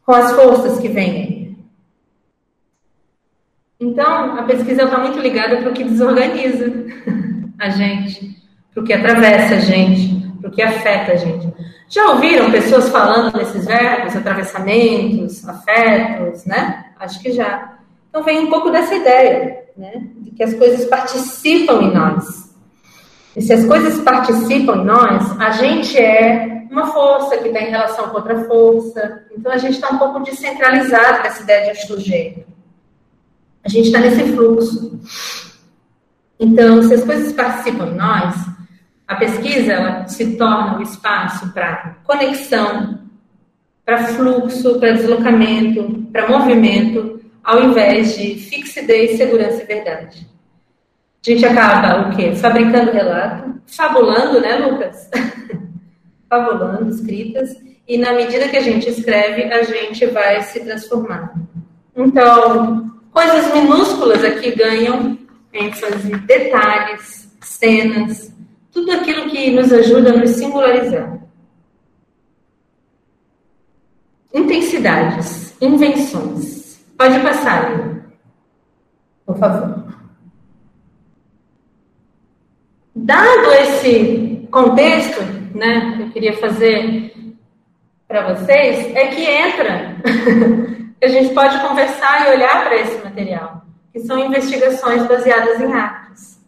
Com 0.07 0.13
as 0.13 0.33
forças 0.33 0.79
que 0.81 0.89
vêm. 0.89 1.59
Então, 3.81 4.39
a 4.39 4.43
pesquisa 4.45 4.85
está 4.85 4.99
muito 4.99 5.19
ligada 5.19 5.59
para 5.59 5.71
o 5.71 5.75
que 5.75 5.85
desorganiza 5.85 6.73
a 7.59 7.69
gente, 7.71 8.43
para 8.73 8.83
o 8.83 8.87
que 8.87 8.93
atravessa 8.93 9.57
a 9.57 9.61
gente, 9.61 10.31
para 10.41 10.49
o 10.49 10.53
que 10.53 10.63
afeta 10.63 11.13
a 11.13 11.17
gente. 11.17 11.53
Já 11.89 12.11
ouviram 12.11 12.51
pessoas 12.51 12.89
falando 12.89 13.37
nesses 13.37 13.67
verbos, 13.67 14.17
atravessamentos, 14.17 15.47
afetos, 15.47 16.45
né? 16.47 16.84
Acho 16.99 17.20
que 17.20 17.32
já. 17.32 17.78
Então 18.09 18.22
vem 18.22 18.40
um 18.40 18.51
pouco 18.51 18.70
dessa 18.70 18.95
ideia, 18.95 19.64
né? 19.76 20.09
De 20.16 20.30
que 20.30 20.42
as 20.42 20.55
coisas 20.55 20.86
participam 20.86 21.82
em 21.82 21.95
nós. 21.95 22.55
E 23.36 23.42
se 23.42 23.53
as 23.53 23.64
coisas 23.64 24.01
participam 24.03 24.76
em 24.76 24.84
nós, 24.84 25.40
a 25.40 25.51
gente 25.51 25.99
é 25.99 26.66
uma 26.70 26.86
força 26.86 27.36
que 27.38 27.49
está 27.49 27.61
em 27.61 27.70
relação 27.70 28.09
com 28.09 28.16
outra 28.16 28.45
força. 28.45 29.24
Então 29.36 29.51
a 29.51 29.59
gente 29.59 29.74
está 29.74 29.90
um 29.90 29.99
pouco 29.99 30.20
descentralizado 30.20 31.22
nessa 31.22 31.42
ideia 31.42 31.72
de 31.72 31.86
sujeito. 31.86 32.45
A 33.64 33.68
gente 33.68 33.86
está 33.86 33.99
nesse 33.99 34.32
fluxo. 34.32 35.01
Então, 36.38 36.82
se 36.82 36.95
as 36.95 37.05
coisas 37.05 37.32
participam 37.32 37.86
em 37.86 37.95
nós, 37.95 38.34
a 39.07 39.16
pesquisa 39.16 39.72
ela 39.72 40.09
se 40.09 40.36
torna 40.36 40.78
um 40.78 40.82
espaço 40.82 41.53
para 41.53 41.97
conexão, 42.05 43.04
para 43.85 44.05
fluxo, 44.09 44.78
para 44.80 44.93
deslocamento, 44.93 46.07
para 46.12 46.28
movimento, 46.28 47.20
ao 47.43 47.62
invés 47.62 48.16
de 48.16 48.37
fixidez, 48.37 49.18
segurança 49.18 49.62
e 49.62 49.66
verdade. 49.66 50.26
A 51.26 51.30
gente 51.30 51.45
acaba 51.45 52.09
o 52.09 52.16
quê? 52.16 52.35
Fabricando 52.35 52.91
relato, 52.91 53.61
fabulando, 53.66 54.41
né, 54.41 54.57
Lucas? 54.57 55.11
fabulando, 56.28 56.91
escritas, 56.91 57.57
e 57.87 57.99
na 57.99 58.12
medida 58.12 58.49
que 58.49 58.57
a 58.57 58.62
gente 58.62 58.89
escreve, 58.89 59.45
a 59.45 59.62
gente 59.62 60.07
vai 60.07 60.41
se 60.43 60.61
transformar. 60.61 61.35
Então, 61.95 62.91
coisas 63.11 63.53
minúsculas 63.55 64.24
aqui 64.24 64.55
ganham 64.55 65.18
ênfase, 65.53 66.11
detalhes, 66.16 67.30
cenas, 67.41 68.35
tudo 68.72 68.91
aquilo 68.91 69.30
que 69.30 69.51
nos 69.51 69.72
ajuda 69.72 70.11
a 70.11 70.16
nos 70.16 70.30
singularizar. 70.30 71.24
Intensidades, 74.35 75.55
invenções. 75.61 76.85
Pode 76.99 77.20
passar, 77.20 77.70
Lina. 77.70 78.05
Por 79.24 79.39
favor. 79.39 79.85
Dado 82.97 83.53
esse 83.53 84.49
contexto, 84.51 85.22
né, 85.55 85.95
que 85.97 86.03
eu 86.03 86.11
queria 86.11 86.37
fazer 86.39 87.14
para 88.09 88.35
vocês, 88.35 88.95
é 88.97 89.07
que 89.07 89.22
entra 89.22 89.97
que 90.99 91.05
a 91.05 91.09
gente 91.09 91.32
pode 91.32 91.57
conversar 91.61 92.26
e 92.26 92.35
olhar 92.35 92.64
para 92.64 92.76
esse 92.76 93.05
material, 93.05 93.62
que 93.93 94.01
são 94.01 94.18
investigações 94.18 95.07
baseadas 95.07 95.61
em 95.61 95.72
artes. 95.72 96.41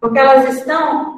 Porque 0.00 0.18
elas 0.18 0.56
estão 0.56 1.17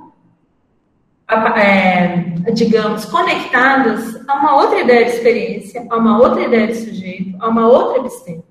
é, 1.59 2.51
digamos, 2.53 3.05
conectados 3.05 4.17
a 4.29 4.35
uma 4.35 4.57
outra 4.57 4.81
ideia 4.81 5.05
de 5.05 5.13
experiência, 5.13 5.87
a 5.89 5.97
uma 5.97 6.19
outra 6.19 6.43
ideia 6.43 6.67
de 6.67 6.75
sujeito, 6.75 7.37
a 7.41 7.49
uma 7.49 7.69
outra 7.69 7.99
episteme. 7.99 8.43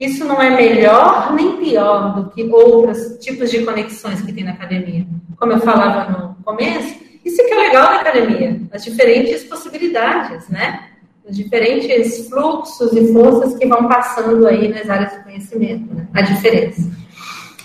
Isso 0.00 0.24
não 0.24 0.40
é 0.40 0.48
melhor 0.48 1.34
nem 1.34 1.58
pior 1.58 2.14
do 2.14 2.30
que 2.30 2.44
outros 2.44 3.18
tipos 3.18 3.50
de 3.50 3.62
conexões 3.64 4.22
que 4.22 4.32
tem 4.32 4.44
na 4.44 4.52
academia. 4.52 5.06
Como 5.36 5.52
eu 5.52 5.60
falava 5.60 6.10
no 6.10 6.36
começo, 6.42 6.98
isso 7.22 7.44
que 7.44 7.52
é 7.52 7.56
legal 7.56 7.84
na 7.84 8.00
academia, 8.00 8.60
as 8.72 8.82
diferentes 8.82 9.44
possibilidades, 9.44 10.48
né? 10.48 10.86
Os 11.22 11.36
diferentes 11.36 12.28
fluxos 12.28 12.92
e 12.94 13.12
forças 13.12 13.56
que 13.58 13.66
vão 13.66 13.86
passando 13.88 14.46
aí 14.46 14.68
nas 14.68 14.88
áreas 14.88 15.12
do 15.12 15.22
conhecimento, 15.22 15.94
né? 15.94 16.08
a 16.14 16.22
diferença. 16.22 16.90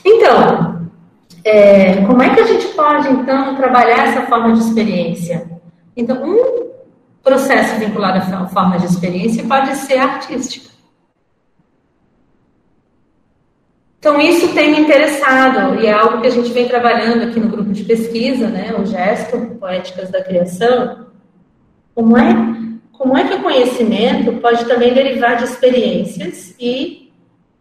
Então, 0.03 0.84
é, 1.45 2.03
como 2.07 2.23
é 2.23 2.33
que 2.33 2.41
a 2.41 2.47
gente 2.47 2.65
pode, 2.69 3.07
então, 3.07 3.55
trabalhar 3.55 4.07
essa 4.07 4.23
forma 4.23 4.51
de 4.53 4.61
experiência? 4.61 5.47
Então, 5.95 6.23
um 6.23 6.71
processo 7.23 7.79
vinculado 7.79 8.17
à 8.17 8.47
forma 8.47 8.79
de 8.79 8.87
experiência 8.87 9.43
pode 9.43 9.75
ser 9.75 9.99
artística. 9.99 10.73
Então, 13.99 14.19
isso 14.19 14.53
tem 14.53 14.71
me 14.71 14.79
interessado 14.79 15.79
e 15.81 15.85
é 15.85 15.93
algo 15.93 16.21
que 16.21 16.27
a 16.27 16.31
gente 16.31 16.51
vem 16.51 16.67
trabalhando 16.67 17.23
aqui 17.23 17.39
no 17.39 17.49
grupo 17.49 17.71
de 17.71 17.83
pesquisa, 17.83 18.47
né, 18.47 18.75
o 18.79 18.85
Gesto 18.85 19.39
Poéticas 19.59 20.09
da 20.09 20.23
Criação. 20.23 21.07
Como 21.93 22.17
é, 22.17 22.33
como 22.91 23.15
é 23.15 23.27
que 23.27 23.35
o 23.35 23.43
conhecimento 23.43 24.33
pode 24.33 24.65
também 24.65 24.93
derivar 24.93 25.37
de 25.37 25.43
experiências 25.43 26.55
e, 26.59 27.04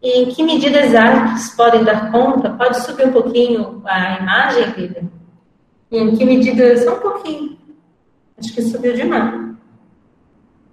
e 0.05 0.20
em 0.20 0.26
que 0.26 0.42
medida 0.42 0.80
as 0.80 0.94
artes 0.94 1.48
podem 1.57 1.82
dar 1.82 2.12
conta? 2.12 2.50
Pode 2.50 2.78
subir 2.82 3.07
um 3.07 3.12
pouquinho 3.12 3.80
a 3.86 4.18
imagem, 4.18 4.66
Lívia? 4.76 5.05
Em 5.90 6.14
que 6.14 6.26
medida? 6.26 6.76
Só 6.76 6.96
um 6.96 7.00
pouquinho. 7.00 7.57
Acho 8.38 8.52
que 8.52 8.61
subiu 8.61 8.92
demais. 8.92 9.55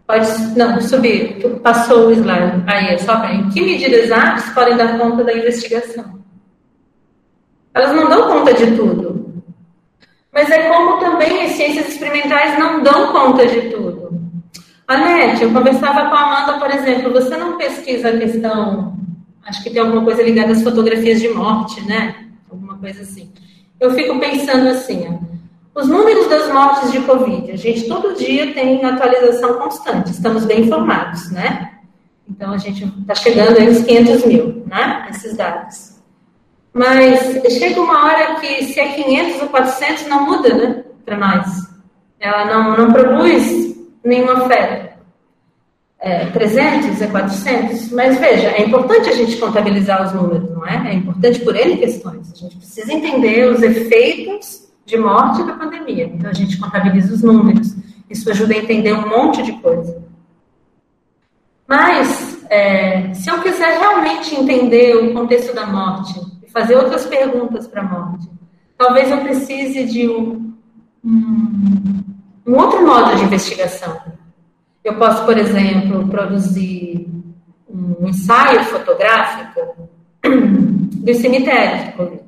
Pode, 0.06 0.28
não, 0.58 0.82
subir, 0.82 1.42
passou 1.64 2.08
o 2.08 2.12
slide. 2.12 2.62
Aí, 2.68 2.88
é 2.88 2.98
só 2.98 3.24
em 3.24 3.48
que 3.50 3.62
medidas 3.62 4.12
artes 4.12 4.50
podem 4.50 4.76
dar 4.76 5.00
conta 5.00 5.24
da 5.24 5.34
investigação? 5.34 6.20
Elas 7.74 7.96
não 7.96 8.10
dão 8.10 8.28
conta 8.28 8.54
de 8.54 8.76
tudo. 8.76 9.44
Mas 10.34 10.50
é 10.50 10.68
como 10.68 11.00
também 11.00 11.46
as 11.46 11.52
ciências 11.52 11.88
experimentais 11.88 12.60
não 12.60 12.84
dão 12.84 13.14
conta 13.14 13.48
de 13.48 13.70
tudo. 13.70 14.12
Anete, 14.86 15.44
eu 15.44 15.54
conversava 15.54 16.10
com 16.10 16.16
a 16.16 16.20
Amanda, 16.20 16.60
por 16.60 16.70
exemplo, 16.70 17.14
você 17.14 17.38
não 17.38 17.58
pesquisa 17.58 18.10
a 18.10 18.18
questão, 18.18 18.92
acho 19.46 19.64
que 19.64 19.70
tem 19.70 19.82
alguma 19.82 20.04
coisa 20.04 20.24
ligada 20.24 20.52
às 20.52 20.64
fotografias 20.64 21.20
de 21.20 21.30
morte, 21.30 21.82
né? 21.82 22.28
Alguma 22.50 22.78
coisa 22.78 23.02
assim. 23.02 23.32
Eu 23.80 23.94
fico 23.94 24.20
pensando 24.20 24.68
assim, 24.70 25.08
ó, 25.08 25.80
os 25.80 25.88
números 25.88 26.28
das 26.28 26.52
mortes 26.52 26.92
de 26.92 27.00
Covid, 27.02 27.52
a 27.52 27.56
gente 27.56 27.88
todo 27.88 28.16
dia 28.16 28.54
tem 28.54 28.84
atualização 28.84 29.54
constante, 29.56 30.12
estamos 30.12 30.46
bem 30.46 30.62
informados, 30.62 31.32
né? 31.32 31.72
Então 32.30 32.52
a 32.52 32.58
gente 32.58 32.86
está 32.86 33.16
chegando 33.16 33.58
aí 33.58 33.70
uns 33.70 33.84
500 33.84 34.26
mil, 34.26 34.64
né? 34.68 35.08
Esses 35.10 35.36
dados. 35.36 35.92
Mas 36.74 37.20
chega 37.58 37.82
uma 37.82 38.06
hora 38.06 38.36
que 38.40 38.66
se 38.66 38.80
é 38.80 38.94
500 38.94 39.42
ou 39.42 39.50
400 39.50 40.08
não 40.08 40.26
muda, 40.26 40.54
né? 40.54 40.84
Para 41.06 41.18
nós. 41.18 41.48
Ela 42.20 42.46
não, 42.46 42.78
não 42.78 42.94
produz 42.94 43.76
nenhuma 44.04 44.48
fé. 44.48 44.91
É, 46.04 46.26
300 46.32 47.00
é 47.00 47.08
400, 47.08 47.92
mas 47.92 48.18
veja, 48.20 48.48
é 48.48 48.66
importante 48.66 49.08
a 49.08 49.14
gente 49.14 49.38
contabilizar 49.38 50.04
os 50.04 50.12
números, 50.14 50.50
não 50.50 50.66
é? 50.66 50.90
É 50.90 50.94
importante 50.96 51.40
por 51.42 51.56
N 51.56 51.78
questões. 51.78 52.32
A 52.34 52.36
gente 52.36 52.58
precisa 52.58 52.92
entender 52.92 53.48
os 53.48 53.62
efeitos 53.62 54.68
de 54.84 54.98
morte 54.98 55.44
da 55.44 55.54
pandemia. 55.54 56.06
Então, 56.06 56.32
a 56.32 56.34
gente 56.34 56.58
contabiliza 56.58 57.14
os 57.14 57.22
números. 57.22 57.76
Isso 58.10 58.28
ajuda 58.32 58.56
a 58.56 58.58
entender 58.58 58.94
um 58.94 59.08
monte 59.08 59.44
de 59.44 59.54
coisa. 59.62 60.02
Mas, 61.68 62.44
é, 62.50 63.14
se 63.14 63.30
eu 63.30 63.40
quiser 63.44 63.78
realmente 63.78 64.36
entender 64.36 64.96
o 64.96 65.14
contexto 65.14 65.54
da 65.54 65.68
morte 65.68 66.20
e 66.44 66.50
fazer 66.50 66.78
outras 66.78 67.06
perguntas 67.06 67.68
para 67.68 67.82
a 67.82 67.86
morte, 67.86 68.28
talvez 68.76 69.12
eu 69.12 69.20
precise 69.20 69.86
de 69.86 70.10
um, 70.10 70.52
um, 71.06 72.04
um 72.48 72.56
outro 72.56 72.84
modo 72.86 73.16
de 73.16 73.24
investigação. 73.24 74.02
Eu 74.84 74.96
posso, 74.96 75.26
por 75.26 75.38
exemplo, 75.38 76.08
produzir 76.08 77.08
um 77.70 78.08
ensaio 78.08 78.64
fotográfico 78.66 79.90
dos 80.26 81.18
cemitérios 81.18 81.86
de 81.86 81.92
Covid. 81.94 82.24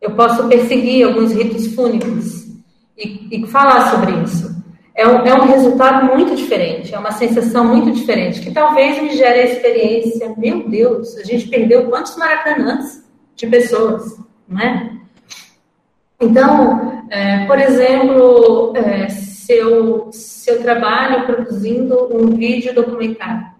Eu 0.00 0.12
posso 0.12 0.48
perseguir 0.48 1.06
alguns 1.06 1.32
ritos 1.32 1.74
fúnebres 1.74 2.48
e, 2.96 3.28
e 3.30 3.46
falar 3.46 3.90
sobre 3.90 4.12
isso. 4.22 4.50
É 4.94 5.06
um, 5.06 5.24
é 5.24 5.34
um, 5.34 5.46
resultado 5.46 6.14
muito 6.14 6.34
diferente, 6.34 6.94
é 6.94 6.98
uma 6.98 7.12
sensação 7.12 7.64
muito 7.64 7.92
diferente, 7.92 8.40
que 8.40 8.50
talvez 8.50 9.00
me 9.00 9.16
gere 9.16 9.40
a 9.40 9.46
experiência, 9.46 10.34
meu 10.36 10.68
Deus, 10.68 11.16
a 11.16 11.24
gente 11.24 11.48
perdeu 11.48 11.88
quantos 11.88 12.16
maracanãs 12.16 13.02
de 13.34 13.46
pessoas, 13.46 14.18
né? 14.46 14.98
Então, 16.20 17.04
é, 17.08 17.46
por 17.46 17.58
exemplo, 17.58 18.74
é, 18.76 19.08
se, 19.50 19.56
eu, 19.56 20.12
se 20.12 20.48
eu 20.48 20.62
trabalho 20.62 21.26
produzindo 21.26 22.08
um 22.16 22.36
vídeo 22.36 22.72
documentário, 22.72 23.50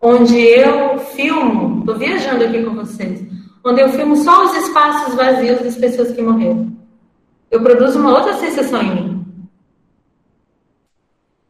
onde 0.00 0.40
eu 0.40 0.98
filmo, 0.98 1.80
estou 1.80 1.98
viajando 1.98 2.42
aqui 2.42 2.62
com 2.62 2.74
vocês, 2.74 3.22
onde 3.62 3.82
eu 3.82 3.90
filmo 3.90 4.16
só 4.16 4.46
os 4.46 4.56
espaços 4.56 5.14
vazios 5.14 5.60
das 5.60 5.76
pessoas 5.76 6.10
que 6.12 6.22
morreram. 6.22 6.72
Eu 7.50 7.62
produzo 7.62 7.98
uma 7.98 8.16
outra 8.16 8.32
sensação 8.38 8.82
em 8.82 8.94
mim. 8.94 9.26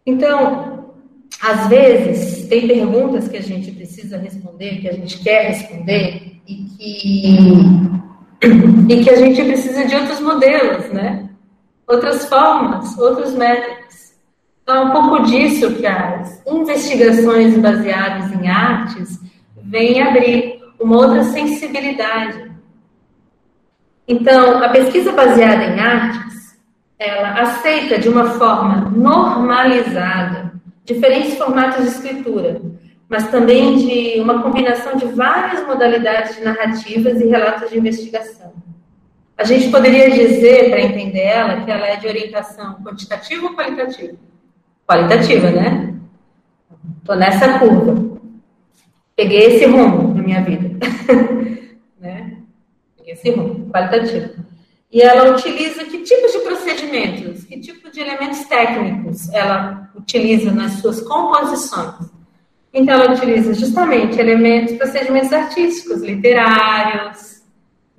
Então, 0.05 0.97
às 1.41 1.69
vezes, 1.69 2.49
tem 2.49 2.67
perguntas 2.67 3.29
que 3.29 3.37
a 3.37 3.43
gente 3.43 3.71
precisa 3.71 4.19
responder, 4.19 4.81
que 4.81 4.89
a 4.89 4.93
gente 4.95 5.23
quer 5.23 5.47
responder, 5.47 6.41
e 6.49 6.55
que, 6.65 7.39
e 8.93 9.05
que 9.05 9.11
a 9.11 9.17
gente 9.17 9.45
precisa 9.45 9.85
de 9.87 9.95
outros 9.95 10.19
modelos, 10.19 10.91
né? 10.91 11.29
Outras 11.93 12.25
formas, 12.25 12.97
outros 12.97 13.35
métodos. 13.35 14.15
Então, 14.63 14.77
é 14.77 14.81
um 14.81 14.91
pouco 14.93 15.25
disso 15.25 15.75
que 15.75 15.87
as 15.87 16.43
investigações 16.47 17.59
baseadas 17.59 18.33
em 18.33 18.49
artes 18.49 19.21
vêm 19.57 20.01
abrir 20.01 20.59
uma 20.81 20.97
outra 20.97 21.23
sensibilidade. 21.25 22.51
Então, 24.09 24.65
a 24.65 24.71
pesquisa 24.71 25.13
baseada 25.13 25.65
em 25.65 25.81
artes, 25.81 26.59
ela 26.99 27.43
aceita 27.43 27.99
de 27.99 28.09
uma 28.09 28.25
forma 28.31 28.91
normalizada 28.97 30.51
diferentes 30.87 31.37
formatos 31.37 31.83
de 31.83 31.91
escritura, 31.91 32.59
mas 33.07 33.29
também 33.29 33.77
de 33.77 34.19
uma 34.19 34.43
combinação 34.43 34.97
de 34.97 35.05
várias 35.09 35.67
modalidades 35.67 36.37
de 36.37 36.43
narrativas 36.43 37.21
e 37.21 37.27
relatos 37.27 37.69
de 37.69 37.79
investigação. 37.79 38.62
A 39.43 39.45
gente 39.45 39.71
poderia 39.73 40.09
dizer, 40.09 40.71
para 40.71 40.83
entender 40.83 41.19
ela, 41.19 41.65
que 41.65 41.71
ela 41.73 41.85
é 41.85 41.97
de 41.97 42.07
orientação 42.07 42.75
quantitativa 42.75 43.45
ou 43.45 43.57
qualitativa? 43.57 44.17
Qualitativa, 44.87 45.51
né? 45.51 45.95
Estou 46.99 47.17
nessa 47.17 47.59
curva. 47.59 48.21
Peguei 49.17 49.47
esse 49.47 49.67
rumo 49.67 50.15
na 50.15 50.23
minha 50.23 50.45
vida. 50.45 50.79
né? 51.99 52.37
Peguei 52.97 53.15
esse 53.15 53.33
rumo, 53.33 53.69
qualitativo. 53.69 54.45
E 54.93 55.03
ela 55.03 55.33
utiliza 55.33 55.87
que 55.87 56.05
tipos 56.05 56.31
de 56.31 56.39
procedimentos, 56.39 57.43
que 57.43 57.59
tipo 57.59 57.91
de 57.91 57.99
elementos 57.99 58.45
técnicos 58.45 59.29
ela 59.31 59.91
utiliza 59.97 60.53
nas 60.53 60.75
suas 60.75 61.01
composições. 61.01 62.13
Então, 62.73 62.95
ela 62.95 63.13
utiliza 63.13 63.55
justamente 63.55 64.21
elementos, 64.21 64.77
procedimentos 64.77 65.33
artísticos, 65.33 66.01
literários, 66.01 67.32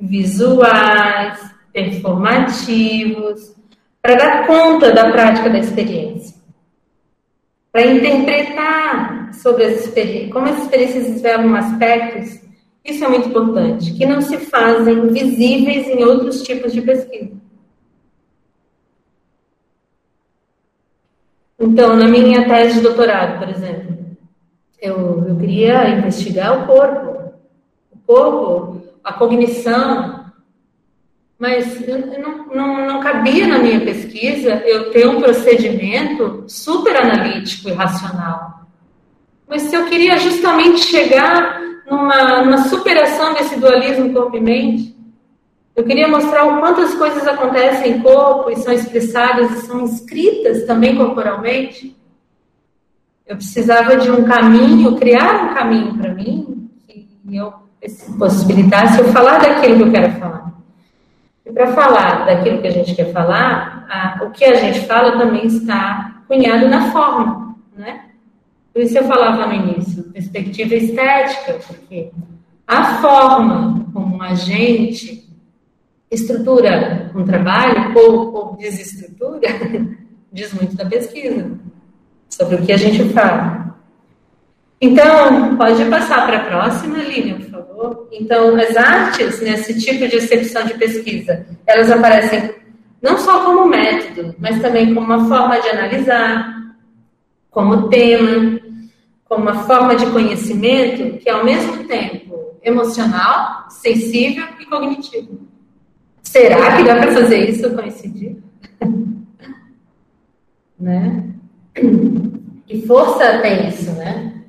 visuais, 0.05 1.39
performativos, 1.71 3.55
para 4.01 4.15
dar 4.15 4.47
conta 4.47 4.91
da 4.91 5.11
prática 5.11 5.49
da 5.49 5.59
experiência 5.59 6.43
para 7.73 7.87
interpretar 7.87 9.33
sobre 9.33 9.65
as 9.65 9.83
experiências, 9.83 10.31
como 10.31 10.47
as 10.47 10.61
experiências 10.61 11.07
revelam 11.07 11.55
aspectos, 11.55 12.39
isso 12.85 13.03
é 13.03 13.09
muito 13.09 13.29
importante, 13.29 13.93
que 13.95 14.05
não 14.05 14.21
se 14.21 14.37
fazem 14.37 15.07
visíveis 15.07 15.87
em 15.87 16.03
outros 16.03 16.43
tipos 16.43 16.71
de 16.71 16.83
pesquisa. 16.83 17.31
Então, 21.59 21.95
na 21.95 22.07
minha 22.07 22.47
tese 22.47 22.75
de 22.75 22.81
doutorado, 22.81 23.39
por 23.39 23.49
exemplo, 23.49 23.97
eu, 24.79 25.27
eu 25.27 25.35
queria 25.37 25.89
investigar 25.89 26.61
o 26.61 26.67
corpo, 26.67 27.33
o 27.91 27.97
corpo, 28.05 28.81
a 29.03 29.13
cognição, 29.13 30.25
mas 31.37 31.85
não, 31.87 32.47
não, 32.47 32.87
não 32.87 32.99
cabia 33.01 33.47
na 33.47 33.59
minha 33.59 33.81
pesquisa 33.81 34.63
eu 34.65 34.91
ter 34.91 35.07
um 35.07 35.19
procedimento 35.19 36.45
super 36.47 36.95
analítico 36.95 37.69
e 37.69 37.73
racional. 37.73 38.61
Mas 39.47 39.63
se 39.63 39.75
eu 39.75 39.85
queria 39.85 40.17
justamente 40.17 40.79
chegar 40.79 41.59
numa, 41.89 42.43
numa 42.43 42.57
superação 42.69 43.33
desse 43.33 43.59
dualismo 43.59 44.13
corpo 44.13 44.37
e 44.37 44.41
mente, 44.41 44.95
eu 45.75 45.83
queria 45.83 46.07
mostrar 46.07 46.45
o 46.45 46.59
quanto 46.59 46.81
as 46.81 46.93
coisas 46.93 47.27
acontecem 47.27 47.93
em 47.93 48.01
corpo 48.01 48.49
e 48.49 48.55
são 48.57 48.71
expressadas 48.71 49.51
e 49.51 49.65
são 49.65 49.83
escritas 49.83 50.65
também 50.65 50.95
corporalmente. 50.95 51.95
Eu 53.25 53.35
precisava 53.35 53.97
de 53.97 54.09
um 54.11 54.23
caminho, 54.23 54.95
criar 54.97 55.45
um 55.45 55.53
caminho 55.53 55.97
para 55.97 56.13
mim 56.13 56.69
que 56.87 57.07
eu 57.35 57.62
possibilitasse 58.17 58.99
eu 58.99 59.05
falar 59.11 59.39
daquilo 59.39 59.77
que 59.77 59.83
eu 59.83 59.91
quero 59.91 60.11
falar. 60.19 60.53
E 61.45 61.51
para 61.51 61.67
falar 61.73 62.25
daquilo 62.25 62.61
que 62.61 62.67
a 62.67 62.71
gente 62.71 62.95
quer 62.95 63.11
falar, 63.11 63.85
a, 63.89 64.23
o 64.23 64.31
que 64.31 64.45
a 64.45 64.55
gente 64.55 64.81
fala 64.87 65.17
também 65.17 65.45
está 65.45 66.21
cunhado 66.27 66.69
na 66.69 66.91
forma, 66.91 67.55
né? 67.75 68.05
Por 68.73 68.81
isso 68.81 68.97
eu 68.97 69.03
falava 69.03 69.45
no 69.45 69.53
início, 69.53 70.03
perspectiva 70.05 70.73
estética, 70.75 71.59
porque 71.67 72.11
a 72.65 73.01
forma 73.01 73.85
como 73.93 74.21
a 74.21 74.33
gente 74.33 75.29
estrutura 76.09 77.11
um 77.13 77.23
trabalho 77.25 77.93
ou, 77.95 78.33
ou 78.33 78.55
desestrutura 78.55 79.47
diz 80.31 80.53
muito 80.53 80.75
da 80.75 80.85
pesquisa 80.85 81.51
sobre 82.29 82.55
o 82.55 82.65
que 82.65 82.71
a 82.71 82.77
gente 82.77 83.09
fala. 83.09 83.75
Então, 84.81 85.55
pode 85.55 85.85
passar 85.85 86.25
para 86.25 86.37
a 86.37 86.45
próxima, 86.45 86.97
Lívia, 86.97 87.37
Então, 88.11 88.55
as 88.55 88.75
artes, 88.75 89.41
nesse 89.41 89.79
tipo 89.79 90.07
de 90.07 90.17
excepção 90.17 90.65
de 90.65 90.75
pesquisa, 90.75 91.45
elas 91.65 91.91
aparecem 91.91 92.53
não 93.01 93.17
só 93.17 93.43
como 93.43 93.65
método, 93.65 94.35
mas 94.39 94.61
também 94.61 94.93
como 94.93 95.05
uma 95.05 95.27
forma 95.27 95.59
de 95.59 95.69
analisar, 95.69 96.73
como 97.51 97.89
tema, 97.89 98.59
como 99.25 99.43
uma 99.43 99.63
forma 99.63 99.95
de 99.95 100.05
conhecimento 100.07 101.17
que, 101.17 101.29
ao 101.29 101.43
mesmo 101.43 101.83
tempo, 101.85 102.57
emocional, 102.63 103.65
sensível 103.69 104.45
e 104.59 104.65
cognitivo. 104.65 105.39
Será 106.21 106.77
que 106.77 106.83
dá 106.83 106.95
para 106.95 107.11
fazer 107.11 107.49
isso 107.49 107.69
coincidir? 107.75 108.37
né? 110.79 111.25
Que 112.65 112.87
força 112.87 113.39
tem 113.39 113.67
isso, 113.67 113.91
né? 113.91 114.42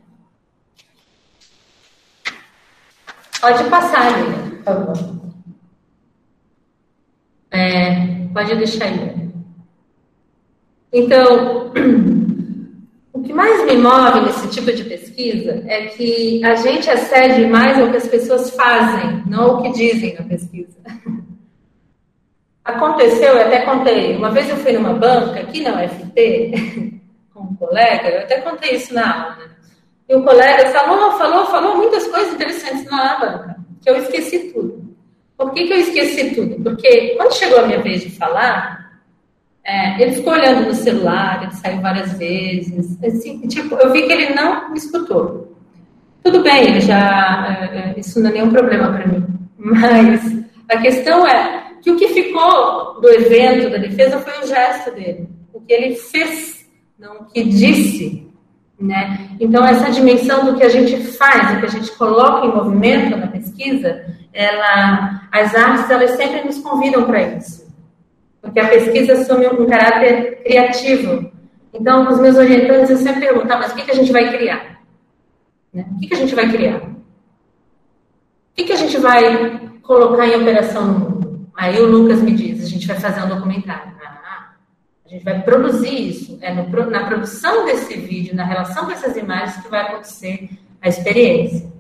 Pode 3.44 3.64
passar, 3.64 4.10
Lívia, 4.18 4.38
por 4.38 4.64
favor. 4.64 4.94
É, 7.50 8.26
pode 8.32 8.56
deixar 8.56 8.86
aí. 8.86 9.28
Então, 10.90 11.70
o 13.12 13.22
que 13.22 13.34
mais 13.34 13.66
me 13.66 13.76
move 13.76 14.22
nesse 14.22 14.48
tipo 14.48 14.72
de 14.72 14.84
pesquisa 14.84 15.62
é 15.66 15.88
que 15.88 16.42
a 16.42 16.54
gente 16.54 16.88
acede 16.88 17.46
mais 17.46 17.78
ao 17.78 17.90
que 17.90 17.98
as 17.98 18.08
pessoas 18.08 18.48
fazem, 18.56 19.22
não 19.26 19.56
ao 19.56 19.62
que 19.62 19.72
dizem 19.72 20.14
na 20.14 20.24
pesquisa. 20.24 20.78
Aconteceu, 22.64 23.34
eu 23.34 23.46
até 23.46 23.60
contei, 23.66 24.16
uma 24.16 24.30
vez 24.30 24.48
eu 24.48 24.56
fui 24.56 24.72
numa 24.72 24.94
banca 24.94 25.40
aqui 25.40 25.60
na 25.60 25.84
UFT, 25.84 27.00
com 27.34 27.42
um 27.42 27.56
colega, 27.56 28.08
eu 28.08 28.20
até 28.20 28.40
contei 28.40 28.76
isso 28.76 28.94
na 28.94 29.32
aula, 29.32 29.36
né? 29.36 29.53
E 30.08 30.14
o 30.14 30.22
colega 30.22 30.70
falou, 30.70 31.12
falou, 31.12 31.46
falou 31.46 31.76
muitas 31.76 32.06
coisas 32.08 32.34
interessantes 32.34 32.84
na 32.84 33.18
banca, 33.18 33.56
que 33.82 33.90
eu 33.90 33.96
esqueci 33.96 34.52
tudo. 34.52 34.84
Por 35.36 35.52
que, 35.52 35.66
que 35.66 35.72
eu 35.72 35.78
esqueci 35.78 36.34
tudo? 36.34 36.62
Porque 36.62 37.14
quando 37.16 37.34
chegou 37.34 37.60
a 37.60 37.66
minha 37.66 37.82
vez 37.82 38.02
de 38.02 38.10
falar, 38.10 39.00
é, 39.64 40.00
ele 40.00 40.12
ficou 40.12 40.34
olhando 40.34 40.66
no 40.66 40.74
celular, 40.74 41.42
ele 41.42 41.54
saiu 41.54 41.80
várias 41.80 42.12
vezes. 42.18 42.98
Assim, 43.02 43.40
tipo, 43.48 43.74
eu 43.76 43.92
vi 43.92 44.02
que 44.02 44.12
ele 44.12 44.34
não 44.34 44.70
me 44.70 44.78
escutou. 44.78 45.56
Tudo 46.22 46.42
bem, 46.42 46.68
ele 46.68 46.80
já. 46.80 47.70
É, 47.72 47.78
é 47.78 47.94
isso 47.98 48.20
não 48.20 48.30
é 48.30 48.32
nenhum 48.34 48.50
problema 48.50 48.92
para 48.92 49.06
mim. 49.06 49.26
Mas 49.56 50.44
a 50.68 50.78
questão 50.78 51.26
é 51.26 51.72
que 51.82 51.90
o 51.90 51.96
que 51.96 52.08
ficou 52.08 53.00
do 53.00 53.08
evento 53.08 53.70
da 53.70 53.78
defesa 53.78 54.18
foi 54.18 54.42
o 54.42 54.46
gesto 54.46 54.90
dele, 54.94 55.28
o 55.52 55.60
que 55.60 55.72
ele 55.72 55.94
fez, 55.96 56.66
não 56.98 57.16
o 57.16 57.24
que 57.26 57.44
disse. 57.44 58.23
Né? 58.78 59.30
Então, 59.38 59.64
essa 59.64 59.90
dimensão 59.90 60.44
do 60.44 60.56
que 60.56 60.64
a 60.64 60.68
gente 60.68 60.96
faz, 61.12 61.54
do 61.54 61.60
que 61.60 61.66
a 61.66 61.70
gente 61.70 61.92
coloca 61.92 62.46
em 62.46 62.54
movimento 62.54 63.16
na 63.16 63.28
pesquisa, 63.28 64.04
ela, 64.32 65.22
as 65.30 65.54
artes 65.54 65.88
elas 65.90 66.10
sempre 66.12 66.42
nos 66.42 66.58
convidam 66.58 67.04
para 67.04 67.22
isso. 67.22 67.72
Porque 68.42 68.60
a 68.60 68.68
pesquisa 68.68 69.14
assume 69.14 69.46
um 69.46 69.66
caráter 69.66 70.42
criativo. 70.42 71.32
Então, 71.72 72.08
os 72.08 72.20
meus 72.20 72.36
orientantes, 72.36 72.90
eu 72.90 72.96
sempre 72.96 73.26
pergunto, 73.26 73.48
tá, 73.48 73.58
mas 73.58 73.72
o 73.72 73.74
que, 73.74 73.82
que 73.82 73.90
a 73.90 73.94
gente 73.94 74.12
vai 74.12 74.36
criar? 74.36 74.80
Né? 75.72 75.86
O 75.92 76.00
que, 76.00 76.08
que 76.08 76.14
a 76.14 76.18
gente 76.18 76.34
vai 76.34 76.48
criar? 76.50 76.76
O 76.78 76.94
que, 78.54 78.64
que 78.64 78.72
a 78.72 78.76
gente 78.76 78.96
vai 78.98 79.60
colocar 79.82 80.26
em 80.26 80.36
operação 80.36 80.86
no 80.86 80.98
mundo? 80.98 81.48
Aí 81.56 81.80
o 81.80 81.86
Lucas 81.86 82.20
me 82.20 82.32
diz, 82.32 82.62
a 82.62 82.68
gente 82.68 82.86
vai 82.86 82.98
fazer 82.98 83.22
um 83.22 83.28
documentário. 83.28 83.92
Ah, 84.04 84.20
a 85.06 85.08
gente 85.08 85.24
vai 85.24 85.42
produzir 85.42 86.08
isso. 86.08 86.38
É 86.40 86.52
no, 86.52 86.90
na 86.90 87.06
produção 87.06 87.66
desse 87.66 87.94
vídeo, 87.94 88.34
na 88.34 88.44
relação 88.44 88.86
com 88.86 88.92
essas 88.92 89.16
imagens 89.16 89.62
que 89.62 89.68
vai 89.68 89.82
acontecer 89.82 90.48
a 90.80 90.88
experiência, 90.88 91.70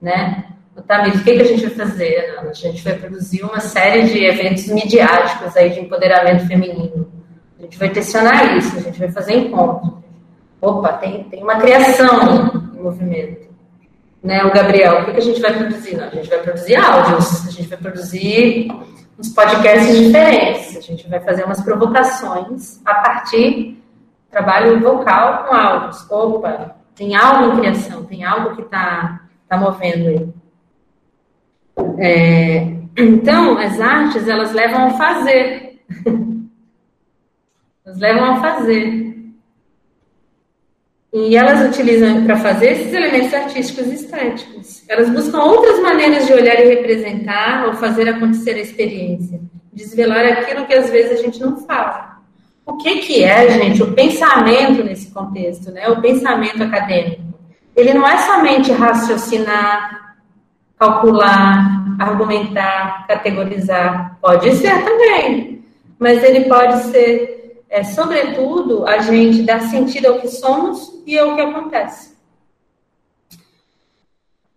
né? 0.00 0.44
Tá, 0.86 1.08
o 1.08 1.10
que, 1.10 1.22
que 1.22 1.42
a 1.42 1.44
gente 1.44 1.66
vai 1.66 1.86
fazer? 1.86 2.36
A 2.38 2.52
gente 2.52 2.84
vai 2.84 2.94
produzir 2.94 3.42
uma 3.42 3.60
série 3.60 4.02
de 4.04 4.22
eventos 4.24 4.66
midiáticos 4.68 5.56
aí 5.56 5.70
de 5.70 5.80
empoderamento 5.80 6.46
feminino. 6.46 7.10
A 7.58 7.62
gente 7.62 7.78
vai 7.78 7.88
tensionar 7.88 8.56
isso, 8.58 8.76
a 8.76 8.80
gente 8.80 8.98
vai 8.98 9.10
fazer 9.10 9.34
encontros. 9.34 9.94
Opa, 10.60 10.92
tem, 10.94 11.24
tem 11.24 11.42
uma 11.42 11.56
criação 11.56 12.68
em 12.76 12.82
movimento. 12.82 13.46
Né, 14.22 14.44
o 14.44 14.52
Gabriel, 14.52 15.00
o 15.00 15.04
que, 15.06 15.12
que 15.12 15.18
a 15.18 15.22
gente 15.22 15.40
vai 15.40 15.56
produzir? 15.56 15.96
Não, 15.96 16.08
a 16.08 16.10
gente 16.10 16.28
vai 16.28 16.38
produzir 16.40 16.76
áudios, 16.76 17.46
a 17.46 17.50
gente 17.50 17.68
vai 17.68 17.78
produzir 17.78 18.68
uns 19.18 19.28
podcasts 19.30 19.96
diferentes. 19.96 20.76
A 20.76 20.80
gente 20.80 21.08
vai 21.08 21.20
fazer 21.20 21.44
umas 21.44 21.60
provocações 21.60 22.80
a 22.84 22.94
partir 22.94 23.76
trabalho 24.30 24.80
vocal 24.80 25.44
com 25.44 25.54
áudios. 25.54 26.10
Opa, 26.10 26.76
tem 26.94 27.16
algo 27.16 27.52
em 27.52 27.60
criação, 27.60 28.04
tem 28.04 28.24
algo 28.24 28.54
que 28.54 28.62
está 28.62 29.20
tá 29.48 29.56
movendo 29.56 30.08
aí. 30.08 30.28
É, 31.98 32.76
então, 32.96 33.58
as 33.58 33.80
artes, 33.80 34.28
elas 34.28 34.52
levam 34.52 34.86
a 34.86 34.90
fazer. 34.90 35.80
elas 37.84 37.98
levam 37.98 38.24
a 38.24 38.40
fazer. 38.40 39.15
E 41.16 41.34
elas 41.34 41.66
utilizam 41.66 42.24
para 42.24 42.36
fazer 42.36 42.72
esses 42.72 42.92
elementos 42.92 43.32
artísticos 43.32 43.86
e 43.86 43.94
estéticos. 43.94 44.84
Elas 44.86 45.08
buscam 45.08 45.44
outras 45.44 45.80
maneiras 45.80 46.26
de 46.26 46.34
olhar 46.34 46.60
e 46.60 46.68
representar 46.68 47.64
ou 47.66 47.72
fazer 47.72 48.06
acontecer 48.06 48.50
a 48.50 48.60
experiência. 48.60 49.40
Desvelar 49.72 50.26
aquilo 50.26 50.66
que 50.66 50.74
às 50.74 50.90
vezes 50.90 51.18
a 51.18 51.22
gente 51.22 51.40
não 51.40 51.56
fala. 51.56 52.18
O 52.66 52.76
que, 52.76 52.98
que 52.98 53.24
é, 53.24 53.48
gente, 53.48 53.82
o 53.82 53.94
pensamento 53.94 54.84
nesse 54.84 55.10
contexto, 55.10 55.70
né? 55.70 55.88
O 55.88 56.02
pensamento 56.02 56.62
acadêmico. 56.62 57.22
Ele 57.74 57.94
não 57.94 58.06
é 58.06 58.18
somente 58.18 58.70
raciocinar, 58.72 60.16
calcular, 60.78 61.96
argumentar, 61.98 63.06
categorizar. 63.06 64.18
Pode 64.20 64.54
ser 64.56 64.84
também, 64.84 65.64
mas 65.98 66.22
ele 66.22 66.44
pode 66.44 66.76
ser 66.90 67.35
é, 67.68 67.82
sobretudo, 67.82 68.86
a 68.86 68.98
gente 68.98 69.42
dar 69.42 69.60
sentido 69.60 70.06
ao 70.06 70.20
que 70.20 70.28
somos 70.28 71.02
e 71.06 71.18
ao 71.18 71.34
que 71.34 71.40
acontece. 71.40 72.16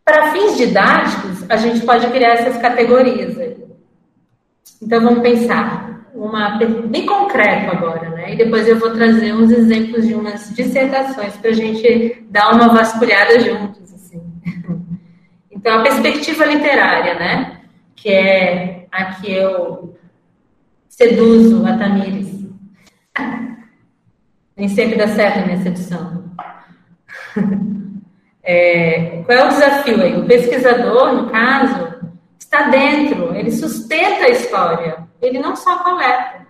Para 0.05 0.31
fins 0.31 0.57
didáticos, 0.57 1.49
a 1.49 1.55
gente 1.55 1.85
pode 1.85 2.07
criar 2.07 2.33
essas 2.33 2.57
categorias. 2.61 3.35
Então, 4.81 5.01
vamos 5.01 5.21
pensar, 5.21 6.07
uma 6.13 6.57
bem 6.57 7.05
concreto 7.05 7.71
agora, 7.75 8.09
né? 8.09 8.33
E 8.33 8.37
depois 8.37 8.67
eu 8.67 8.79
vou 8.79 8.91
trazer 8.91 9.33
uns 9.33 9.51
exemplos 9.51 10.07
de 10.07 10.13
umas 10.13 10.53
dissertações 10.53 11.35
para 11.37 11.51
a 11.51 11.53
gente 11.53 12.23
dar 12.29 12.53
uma 12.53 12.69
vasculhada 12.69 13.39
juntos, 13.39 13.93
assim. 13.93 14.21
Então, 15.51 15.79
a 15.79 15.83
perspectiva 15.83 16.45
literária, 16.45 17.15
né? 17.15 17.59
Que 17.93 18.09
é 18.09 18.87
a 18.89 19.05
que 19.15 19.29
eu 19.29 19.93
seduzo 20.87 21.65
a 21.65 21.77
Tamires 21.77 22.28
nem 24.55 24.67
sempre 24.67 24.97
dá 24.97 25.07
certo 25.07 25.39
a 25.39 25.45
minha 25.45 25.61
sedução. 25.61 26.23
É, 28.51 29.21
qual 29.27 29.37
é 29.37 29.45
o 29.45 29.49
desafio 29.49 30.01
aí? 30.01 30.17
O 30.17 30.25
pesquisador, 30.25 31.13
no 31.13 31.29
caso, 31.29 31.99
está 32.39 32.63
dentro, 32.63 33.35
ele 33.35 33.51
sustenta 33.51 34.25
a 34.25 34.29
história, 34.29 35.07
ele 35.21 35.37
não 35.37 35.55
só 35.55 35.83
coleta. 35.83 36.47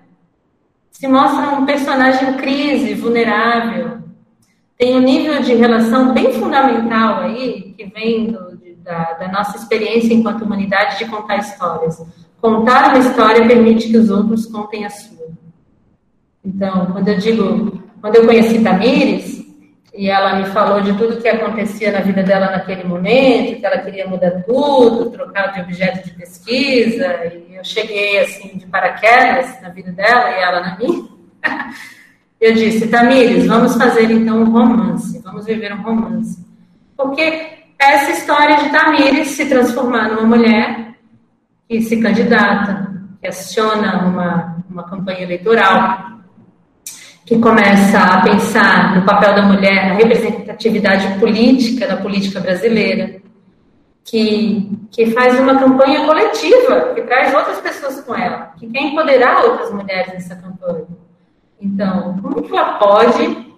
Se 0.90 1.06
mostra 1.10 1.50
um 1.50 1.66
personagem 1.66 2.30
em 2.30 2.34
crise, 2.38 2.94
vulnerável, 2.94 4.00
tem 4.78 4.96
um 4.96 5.02
nível 5.02 5.42
de 5.42 5.54
relação 5.56 6.14
bem 6.14 6.32
fundamental 6.32 7.20
aí, 7.20 7.74
que 7.78 7.84
vem 7.88 8.28
do, 8.28 8.56
de, 8.56 8.76
da, 8.76 9.14
da 9.16 9.28
nossa 9.28 9.58
experiência 9.58 10.14
enquanto 10.14 10.44
humanidade 10.44 11.00
de 11.00 11.06
contar 11.06 11.36
histórias. 11.36 12.02
Contar 12.40 12.90
uma 12.90 13.00
história 13.00 13.46
permite 13.46 13.90
que 13.90 13.98
os 13.98 14.10
outros 14.10 14.46
contem 14.46 14.86
a 14.86 14.90
sua. 14.90 15.28
Então, 16.44 16.88
quando 16.88 17.08
eu 17.08 17.18
digo, 17.18 17.84
quando 18.02 18.16
eu 18.16 18.26
conheci 18.26 18.64
Tamires, 18.64 19.40
e 19.94 20.10
ela 20.10 20.36
me 20.36 20.46
falou 20.46 20.82
de 20.82 20.94
tudo 20.98 21.22
que 21.22 21.28
acontecia 21.28 21.92
na 21.92 22.00
vida 22.00 22.24
dela 22.24 22.52
naquele 22.52 22.84
momento, 22.84 23.60
que 23.60 23.66
ela 23.66 23.80
queria 23.80 24.08
mudar 24.08 24.44
tudo, 24.44 25.10
trocar 25.10 25.52
de 25.54 25.62
objeto 25.62 26.06
de 26.06 26.16
pesquisa, 26.16 27.26
e 27.26 27.56
eu 27.56 27.64
cheguei 27.64 28.20
assim 28.20 28.58
de 28.58 28.66
paraquedas 28.68 29.62
na 29.62 29.70
vida 29.70 29.92
dela 29.92 30.30
e 30.30 30.42
ela 30.42 30.62
na 30.62 30.78
minha. 30.78 31.10
Eu 32.40 32.54
disse, 32.54 32.88
Tamires, 32.88 33.46
vamos 33.48 33.76
fazer 33.76 34.10
então 34.10 34.44
um 34.44 34.50
romance, 34.50 35.20
vamos 35.22 35.46
viver 35.46 35.74
um 35.74 35.82
romance. 35.82 36.42
Porque 36.96 37.66
essa 37.78 38.12
história 38.12 38.56
de 38.64 38.70
Tamires 38.70 39.28
se 39.28 39.46
transformar 39.50 40.08
numa 40.08 40.38
mulher 40.38 40.96
que 41.68 41.82
se 41.82 42.00
candidata, 42.00 42.94
que 43.22 43.28
aciona 43.28 44.06
uma, 44.08 44.64
uma 44.70 44.90
campanha 44.90 45.24
eleitoral, 45.24 46.19
que 47.30 47.38
começa 47.38 48.00
a 48.00 48.22
pensar 48.24 48.96
no 48.96 49.06
papel 49.06 49.36
da 49.36 49.44
mulher, 49.44 49.90
na 49.90 49.94
representatividade 49.94 51.20
política 51.20 51.88
da 51.88 51.98
política 51.98 52.40
brasileira, 52.40 53.22
que, 54.04 54.68
que 54.90 55.12
faz 55.12 55.40
uma 55.40 55.60
campanha 55.60 56.08
coletiva, 56.08 56.92
que 56.96 57.04
traz 57.04 57.32
outras 57.32 57.60
pessoas 57.60 58.02
com 58.02 58.16
ela, 58.16 58.52
que 58.58 58.66
quer 58.66 58.82
empoderar 58.82 59.46
outras 59.46 59.72
mulheres 59.72 60.12
nessa 60.12 60.36
campanha. 60.38 60.88
Então, 61.62 62.18
como 62.20 62.42
que 62.42 62.52
ela 62.52 62.80
pode 62.80 63.54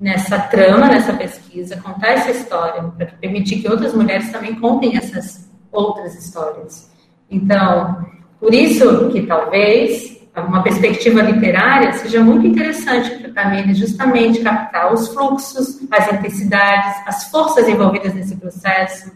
nessa 0.00 0.40
trama, 0.40 0.88
nessa 0.88 1.12
pesquisa, 1.12 1.80
contar 1.80 2.08
essa 2.08 2.32
história, 2.32 2.82
para 2.82 3.06
permitir 3.20 3.60
que 3.62 3.70
outras 3.70 3.94
mulheres 3.94 4.32
também 4.32 4.56
contem 4.56 4.96
essas 4.96 5.48
outras 5.70 6.16
histórias. 6.16 6.90
Então, 7.30 8.04
por 8.40 8.52
isso 8.52 9.10
que 9.10 9.22
talvez 9.22 10.20
uma 10.40 10.62
perspectiva 10.62 11.20
literária 11.20 11.92
seja 11.92 12.22
muito 12.22 12.46
interessante 12.46 13.10
para 13.10 13.32
Tamires 13.32 13.76
justamente 13.76 14.40
captar 14.40 14.92
os 14.92 15.08
fluxos, 15.08 15.78
as 15.90 16.10
intensidades, 16.10 17.02
as 17.06 17.24
forças 17.30 17.68
envolvidas 17.68 18.14
nesse 18.14 18.36
processo. 18.36 19.12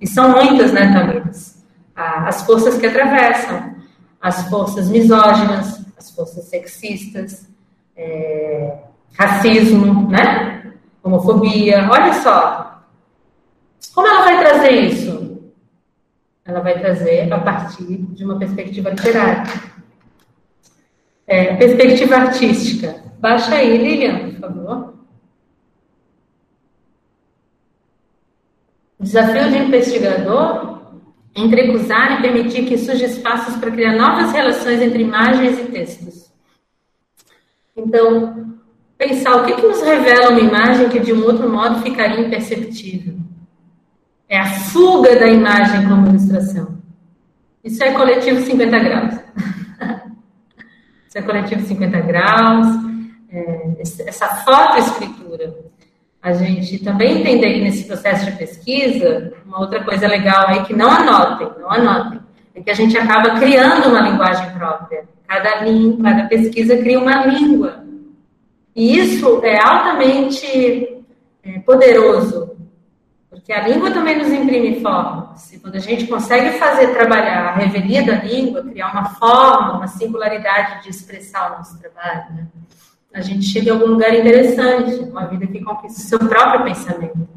E 0.00 0.06
são 0.08 0.30
muitas, 0.30 0.72
né, 0.72 0.92
Tamires? 0.92 1.64
As 1.94 2.42
forças 2.42 2.76
que 2.76 2.86
atravessam, 2.86 3.76
as 4.20 4.48
forças 4.48 4.88
misóginas, 4.88 5.86
as 5.96 6.10
forças 6.10 6.44
sexistas, 6.46 7.48
é, 7.96 8.78
racismo, 9.16 10.10
né? 10.10 10.72
Homofobia. 11.02 11.88
Olha 11.88 12.12
só. 12.14 12.82
Como 13.94 14.06
ela 14.06 14.24
vai 14.24 14.38
trazer 14.40 14.70
isso? 14.72 15.52
Ela 16.44 16.60
vai 16.60 16.78
trazer 16.78 17.32
a 17.32 17.38
partir 17.38 17.98
de 17.98 18.24
uma 18.24 18.38
perspectiva 18.38 18.90
literária. 18.90 19.44
É, 21.26 21.56
perspectiva 21.56 22.16
artística. 22.16 23.02
Baixa 23.18 23.54
aí, 23.54 23.76
Lilian, 23.76 24.30
por 24.30 24.40
favor. 24.40 24.94
Desafio 29.00 29.50
de 29.50 29.58
investigador 29.58 30.76
entrecruzar 31.36 32.18
e 32.18 32.22
permitir 32.22 32.64
que 32.64 32.78
surja 32.78 33.06
espaços 33.06 33.56
para 33.56 33.70
criar 33.70 33.94
novas 33.94 34.32
relações 34.32 34.80
entre 34.80 35.02
imagens 35.02 35.58
e 35.58 35.64
textos. 35.64 36.32
Então, 37.76 38.56
pensar 38.96 39.36
o 39.36 39.44
que, 39.44 39.54
que 39.54 39.66
nos 39.66 39.82
revela 39.82 40.30
uma 40.30 40.40
imagem 40.40 40.88
que 40.88 40.98
de 40.98 41.12
um 41.12 41.22
outro 41.24 41.48
modo 41.50 41.82
ficaria 41.82 42.20
imperceptível. 42.20 43.16
É 44.28 44.38
a 44.38 44.46
fuga 44.46 45.16
da 45.16 45.28
imagem 45.28 45.86
como 45.86 46.08
ilustração. 46.08 46.78
Isso 47.62 47.84
é 47.84 47.92
coletivo 47.92 48.40
50 48.40 48.78
graus. 48.78 49.14
Isso 51.16 51.24
é 51.24 51.26
coletivo 51.26 51.66
50 51.66 52.00
graus, 52.00 52.66
é, 53.32 53.72
essa 54.06 54.28
fotoescritura. 54.44 55.56
A 56.20 56.34
gente 56.34 56.84
também 56.84 57.20
entender 57.20 57.54
que 57.54 57.60
nesse 57.62 57.84
processo 57.84 58.26
de 58.26 58.32
pesquisa, 58.32 59.32
uma 59.46 59.60
outra 59.60 59.82
coisa 59.82 60.06
legal 60.06 60.48
aí 60.48 60.62
que 60.64 60.74
não 60.74 60.90
anotem, 60.90 61.48
não 61.58 61.72
anotem, 61.72 62.20
é 62.54 62.60
que 62.60 62.70
a 62.70 62.74
gente 62.74 62.98
acaba 62.98 63.38
criando 63.38 63.88
uma 63.88 64.02
linguagem 64.02 64.50
própria. 64.50 65.04
Cada, 65.26 65.64
língua, 65.64 66.04
cada 66.04 66.28
pesquisa 66.28 66.76
cria 66.76 67.00
uma 67.00 67.24
língua. 67.24 67.82
E 68.74 68.98
isso 68.98 69.40
é 69.42 69.58
altamente 69.58 71.02
é, 71.42 71.58
poderoso, 71.60 72.56
porque 73.30 73.54
a 73.54 73.66
língua 73.66 73.90
também 73.90 74.18
nos 74.18 74.30
imprime 74.30 74.82
formas. 74.82 75.25
E 75.52 75.58
quando 75.58 75.76
a 75.76 75.80
gente 75.80 76.06
consegue 76.06 76.58
fazer 76.58 76.88
trabalhar 76.94 77.48
a 77.48 77.54
revelia 77.54 78.04
da 78.04 78.14
língua, 78.14 78.62
criar 78.62 78.92
uma 78.92 79.04
forma, 79.10 79.76
uma 79.76 79.86
singularidade 79.86 80.82
de 80.82 80.90
expressar 80.90 81.52
o 81.52 81.58
nosso 81.58 81.78
trabalho, 81.78 82.34
né? 82.34 82.46
a 83.12 83.20
gente 83.20 83.44
chega 83.46 83.70
a 83.70 83.74
algum 83.74 83.86
lugar 83.86 84.14
interessante, 84.14 84.94
uma 85.04 85.26
vida 85.26 85.46
que 85.46 85.62
conquista 85.62 86.00
o 86.00 86.04
seu 86.04 86.18
próprio 86.28 86.64
pensamento. 86.64 87.28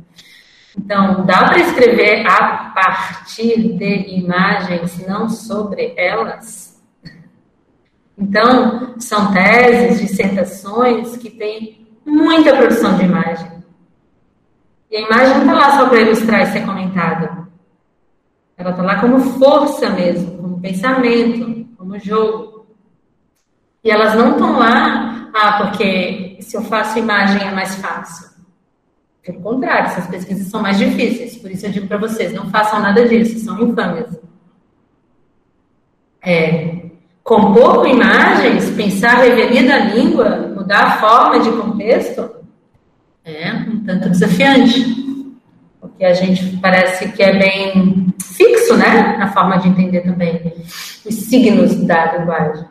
Então, 0.77 1.25
dá 1.25 1.45
para 1.45 1.59
escrever 1.59 2.25
a 2.27 2.71
partir 2.75 3.77
de 3.77 4.17
imagens, 4.17 5.05
não 5.07 5.27
sobre 5.29 5.93
elas? 5.97 6.81
Então, 8.17 8.99
são 8.99 9.33
teses, 9.33 9.99
dissertações 9.99 11.15
que 11.17 11.29
têm 11.29 11.87
muita 12.05 12.55
produção 12.55 12.97
de 12.97 13.05
imagem. 13.05 13.51
E 14.91 14.97
a 14.97 15.01
imagem 15.01 15.33
não 15.35 15.41
está 15.41 15.53
lá 15.53 15.77
só 15.77 15.89
para 15.89 16.01
ilustrar 16.01 16.41
e 16.41 16.47
ser 16.47 16.65
comentada. 16.65 17.48
Ela 18.59 18.71
está 18.71 18.83
lá 18.83 18.99
como 18.99 19.21
força 19.39 19.89
mesmo, 19.89 20.37
como 20.37 20.59
pensamento, 20.59 21.65
como 21.77 21.97
jogo. 21.97 22.67
E 23.81 23.89
elas 23.89 24.15
não 24.15 24.31
estão 24.31 24.59
lá, 24.59 25.29
ah, 25.33 25.63
porque 25.63 26.37
se 26.41 26.57
eu 26.57 26.61
faço 26.63 26.99
imagem 26.99 27.41
é 27.47 27.51
mais 27.51 27.75
fácil. 27.75 28.27
Pelo 29.23 29.39
contrário, 29.39 29.85
essas 29.85 30.07
pesquisas 30.07 30.47
são 30.47 30.61
mais 30.61 30.77
difíceis. 30.77 31.37
Por 31.37 31.49
isso 31.49 31.67
eu 31.67 31.71
digo 31.71 31.87
para 31.87 31.99
vocês, 31.99 32.33
não 32.33 32.49
façam 32.49 32.81
nada 32.81 33.07
disso, 33.07 33.39
são 33.39 33.61
infames. 33.61 34.19
É, 36.21 36.89
compor 37.23 37.77
com 37.77 37.87
imagens, 37.87 38.71
pensar 38.71 39.19
a 39.19 39.23
revelia 39.23 39.65
da 39.65 39.79
língua, 39.85 40.51
mudar 40.53 40.83
a 40.83 40.97
forma 40.97 41.39
de 41.39 41.49
contexto, 41.51 42.29
é 43.23 43.53
um 43.53 43.85
tanto 43.85 44.09
desafiante. 44.09 44.98
Porque 45.99 46.05
a 46.05 46.13
gente 46.13 46.57
parece 46.61 47.11
que 47.11 47.21
é 47.21 47.37
bem 47.37 48.07
fixo, 48.23 48.77
né? 48.77 49.17
Na 49.17 49.33
forma 49.33 49.57
de 49.57 49.67
entender 49.67 49.99
também 49.99 50.53
os 51.05 51.13
signos 51.13 51.75
da 51.85 52.17
linguagem. 52.17 52.63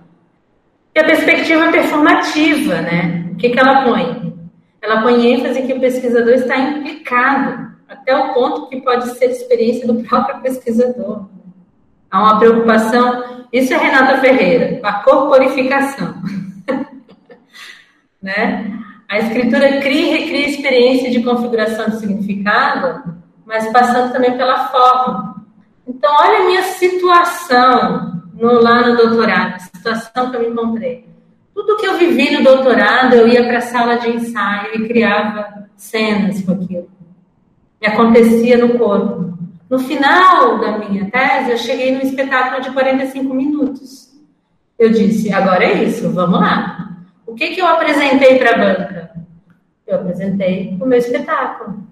E 0.95 0.99
a 0.99 1.05
perspectiva 1.05 1.71
performativa, 1.71 2.81
né? 2.81 3.29
O 3.31 3.37
que, 3.37 3.51
que 3.51 3.59
ela 3.59 3.85
põe? 3.85 4.35
Ela 4.81 5.03
põe 5.03 5.31
ênfase 5.31 5.61
que 5.61 5.75
o 5.75 5.79
pesquisador 5.79 6.33
está 6.33 6.57
implicado, 6.57 7.71
até 7.87 8.17
o 8.17 8.33
ponto 8.33 8.67
que 8.71 8.81
pode 8.81 9.11
ser 9.19 9.27
experiência 9.27 9.87
do 9.87 10.03
próprio 10.05 10.41
pesquisador. 10.41 11.29
Há 12.11 12.23
uma 12.23 12.39
preocupação, 12.39 13.45
isso 13.53 13.75
é 13.75 13.77
Renata 13.77 14.23
Ferreira, 14.23 14.81
a 14.83 15.03
corporificação. 15.03 16.15
né? 18.23 18.78
A 19.09 19.19
escritura 19.19 19.81
cria 19.81 20.17
e 20.17 20.19
recria 20.19 20.49
experiência 20.49 21.11
de 21.11 21.23
configuração 21.23 21.89
de 21.89 21.99
significado, 21.99 23.15
mas 23.47 23.73
passando 23.73 24.13
também 24.13 24.37
pela 24.37 24.69
forma. 24.69 25.45
Então, 25.87 26.15
olha 26.21 26.41
a 26.41 26.47
minha 26.47 26.63
situação 26.63 28.23
no, 28.35 28.61
lá 28.61 28.87
no 28.87 28.97
doutorado, 28.97 29.55
a 29.55 29.59
situação 29.59 30.31
que 30.31 30.37
eu 30.37 30.41
me 30.41 30.49
encontrei. 30.49 31.09
Tudo 31.55 31.79
que 31.79 31.87
eu 31.87 31.97
vivi 31.97 32.37
no 32.37 32.45
doutorado, 32.45 33.15
eu 33.15 33.27
ia 33.27 33.45
para 33.45 33.59
a 33.59 33.63
sala 33.63 33.97
de 33.97 34.11
ensaio 34.11 34.75
e 34.75 34.87
criava 34.87 35.69
cenas 35.75 36.43
com 36.43 36.53
aquilo. 36.53 36.91
E 37.81 37.87
acontecia 37.87 38.59
no 38.59 38.79
corpo. 38.79 39.39
No 39.71 39.79
final 39.79 40.59
da 40.61 40.79
minha 40.79 41.11
tese, 41.11 41.51
eu 41.51 41.59
cheguei 41.59 41.93
num 41.93 42.03
espetáculo 42.03 42.63
de 42.63 42.71
45 42.71 43.35
minutos. 43.35 44.09
Eu 44.79 44.91
disse, 44.91 45.33
agora 45.33 45.65
é 45.65 45.85
isso, 45.85 46.11
vamos 46.11 46.39
lá. 46.39 46.88
O 47.29 47.35
que, 47.35 47.55
que 47.55 47.61
eu 47.61 47.67
apresentei 47.67 48.39
para 48.39 48.55
a 48.55 48.59
banca? 48.59 49.11
Eu 49.87 49.97
apresentei 49.97 50.79
o 50.81 50.87
meu 50.87 50.97
espetáculo. 50.97 51.87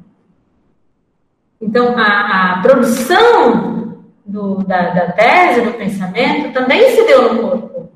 Então, 1.60 1.94
a, 1.98 2.54
a 2.54 2.62
produção 2.62 4.02
do, 4.24 4.64
da, 4.64 4.94
da, 4.94 5.12
tese, 5.12 5.60
do 5.60 5.74
pensamento, 5.74 6.54
também 6.54 6.90
se 6.90 7.04
deu 7.04 7.34
no 7.34 7.40
corpo. 7.42 7.90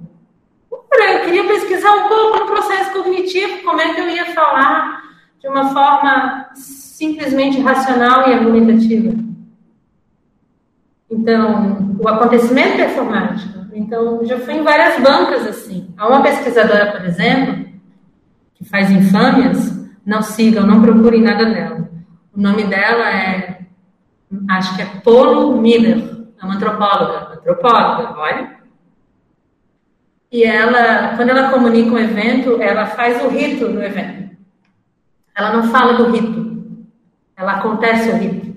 Eu 0.93 1.21
queria 1.21 1.49
pesquisar 1.49 1.93
um 1.93 2.09
pouco 2.09 2.41
no 2.41 2.47
processo 2.47 2.93
cognitivo, 2.93 3.65
como 3.65 3.81
é 3.81 3.95
que 3.95 4.01
eu 4.03 4.09
ia 4.11 4.35
falar 4.35 5.01
de 5.41 5.49
uma 5.49 5.73
forma 5.73 6.51
simplesmente 6.55 7.59
racional 7.61 8.29
e 8.29 8.35
argumentativa. 8.35 9.15
Então, 11.11 11.97
o 11.99 12.07
acontecimento 12.07 12.77
performático. 12.77 13.60
Então, 13.73 14.25
já 14.25 14.39
fui 14.39 14.55
em 14.55 14.63
várias 14.63 15.01
bancas 15.01 15.47
assim. 15.47 15.93
Há 15.97 16.09
uma 16.09 16.23
pesquisadora, 16.23 16.93
por 16.93 17.05
exemplo, 17.05 17.67
que 18.55 18.65
faz 18.65 18.91
infâmias, 18.91 19.79
não 20.05 20.23
sigam, 20.23 20.67
não 20.67 20.83
procurem 20.83 21.23
nada 21.23 21.45
dela. 21.47 21.89
O 22.35 22.41
nome 22.41 22.65
dela 22.65 23.11
é, 23.11 23.61
acho 24.51 24.77
que 24.77 24.83
é 24.83 24.87
Polo 25.03 25.61
Miller, 25.61 25.99
é 26.41 26.45
uma 26.45 26.55
antropóloga. 26.55 27.35
Antropóloga, 27.35 28.19
olha. 28.19 28.61
E 30.33 30.45
ela, 30.45 31.17
quando 31.17 31.31
ela 31.31 31.51
comunica 31.51 31.91
um 31.91 31.99
evento, 31.99 32.63
ela 32.63 32.87
faz 32.87 33.23
o 33.25 33.29
rito 33.29 33.69
do 33.69 33.83
evento. 33.83 34.37
Ela 35.35 35.55
não 35.55 35.65
fala 35.65 35.95
do 35.95 36.11
rito, 36.11 36.87
ela 37.37 37.53
acontece 37.53 38.11
o 38.11 38.17
rito. 38.17 38.51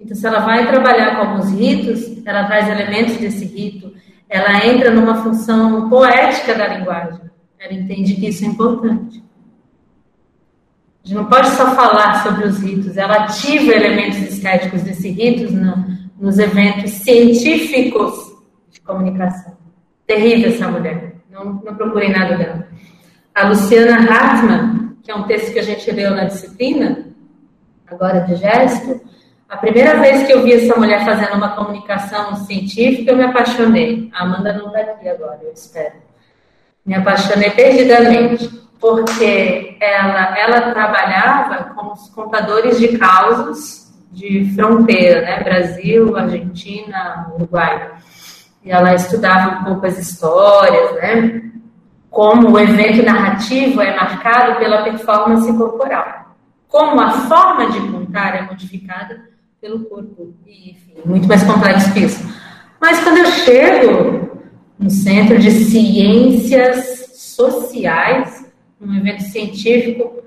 Então, 0.00 0.16
se 0.16 0.26
ela 0.26 0.40
vai 0.40 0.66
trabalhar 0.66 1.14
com 1.14 1.22
alguns 1.22 1.52
ritos, 1.52 2.26
ela 2.26 2.44
traz 2.44 2.68
elementos 2.68 3.18
desse 3.18 3.44
rito, 3.44 3.92
ela 4.30 4.64
entra 4.64 4.92
numa 4.92 5.24
função 5.24 5.90
poética 5.90 6.54
da 6.54 6.68
linguagem. 6.68 7.20
Ela 7.58 7.74
entende 7.74 8.14
que 8.14 8.28
isso 8.28 8.44
é 8.44 8.46
importante. 8.46 9.22
A 11.02 11.08
gente 11.08 11.16
não 11.16 11.24
pode 11.24 11.48
só 11.50 11.74
falar 11.74 12.22
sobre 12.22 12.46
os 12.46 12.60
ritos, 12.60 12.96
ela 12.96 13.24
ativa 13.24 13.72
elementos 13.72 14.18
estéticos 14.18 14.82
desses 14.82 15.16
ritos 15.16 15.50
no, 15.50 15.84
nos 16.18 16.38
eventos 16.38 16.90
científicos 16.92 18.32
de 18.70 18.80
comunicação. 18.80 19.56
Terrível 20.06 20.50
essa 20.50 20.68
mulher, 20.68 21.16
não, 21.28 21.54
não 21.64 21.74
procurei 21.74 22.10
nada 22.10 22.36
dela. 22.36 22.68
A 23.34 23.48
Luciana 23.48 23.96
Hartmann, 23.96 24.96
que 25.02 25.10
é 25.10 25.14
um 25.14 25.24
texto 25.24 25.52
que 25.52 25.58
a 25.58 25.64
gente 25.64 25.90
leu 25.90 26.10
na 26.12 26.24
disciplina, 26.24 27.06
agora 27.86 28.20
de 28.20 28.36
gesto, 28.36 29.00
a 29.50 29.56
primeira 29.56 29.98
vez 30.00 30.24
que 30.24 30.32
eu 30.32 30.44
vi 30.44 30.52
essa 30.52 30.78
mulher 30.78 31.04
fazendo 31.04 31.34
uma 31.34 31.56
comunicação 31.56 32.36
científica, 32.36 33.10
eu 33.10 33.16
me 33.16 33.24
apaixonei. 33.24 34.08
A 34.14 34.22
Amanda 34.22 34.52
não 34.52 34.68
está 34.68 34.92
aqui 34.92 35.08
agora, 35.08 35.40
eu 35.42 35.52
espero. 35.52 35.94
Me 36.86 36.94
apaixonei 36.94 37.50
perdidamente. 37.50 38.48
porque 38.80 39.76
ela, 39.78 40.38
ela 40.38 40.72
trabalhava 40.72 41.74
com 41.74 41.92
os 41.92 42.08
contadores 42.10 42.78
de 42.78 42.96
causas 42.96 43.92
de 44.10 44.50
fronteira, 44.54 45.20
né? 45.20 45.42
Brasil, 45.42 46.16
Argentina, 46.16 47.30
Uruguai. 47.34 47.90
E 48.64 48.70
ela 48.70 48.94
estudava 48.94 49.58
um 49.58 49.64
pouco 49.64 49.86
as 49.86 49.98
histórias, 49.98 50.94
né? 50.94 51.42
Como 52.08 52.52
o 52.52 52.58
evento 52.58 53.04
narrativo 53.04 53.82
é 53.82 53.94
marcado 53.94 54.58
pela 54.58 54.82
performance 54.82 55.52
corporal. 55.58 56.34
Como 56.66 57.00
a 57.00 57.10
forma 57.10 57.70
de 57.70 57.80
contar 57.80 58.36
é 58.36 58.42
modificada 58.42 59.29
pelo 59.60 59.84
corpo. 59.84 60.34
E, 60.46 60.70
enfim, 60.70 60.94
muito 61.04 61.28
mais 61.28 61.42
complexo 61.42 61.92
que 61.92 62.00
isso. 62.00 62.22
Mas 62.80 63.02
quando 63.02 63.18
eu 63.18 63.26
chego 63.26 64.30
no 64.78 64.88
Centro 64.88 65.38
de 65.38 65.50
Ciências 65.50 67.10
Sociais, 67.14 68.50
num 68.80 68.96
evento 68.96 69.22
científico, 69.22 70.24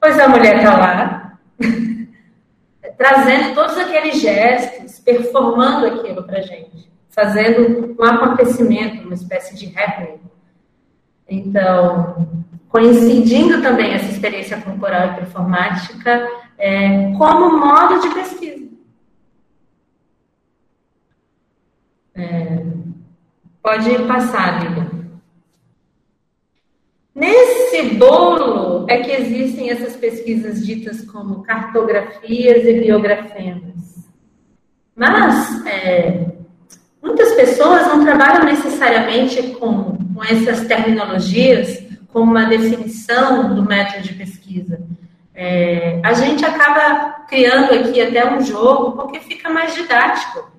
pois 0.00 0.18
a 0.18 0.28
mulher 0.28 0.58
está 0.58 0.78
lá, 0.78 1.38
trazendo 2.96 3.54
todos 3.54 3.76
aqueles 3.76 4.20
gestos, 4.20 5.00
performando 5.00 5.86
aquilo 5.86 6.22
para 6.22 6.40
gente, 6.40 6.88
fazendo 7.08 7.96
um 7.98 8.04
acontecimento, 8.04 9.04
uma 9.04 9.14
espécie 9.14 9.56
de 9.56 9.76
happening. 9.76 10.20
Então, 11.28 12.28
coincidindo 12.68 13.60
também 13.60 13.92
essa 13.94 14.10
experiência 14.12 14.60
corporal 14.60 15.08
e 15.08 15.14
performática 15.14 16.28
é, 16.56 17.12
como 17.18 17.58
modo 17.58 18.00
de 18.00 18.14
pesquisa. 18.14 18.66
Pode 23.62 23.98
passar, 24.06 24.62
Lívia. 24.62 24.90
Nesse 27.14 27.94
bolo 27.94 28.86
é 28.88 28.98
que 28.98 29.10
existem 29.10 29.70
essas 29.70 29.96
pesquisas 29.96 30.64
ditas 30.64 31.02
como 31.02 31.42
cartografias 31.42 32.64
e 32.64 32.80
biografemas. 32.80 34.06
Mas 34.94 35.66
é, 35.66 36.26
muitas 37.02 37.32
pessoas 37.32 37.86
não 37.88 38.04
trabalham 38.04 38.44
necessariamente 38.44 39.42
com, 39.54 39.96
com 40.14 40.24
essas 40.24 40.66
terminologias 40.66 41.84
como 42.12 42.30
uma 42.30 42.46
definição 42.46 43.54
do 43.54 43.62
método 43.64 44.02
de 44.02 44.14
pesquisa. 44.14 44.80
É, 45.34 46.00
a 46.02 46.14
gente 46.14 46.44
acaba 46.44 47.24
criando 47.28 47.74
aqui 47.74 48.00
até 48.00 48.32
um 48.32 48.42
jogo 48.42 48.92
porque 48.92 49.20
fica 49.20 49.50
mais 49.50 49.74
didático. 49.74 50.50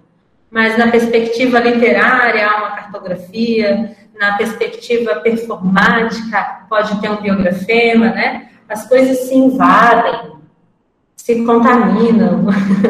Mas 0.50 0.78
na 0.78 0.90
perspectiva 0.90 1.60
literária, 1.60 2.48
há 2.48 2.58
uma 2.58 2.72
cartografia, 2.72 3.96
na 4.20 4.38
perspectiva 4.38 5.16
performática, 5.16 6.66
pode 6.70 7.00
ter 7.02 7.10
um 7.10 7.22
biografema, 7.22 8.08
né? 8.10 8.50
As 8.68 8.88
coisas 8.88 9.20
se 9.20 9.36
invadem, 9.36 10.34
se 11.16 11.44
contaminam, 11.46 12.46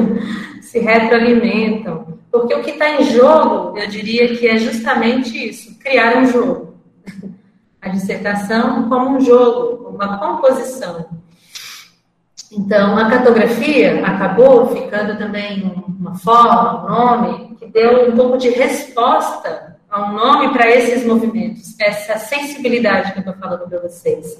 se 0.61 0.79
retroalimentam. 0.79 2.17
Porque 2.31 2.53
o 2.53 2.63
que 2.63 2.71
está 2.71 2.89
em 2.89 3.03
jogo, 3.03 3.77
eu 3.77 3.87
diria 3.87 4.35
que 4.35 4.47
é 4.47 4.57
justamente 4.57 5.49
isso: 5.49 5.77
criar 5.79 6.17
um 6.17 6.27
jogo. 6.27 6.75
A 7.81 7.89
dissertação 7.89 8.89
como 8.89 9.17
um 9.17 9.21
jogo, 9.21 9.89
uma 9.89 10.17
composição. 10.17 11.05
Então, 12.51 12.97
a 12.97 13.09
cartografia 13.09 14.05
acabou 14.05 14.67
ficando 14.67 15.17
também 15.17 15.63
uma 15.99 16.15
forma, 16.15 16.83
um 16.83 16.89
nome, 16.89 17.55
que 17.55 17.65
deu 17.67 18.09
um 18.09 18.15
pouco 18.15 18.37
de 18.37 18.49
resposta 18.49 19.67
um 19.95 20.13
nome 20.13 20.53
para 20.53 20.69
esses 20.69 21.05
movimentos, 21.05 21.75
essa 21.79 22.17
sensibilidade 22.17 23.13
que 23.13 23.19
eu 23.19 23.21
estou 23.21 23.35
falando 23.35 23.67
para 23.67 23.79
vocês. 23.79 24.39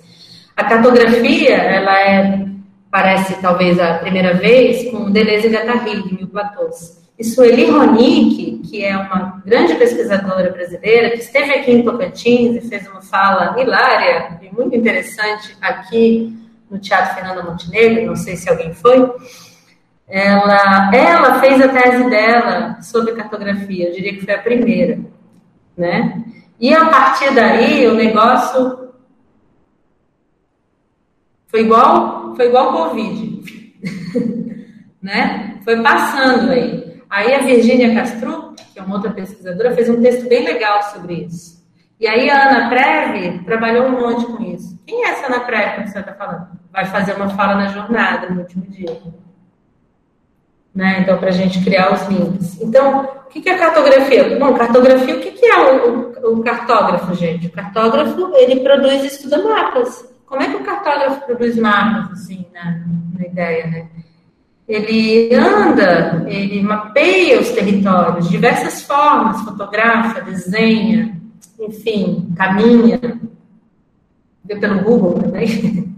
A 0.55 0.63
cartografia, 0.63 1.55
ela 1.55 1.99
é, 2.01 2.47
parece 2.91 3.35
talvez 3.41 3.79
a 3.79 3.95
primeira 3.95 4.33
vez, 4.33 4.89
com 4.91 5.09
Deleuze 5.09 5.47
e 5.47 5.51
Guattari, 5.51 6.03
de 6.03 6.15
Mil 6.15 6.27
Platôs. 6.27 6.97
E 7.17 7.23
Sueli 7.23 7.65
Ronick, 7.65 8.59
que 8.69 8.83
é 8.83 8.95
uma 8.95 9.41
grande 9.43 9.73
pesquisadora 9.75 10.51
brasileira, 10.51 11.11
que 11.11 11.19
esteve 11.19 11.51
aqui 11.51 11.71
em 11.71 11.83
Tocantins 11.83 12.55
e 12.55 12.69
fez 12.69 12.87
uma 12.87 13.01
fala 13.01 13.59
hilária 13.59 14.39
e 14.41 14.53
muito 14.53 14.75
interessante 14.75 15.57
aqui 15.59 16.46
no 16.69 16.79
Teatro 16.79 17.15
Fernanda 17.15 17.43
Montenegro, 17.43 18.05
não 18.05 18.15
sei 18.15 18.35
se 18.35 18.49
alguém 18.49 18.73
foi, 18.73 19.11
ela, 20.07 20.91
ela 20.93 21.39
fez 21.39 21.61
a 21.61 21.69
tese 21.69 22.09
dela 22.09 22.81
sobre 22.81 23.13
cartografia, 23.13 23.89
eu 23.89 23.93
diria 23.93 24.13
que 24.13 24.25
foi 24.25 24.33
a 24.33 24.41
primeira 24.41 24.99
né? 25.77 26.23
E 26.59 26.73
a 26.73 26.85
partir 26.85 27.33
daí 27.35 27.85
o 27.85 27.93
negócio 27.93 28.89
foi 31.45 31.61
igual, 31.61 32.35
foi 32.35 32.47
igual 32.47 32.73
Covid, 32.73 33.41
né? 35.01 35.59
Foi 35.63 35.81
passando 35.81 36.51
aí. 36.51 36.97
Aí 37.09 37.33
a 37.35 37.39
Virgínia 37.39 37.93
Castro, 37.93 38.55
que 38.73 38.79
é 38.79 38.83
uma 38.83 38.95
outra 38.95 39.11
pesquisadora, 39.11 39.75
fez 39.75 39.87
um 39.87 40.01
texto 40.01 40.27
bem 40.27 40.43
legal 40.43 40.81
sobre 40.83 41.25
isso. 41.25 41.65
E 41.99 42.07
aí 42.07 42.29
a 42.29 42.49
Ana 42.49 42.69
Preve 42.69 43.39
trabalhou 43.43 43.87
um 43.87 43.91
monte 43.91 44.25
com 44.25 44.43
isso. 44.43 44.77
Quem 44.85 45.05
é 45.05 45.11
essa 45.11 45.27
Ana 45.27 45.41
Preve 45.41 45.83
que 45.83 45.89
você 45.89 45.99
está 45.99 46.13
falando? 46.13 46.56
Vai 46.71 46.85
fazer 46.85 47.13
uma 47.13 47.29
fala 47.29 47.55
na 47.55 47.67
jornada 47.67 48.29
no 48.29 48.41
último 48.41 48.65
dia. 48.67 48.97
Né? 50.73 50.99
Então, 51.01 51.17
para 51.17 51.29
a 51.29 51.31
gente 51.31 51.63
criar 51.63 51.93
os 51.93 52.07
links. 52.07 52.61
Então, 52.61 53.03
o 53.25 53.29
que 53.29 53.49
é 53.49 53.57
cartografia? 53.57 54.37
Bom, 54.37 54.53
cartografia, 54.53 55.15
o 55.15 55.19
que 55.19 55.45
é 55.45 55.59
o, 56.23 56.41
cartógrafo, 56.43 57.15
gente? 57.15 57.47
O 57.47 57.51
cartógrafo, 57.51 58.31
ele 58.35 58.59
produz 58.59 59.03
e 59.03 59.07
estuda 59.07 59.43
mapas. 59.43 60.07
Como 60.25 60.41
é 60.41 60.47
que 60.47 60.55
o 60.55 60.63
cartógrafo 60.63 61.25
produz 61.25 61.57
mapas, 61.57 62.11
assim, 62.11 62.45
na, 62.53 62.83
na 63.17 63.25
ideia, 63.25 63.67
né? 63.67 63.87
Ele 64.67 65.33
anda, 65.33 66.25
ele 66.27 66.61
mapeia 66.61 67.39
os 67.39 67.49
territórios 67.51 68.25
de 68.25 68.31
diversas 68.31 68.81
formas, 68.81 69.41
fotografa, 69.43 70.21
desenha, 70.21 71.17
enfim, 71.57 72.33
caminha, 72.35 72.99
vê 74.43 74.55
pelo 74.57 74.83
Google 74.83 75.21
também. 75.21 75.95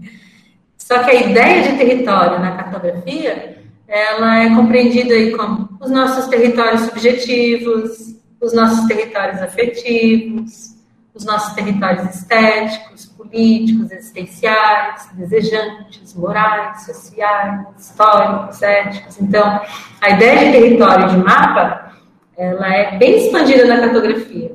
Só 0.90 1.04
que 1.04 1.10
a 1.12 1.14
ideia 1.14 1.62
de 1.62 1.78
território 1.78 2.40
na 2.40 2.50
cartografia 2.56 3.58
ela 3.86 4.40
é 4.40 4.52
compreendida 4.52 5.14
aí 5.14 5.30
como 5.36 5.68
os 5.80 5.88
nossos 5.88 6.26
territórios 6.26 6.80
subjetivos, 6.80 8.16
os 8.40 8.52
nossos 8.52 8.88
territórios 8.88 9.40
afetivos, 9.40 10.74
os 11.14 11.24
nossos 11.24 11.54
territórios 11.54 12.12
estéticos, 12.12 13.06
políticos, 13.06 13.92
existenciais, 13.92 15.08
desejantes, 15.12 16.12
morais, 16.16 16.84
sociais, 16.86 17.66
históricos, 17.78 18.60
éticos. 18.60 19.20
Então, 19.20 19.60
a 20.00 20.10
ideia 20.10 20.46
de 20.46 20.58
território 20.58 21.08
de 21.08 21.18
mapa, 21.18 21.92
ela 22.36 22.66
é 22.66 22.98
bem 22.98 23.16
expandida 23.16 23.64
na 23.64 23.78
cartografia. 23.78 24.52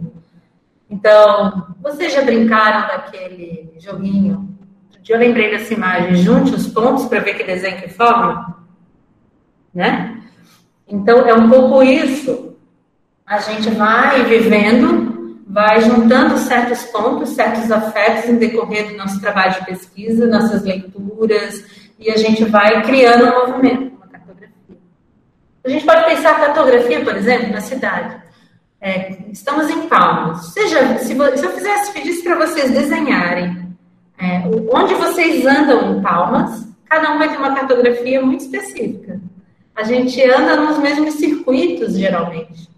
Então, 0.89 1.65
vocês 1.81 2.11
já 2.11 2.23
brincaram 2.23 2.89
daquele 2.89 3.73
joguinho? 3.79 4.54
Eu 5.07 5.19
lembrei 5.19 5.51
dessa 5.51 5.73
imagem, 5.73 6.15
junte 6.15 6.53
os 6.53 6.67
pontos 6.67 7.05
para 7.05 7.19
ver 7.19 7.35
que 7.35 7.43
desenho 7.43 7.81
que 7.81 7.89
forma 7.89 8.55
né? 9.75 10.21
Então, 10.87 11.27
é 11.27 11.33
um 11.33 11.49
pouco 11.49 11.83
isso. 11.83 12.55
A 13.25 13.39
gente 13.39 13.69
vai 13.71 14.23
vivendo, 14.23 15.43
vai 15.45 15.81
juntando 15.81 16.37
certos 16.37 16.83
pontos, 16.85 17.31
certos 17.31 17.69
afetos 17.69 18.29
em 18.29 18.37
decorrer 18.37 18.87
do 18.87 18.97
nosso 18.97 19.19
trabalho 19.19 19.53
de 19.55 19.65
pesquisa, 19.65 20.27
nossas 20.27 20.63
leituras, 20.63 21.65
e 21.99 22.09
a 22.09 22.15
gente 22.15 22.45
vai 22.45 22.81
criando 22.83 23.25
um 23.25 23.47
movimento, 23.47 23.95
uma 23.97 24.07
cartografia. 24.07 24.77
A 25.65 25.69
gente 25.69 25.85
pode 25.85 26.05
pensar 26.05 26.31
a 26.31 26.45
cartografia, 26.45 27.03
por 27.03 27.15
exemplo, 27.15 27.51
na 27.51 27.61
cidade. 27.61 28.23
É, 28.79 29.23
estamos 29.31 29.69
em 29.69 29.87
Palmas. 29.87 30.53
Seja, 30.53 30.99
se, 30.99 31.07
se 31.07 31.15
eu 31.17 31.51
fizesse 31.51 31.91
pedisse 31.91 32.23
para 32.23 32.45
vocês 32.45 32.71
desenharem 32.71 33.64
é, 34.17 34.43
onde 34.71 34.93
vocês 34.95 35.45
andam 35.45 35.97
em 35.97 36.01
Palmas, 36.01 36.67
cada 36.89 37.11
um 37.13 37.17
vai 37.17 37.29
ter 37.29 37.37
uma 37.37 37.53
cartografia 37.53 38.21
muito 38.21 38.41
específica 38.41 39.19
a 39.75 39.83
gente 39.83 40.23
anda 40.23 40.55
nos 40.55 40.79
mesmos 40.79 41.15
circuitos, 41.15 41.97
geralmente. 41.97 42.69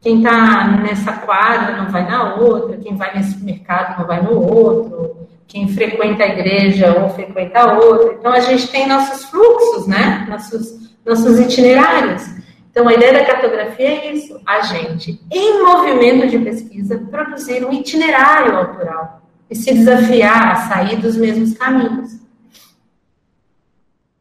Quem 0.00 0.18
está 0.18 0.78
nessa 0.80 1.12
quadra 1.12 1.76
não 1.76 1.90
vai 1.90 2.08
na 2.08 2.36
outra, 2.36 2.76
quem 2.76 2.94
vai 2.94 3.16
nesse 3.16 3.44
mercado 3.44 3.98
não 3.98 4.06
vai 4.06 4.22
no 4.22 4.40
outro, 4.40 5.26
quem 5.48 5.66
frequenta 5.66 6.22
a 6.22 6.28
igreja 6.28 6.96
ou 7.02 7.08
frequenta 7.10 7.58
a 7.58 7.72
outra. 7.72 8.14
Então, 8.14 8.32
a 8.32 8.38
gente 8.38 8.68
tem 8.68 8.86
nossos 8.86 9.24
fluxos, 9.24 9.88
né? 9.88 10.24
Nossos, 10.28 10.94
nossos 11.04 11.40
itinerários. 11.40 12.24
Então, 12.70 12.86
a 12.86 12.94
ideia 12.94 13.14
da 13.14 13.24
cartografia 13.24 13.88
é 13.88 14.12
isso: 14.12 14.40
a 14.46 14.60
gente, 14.60 15.20
em 15.32 15.64
movimento 15.64 16.28
de 16.28 16.38
pesquisa, 16.38 17.04
produzir 17.10 17.66
um 17.66 17.72
itinerário 17.72 18.56
autoral 18.56 19.22
e 19.50 19.54
se 19.54 19.72
desafiar 19.72 20.52
a 20.52 20.56
sair 20.56 20.96
dos 20.96 21.16
mesmos 21.16 21.54
caminhos. 21.56 22.18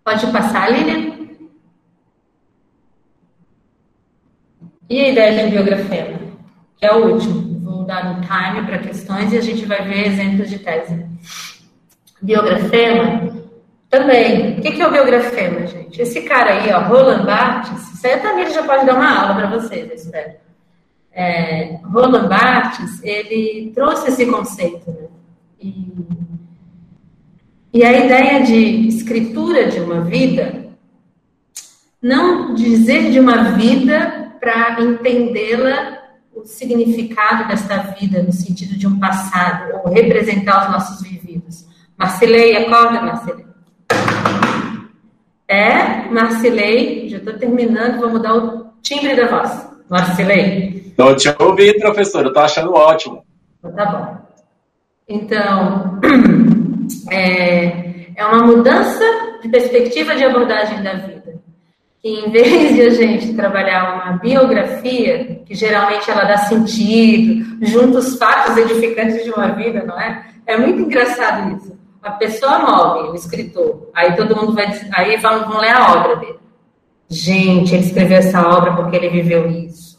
Pode 0.03 0.27
passar, 0.27 0.71
Lilian? 0.71 1.17
E 4.89 5.01
a 5.01 5.09
ideia 5.09 5.43
de 5.43 5.51
biografema, 5.51 6.19
que 6.77 6.85
é 6.85 6.93
o 6.93 7.13
último. 7.13 7.59
Vou 7.59 7.83
dar 7.83 8.05
um 8.05 8.21
time 8.21 8.65
para 8.65 8.77
questões 8.77 9.33
e 9.33 9.37
a 9.37 9.41
gente 9.41 9.65
vai 9.65 9.83
ver 9.83 10.07
exemplos 10.07 10.49
de 10.49 10.59
tese. 10.59 11.05
Biografema, 12.21 13.37
também. 13.89 14.57
O 14.57 14.61
que 14.61 14.81
é 14.81 14.87
o 14.87 14.91
biografema, 14.91 15.65
gente? 15.67 16.01
Esse 16.01 16.21
cara 16.21 16.53
aí, 16.53 16.71
ó, 16.71 16.87
Roland 16.87 17.25
Barthes, 17.25 18.05
aí 18.05 18.13
a 18.13 18.49
já 18.49 18.63
pode 18.63 18.85
dar 18.85 18.95
uma 18.95 19.21
aula 19.21 19.35
para 19.35 19.59
vocês, 19.59 19.89
eu 19.89 19.95
espero. 19.95 20.33
É, 21.11 21.79
Roland 21.83 22.27
Barthes, 22.27 23.01
ele 23.03 23.71
trouxe 23.73 24.09
esse 24.09 24.25
conceito, 24.25 24.89
né? 24.91 25.07
E, 25.59 25.91
e 27.73 27.83
a 27.83 28.05
ideia 28.05 28.43
de 28.43 28.87
escritura 28.87 29.69
de 29.69 29.79
uma 29.79 30.01
vida, 30.01 30.67
não 32.01 32.53
dizer 32.53 33.11
de 33.11 33.19
uma 33.19 33.51
vida 33.51 34.33
para 34.39 34.81
entendê-la 34.81 35.97
o 36.33 36.45
significado 36.45 37.47
desta 37.47 37.77
vida 37.77 38.21
no 38.21 38.31
sentido 38.31 38.77
de 38.77 38.87
um 38.87 38.99
passado, 38.99 39.73
ou 39.83 39.91
representar 39.91 40.65
os 40.65 40.71
nossos 40.71 41.01
vividos. 41.01 41.65
Marcelei, 41.97 42.55
acorda, 42.55 43.01
Marcelei. 43.01 43.45
É, 45.47 46.09
Marcelei, 46.09 47.09
já 47.09 47.17
estou 47.17 47.33
terminando, 47.33 47.99
vou 47.99 48.09
mudar 48.09 48.35
o 48.35 48.67
timbre 48.81 49.15
da 49.15 49.27
voz. 49.27 49.67
Marcelei. 49.89 50.93
Não 50.97 51.15
te 51.15 51.33
ouvi, 51.39 51.79
professor, 51.79 52.21
eu 52.21 52.27
estou 52.27 52.43
achando 52.43 52.73
ótimo. 52.73 53.23
Tá 53.75 53.85
bom. 53.85 54.26
Então, 55.07 55.99
é, 57.09 58.11
é 58.15 58.25
uma 58.25 58.45
mudança 58.45 59.03
de 59.41 59.49
perspectiva 59.49 60.15
de 60.15 60.25
abordagem 60.25 60.83
da 60.83 60.93
vida 60.93 61.17
em 62.03 62.29
vez 62.29 62.75
de 62.75 62.81
a 62.81 62.89
gente 62.89 63.33
trabalhar 63.33 63.95
uma 63.95 64.17
biografia, 64.17 65.41
que 65.45 65.53
geralmente 65.53 66.09
ela 66.09 66.23
dá 66.23 66.37
sentido, 66.37 67.65
junta 67.65 67.99
os 67.99 68.17
fatos 68.17 68.55
edificantes 68.57 69.23
de 69.23 69.31
uma 69.31 69.49
vida, 69.49 69.83
não 69.83 69.99
é? 69.99 70.25
É 70.45 70.57
muito 70.57 70.81
engraçado 70.81 71.55
isso. 71.57 71.77
A 72.01 72.11
pessoa 72.11 72.59
morre, 72.59 73.09
o 73.09 73.15
escritor, 73.15 73.89
aí 73.93 74.15
todo 74.15 74.35
mundo 74.35 74.53
vai, 74.53 74.67
aí 74.93 75.17
vão, 75.17 75.49
vão 75.49 75.59
ler 75.59 75.71
a 75.71 75.91
obra 75.93 76.15
dele. 76.17 76.39
Gente, 77.09 77.73
ele 77.73 77.85
escreveu 77.85 78.17
essa 78.17 78.47
obra 78.47 78.75
porque 78.75 78.95
ele 78.95 79.09
viveu 79.09 79.49
isso. 79.49 79.97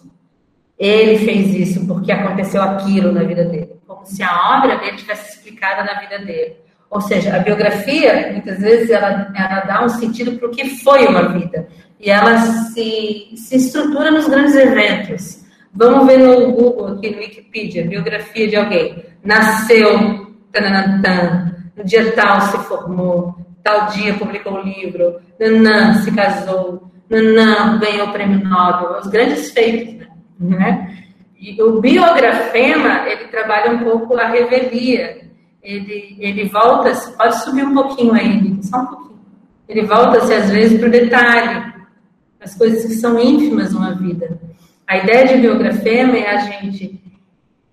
Ele 0.79 1.19
fez 1.19 1.55
isso 1.55 1.87
porque 1.87 2.13
aconteceu 2.13 2.63
aquilo 2.63 3.13
na 3.13 3.25
vida 3.25 3.45
dele. 3.45 3.78
Se 4.09 4.23
a 4.23 4.59
obra 4.59 4.77
dele 4.77 4.97
tivesse 4.97 5.37
explicada 5.37 5.85
na 5.85 6.01
vida 6.01 6.19
dele. 6.19 6.57
Ou 6.91 7.01
seja, 7.01 7.37
a 7.37 7.41
biografia, 7.41 8.31
muitas 8.33 8.59
vezes, 8.61 8.91
ela, 8.91 9.31
ela 9.35 9.61
dá 9.61 9.85
um 9.85 9.89
sentido 9.89 10.39
para 10.39 10.49
o 10.49 10.51
que 10.51 10.77
foi 10.83 11.07
uma 11.07 11.29
vida. 11.29 11.69
E 12.01 12.11
ela 12.11 12.39
se, 12.39 13.29
se 13.37 13.57
estrutura 13.57 14.11
nos 14.11 14.27
grandes 14.27 14.55
eventos. 14.55 15.45
Vamos 15.75 16.07
ver 16.07 16.19
no 16.19 16.53
Google, 16.53 16.95
aqui 16.95 17.11
no 17.11 17.19
Wikipedia, 17.19 17.87
biografia 17.87 18.49
de 18.49 18.57
alguém. 18.57 19.05
Nasceu, 19.23 20.35
tananã, 20.51 21.55
no 21.77 21.85
dia 21.85 22.13
tal 22.13 22.41
se 22.41 22.59
formou, 22.59 23.37
tal 23.63 23.87
dia 23.89 24.15
publicou 24.15 24.55
um 24.55 24.63
livro, 24.63 25.21
nanã, 25.39 25.95
se 26.03 26.11
casou, 26.13 26.91
nanã, 27.11 27.79
ganhou 27.79 28.09
o 28.09 28.13
prêmio 28.13 28.43
Nobel. 28.43 28.99
Os 28.99 29.07
grandes 29.09 29.51
feitos, 29.53 30.07
né? 30.39 30.97
E 31.39 31.63
o 31.63 31.81
biografema, 31.81 33.09
ele 33.09 33.29
trabalha 33.29 33.71
um 33.71 33.79
pouco 33.79 34.17
a 34.17 34.27
revelia, 34.27 35.29
ele, 35.63 36.17
ele 36.19 36.45
volta, 36.49 36.93
pode 37.17 37.45
subir 37.45 37.65
um 37.65 37.75
pouquinho 37.75 38.13
aí, 38.13 38.59
só 38.63 38.81
um 38.81 38.87
pouquinho. 38.87 39.19
Ele 39.69 39.83
volta-se 39.83 40.35
às 40.35 40.51
vezes 40.51 40.79
para 40.79 40.89
o 40.89 40.91
detalhe, 40.91 41.73
as 42.41 42.57
coisas 42.57 42.85
que 42.85 42.95
são 42.95 43.21
ínfimas 43.21 43.73
numa 43.73 43.95
vida. 43.95 44.41
A 44.87 44.97
ideia 44.99 45.27
de 45.27 45.37
biografema 45.37 46.17
é 46.17 46.29
a 46.29 46.39
gente 46.39 47.01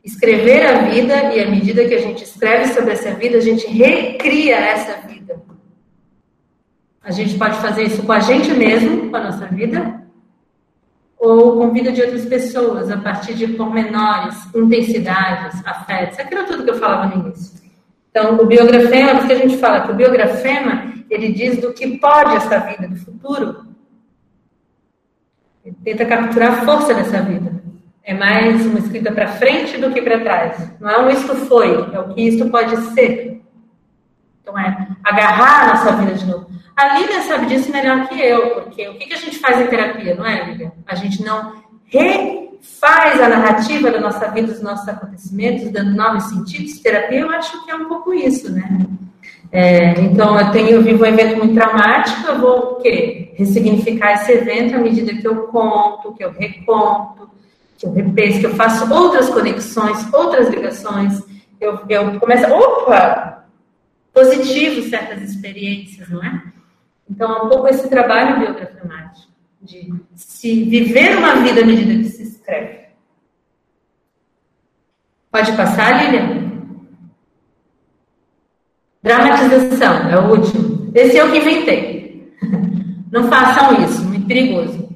escrever 0.03 0.65
a 0.67 0.81
vida 0.83 1.33
e 1.33 1.41
à 1.41 1.49
medida 1.49 1.85
que 1.85 1.95
a 1.95 2.01
gente 2.01 2.23
escreve 2.23 2.71
sobre 2.71 2.91
essa 2.91 3.11
vida, 3.15 3.37
a 3.37 3.41
gente 3.41 3.65
recria 3.65 4.57
essa 4.57 5.07
vida. 5.07 5.41
A 7.01 7.11
gente 7.11 7.35
pode 7.37 7.57
fazer 7.57 7.83
isso 7.83 8.03
com 8.03 8.11
a 8.11 8.19
gente 8.19 8.51
mesmo, 8.53 9.09
com 9.09 9.15
a 9.15 9.23
nossa 9.23 9.47
vida, 9.47 10.04
ou 11.25 11.57
com 11.57 11.71
vida 11.71 11.91
de 11.91 12.01
outras 12.01 12.25
pessoas, 12.25 12.91
a 12.91 12.97
partir 12.97 13.33
de 13.33 13.47
pormenores, 13.47 14.35
intensidades, 14.53 15.65
afetos, 15.65 16.19
aquilo 16.19 16.45
tudo 16.45 16.63
que 16.63 16.69
eu 16.69 16.79
falava 16.79 17.15
no 17.15 17.25
início. 17.25 17.59
Então, 18.11 18.35
o 18.35 18.45
biografema, 18.45 19.19
por 19.19 19.27
que 19.27 19.33
a 19.33 19.37
gente 19.37 19.57
fala 19.57 19.81
que 19.81 19.91
o 19.91 19.95
biografema, 19.95 20.93
ele 21.09 21.33
diz 21.33 21.59
do 21.59 21.73
que 21.73 21.97
pode 21.97 22.35
essa 22.35 22.59
vida 22.59 22.87
do 22.87 22.95
futuro. 22.95 23.65
Ele 25.65 25.75
tenta 25.83 26.05
capturar 26.05 26.53
a 26.53 26.65
força 26.65 26.93
dessa 26.93 27.21
vida. 27.21 27.51
É 28.03 28.13
mais 28.13 28.65
uma 28.65 28.77
escrita 28.77 29.11
para 29.11 29.27
frente 29.27 29.79
do 29.79 29.91
que 29.91 30.01
para 30.01 30.19
trás. 30.19 30.71
Não 30.79 30.89
é 30.89 30.99
um 30.99 31.09
isto 31.09 31.35
foi, 31.35 31.73
é 31.91 31.99
o 31.99 32.09
que 32.09 32.21
isto 32.21 32.49
pode 32.49 32.77
ser. 32.93 33.41
Então, 34.45 34.59
é 34.59 34.87
agarrar 35.03 35.63
a 35.63 35.67
nossa 35.73 35.91
vida 35.93 36.13
de 36.13 36.25
novo. 36.27 36.45
A 36.75 36.99
Lívia 36.99 37.23
sabe 37.23 37.47
disso 37.47 37.71
melhor 37.71 38.07
que 38.07 38.21
eu, 38.21 38.61
porque 38.61 38.87
o 38.87 38.93
que 38.93 39.11
a 39.11 39.17
gente 39.17 39.39
faz 39.39 39.59
em 39.59 39.65
terapia, 39.65 40.13
não 40.13 40.23
é, 40.23 40.45
Lívia? 40.45 40.71
A 40.85 40.93
gente 40.93 41.23
não 41.23 41.63
re 41.85 42.45
faz 42.79 43.19
a 43.19 43.27
narrativa 43.27 43.89
da 43.89 43.99
nossa 43.99 44.29
vida, 44.29 44.47
dos 44.47 44.61
nossos 44.61 44.87
acontecimentos, 44.87 45.71
dando 45.71 45.95
novos 45.95 46.25
sentidos. 46.25 46.79
Terapia, 46.79 47.21
eu 47.21 47.29
acho 47.31 47.65
que 47.65 47.71
é 47.71 47.75
um 47.75 47.85
pouco 47.85 48.13
isso, 48.13 48.51
né? 48.51 48.85
É, 49.51 49.99
então, 50.01 50.39
eu 50.39 50.51
tenho 50.51 50.69
eu 50.69 50.83
vivo 50.83 51.03
um 51.03 51.07
evento 51.07 51.37
muito 51.37 51.55
traumático, 51.55 52.27
eu 52.27 52.39
vou 52.39 52.75
quê? 52.75 53.33
ressignificar 53.35 54.13
esse 54.13 54.31
evento 54.31 54.75
à 54.75 54.77
medida 54.77 55.13
que 55.13 55.27
eu 55.27 55.47
conto, 55.47 56.13
que 56.13 56.23
eu 56.23 56.31
reconto, 56.31 57.29
que 57.77 57.85
eu 57.85 57.93
repenso, 57.93 58.39
que 58.39 58.45
eu 58.45 58.55
faço 58.55 58.91
outras 58.93 59.29
conexões, 59.29 60.13
outras 60.13 60.49
ligações. 60.49 61.21
Eu, 61.59 61.79
eu 61.89 62.19
começo, 62.19 62.51
opa, 62.53 63.44
positivo 64.15 64.81
certas 64.89 65.21
experiências, 65.21 66.09
não 66.09 66.23
é? 66.23 66.41
Então, 67.07 67.31
é 67.31 67.43
um 67.43 67.49
pouco 67.49 67.67
esse 67.67 67.89
trabalho 67.89 68.39
biografamático, 68.39 69.31
de 69.61 69.93
se 70.15 70.63
viver 70.63 71.17
uma 71.17 71.35
vida 71.35 71.61
à 71.61 71.65
medida 71.65 71.93
que 72.01 72.09
se 72.09 72.23
escreve. 72.23 72.85
Pode 75.29 75.51
passar, 75.57 76.05
Lilian? 76.05 76.45
Dramatização, 79.03 80.09
é 80.09 80.17
o 80.17 80.31
último. 80.31 80.91
Esse 80.95 81.17
é 81.17 81.25
o 81.25 81.31
que 81.31 81.37
inventei. 81.39 82.33
Não 83.11 83.27
façam 83.27 83.83
isso, 83.83 84.01
muito 84.05 84.25
perigoso. 84.25 84.89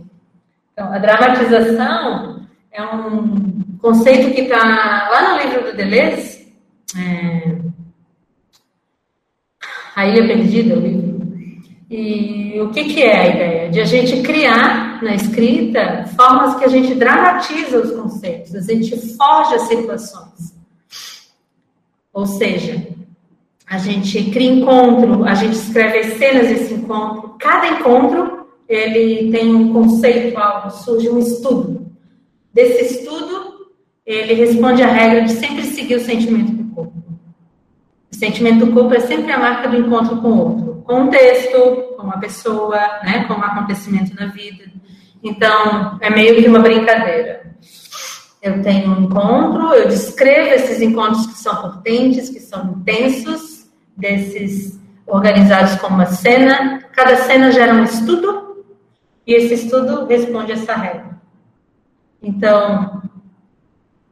Então, 0.71 0.93
a 0.93 0.97
dramatização 0.97 2.47
é 2.71 2.81
um 2.81 3.77
conceito 3.79 4.33
que 4.33 4.41
está 4.41 5.09
lá 5.11 5.33
no 5.33 5.43
livro 5.43 5.65
do 5.65 5.75
Deleuze, 5.75 6.53
é... 6.97 7.68
A 9.99 10.07
Ilha 10.07 10.25
Perdida, 10.25 10.77
o 10.77 10.79
livro 10.79 11.19
e 11.91 12.57
o 12.61 12.69
que, 12.69 12.85
que 12.85 13.03
é 13.03 13.17
a 13.17 13.27
ideia? 13.35 13.69
De 13.69 13.81
a 13.81 13.83
gente 13.83 14.21
criar 14.21 15.03
na 15.03 15.13
escrita 15.13 16.05
formas 16.15 16.55
que 16.55 16.63
a 16.63 16.69
gente 16.69 16.95
dramatiza 16.95 17.81
os 17.81 17.91
conceitos, 17.91 18.55
a 18.55 18.61
gente 18.61 18.95
foge 19.17 19.55
as 19.55 19.63
situações. 19.63 20.55
Ou 22.13 22.25
seja, 22.25 22.87
a 23.67 23.77
gente 23.77 24.31
cria 24.31 24.49
encontro, 24.49 25.25
a 25.25 25.33
gente 25.33 25.55
escreve 25.55 25.97
as 25.97 26.17
cenas 26.17 26.47
desse 26.47 26.75
encontro. 26.75 27.35
Cada 27.37 27.67
encontro 27.67 28.47
ele 28.69 29.29
tem 29.31 29.53
um 29.53 29.73
conceito, 29.73 30.37
algo, 30.37 30.69
surge 30.69 31.09
um 31.09 31.19
estudo. 31.19 31.91
Desse 32.53 32.99
estudo, 32.99 33.67
ele 34.05 34.33
responde 34.33 34.81
à 34.81 34.87
regra 34.87 35.23
de 35.23 35.31
sempre 35.33 35.65
seguir 35.65 35.95
o 35.95 35.99
sentimento. 35.99 36.58
O 38.11 38.15
sentimento 38.15 38.65
do 38.65 38.73
corpo 38.73 38.93
é 38.93 38.99
sempre 38.99 39.31
a 39.31 39.39
marca 39.39 39.69
do 39.69 39.77
encontro 39.77 40.17
com 40.17 40.29
o 40.29 40.37
outro 40.39 40.69
com 40.89 41.01
um 41.01 41.09
texto, 41.11 41.93
com 41.95 42.01
uma 42.01 42.19
pessoa, 42.19 42.75
né, 43.03 43.25
com 43.27 43.35
um 43.35 43.43
acontecimento 43.43 44.15
na 44.15 44.25
vida. 44.25 44.63
Então, 45.23 45.99
é 46.01 46.09
meio 46.09 46.41
que 46.41 46.47
uma 46.47 46.57
brincadeira. 46.57 47.53
Eu 48.41 48.63
tenho 48.63 48.89
um 48.89 49.03
encontro, 49.03 49.71
eu 49.71 49.87
descrevo 49.87 50.49
esses 50.49 50.81
encontros 50.81 51.27
que 51.27 51.33
são 51.33 51.61
potentes, 51.61 52.29
que 52.29 52.39
são 52.39 52.71
intensos, 52.71 53.69
desses 53.95 54.79
organizados 55.05 55.75
como 55.75 55.93
uma 55.93 56.07
cena. 56.07 56.79
Cada 56.91 57.17
cena 57.17 57.51
gera 57.51 57.75
um 57.75 57.83
estudo 57.83 58.65
e 59.27 59.35
esse 59.35 59.53
estudo 59.53 60.07
responde 60.07 60.53
essa 60.53 60.73
regra. 60.73 61.19
Então, 62.19 62.98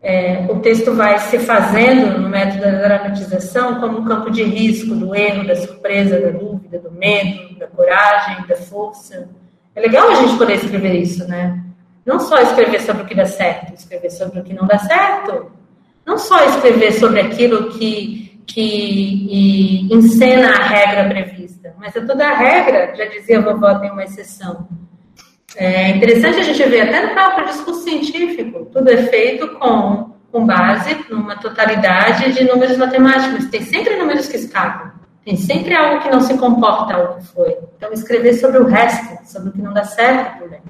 é, 0.07 0.45
o 0.49 0.59
texto 0.59 0.93
vai 0.93 1.19
se 1.19 1.37
fazendo 1.37 2.17
no 2.17 2.29
método 2.29 2.61
da 2.61 2.71
dramatização 2.71 3.77
como 3.81 3.99
um 3.99 4.05
campo 4.05 4.31
de 4.31 4.41
risco 4.41 4.95
do 4.95 5.13
erro, 5.13 5.45
da 5.45 5.53
surpresa, 5.53 6.17
da 6.17 6.29
dúvida, 6.29 6.79
do 6.79 6.89
medo, 6.89 7.59
da 7.59 7.67
coragem, 7.67 8.47
da 8.47 8.55
força. 8.55 9.27
É 9.75 9.81
legal 9.81 10.09
a 10.09 10.15
gente 10.15 10.37
poder 10.37 10.53
escrever 10.53 10.93
isso, 10.93 11.27
né? 11.27 11.61
Não 12.05 12.21
só 12.21 12.39
escrever 12.39 12.79
sobre 12.83 13.03
o 13.03 13.05
que 13.05 13.13
dá 13.13 13.25
certo, 13.25 13.73
escrever 13.73 14.09
sobre 14.09 14.39
o 14.39 14.43
que 14.45 14.53
não 14.53 14.65
dá 14.65 14.79
certo. 14.79 15.51
Não 16.05 16.17
só 16.17 16.41
escrever 16.45 16.93
sobre 16.93 17.19
aquilo 17.19 17.71
que, 17.71 18.41
que 18.47 19.89
encena 19.91 20.51
a 20.51 20.67
regra 20.67 21.09
prevista, 21.09 21.75
mas 21.77 21.93
é 21.93 21.99
toda 21.99 22.25
a 22.25 22.33
regra, 22.33 22.95
já 22.95 23.03
dizia 23.07 23.39
a 23.39 23.41
vovó, 23.41 23.77
tem 23.79 23.91
uma 23.91 24.05
exceção 24.05 24.69
é 25.55 25.89
interessante 25.91 26.39
a 26.39 26.43
gente 26.43 26.61
ver 26.63 26.81
até 26.81 27.07
no 27.07 27.13
próprio 27.13 27.45
discurso 27.45 27.83
científico, 27.83 28.65
tudo 28.65 28.89
é 28.89 28.97
feito 29.07 29.47
com, 29.57 30.11
com 30.31 30.45
base 30.45 31.05
numa 31.09 31.37
totalidade 31.37 32.33
de 32.33 32.43
números 32.43 32.77
matemáticos. 32.77 33.45
Tem 33.49 33.61
sempre 33.61 33.95
números 33.95 34.27
que 34.27 34.35
escapam. 34.35 34.91
Tem 35.23 35.35
sempre 35.35 35.75
algo 35.75 36.01
que 36.01 36.09
não 36.09 36.21
se 36.21 36.37
comporta 36.37 36.93
ao 36.93 37.15
que 37.15 37.27
foi. 37.27 37.57
Então, 37.75 37.91
escrever 37.91 38.33
sobre 38.33 38.59
o 38.59 38.65
resto, 38.65 39.17
sobre 39.29 39.49
o 39.49 39.51
que 39.51 39.61
não 39.61 39.73
dá 39.73 39.83
certo 39.83 40.39
também. 40.39 40.61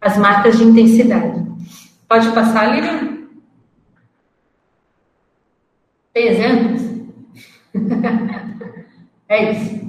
As 0.00 0.16
marcas 0.16 0.56
de 0.56 0.64
intensidade. 0.64 1.44
Pode 2.08 2.30
passar, 2.32 2.74
Lilian? 2.74 3.26
Tem 6.14 6.28
exemplos? 6.28 6.82
é 9.28 9.52
isso. 9.52 9.86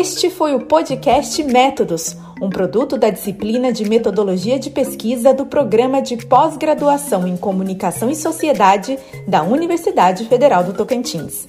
Este 0.00 0.30
foi 0.30 0.54
o 0.54 0.60
podcast 0.60 1.44
Métodos, 1.44 2.16
um 2.40 2.48
produto 2.48 2.96
da 2.96 3.10
disciplina 3.10 3.70
de 3.70 3.86
Metodologia 3.86 4.58
de 4.58 4.70
Pesquisa 4.70 5.34
do 5.34 5.44
Programa 5.44 6.00
de 6.00 6.16
Pós-Graduação 6.16 7.28
em 7.28 7.36
Comunicação 7.36 8.08
e 8.08 8.16
Sociedade 8.16 8.98
da 9.28 9.42
Universidade 9.42 10.24
Federal 10.24 10.64
do 10.64 10.72
Tocantins. 10.72 11.46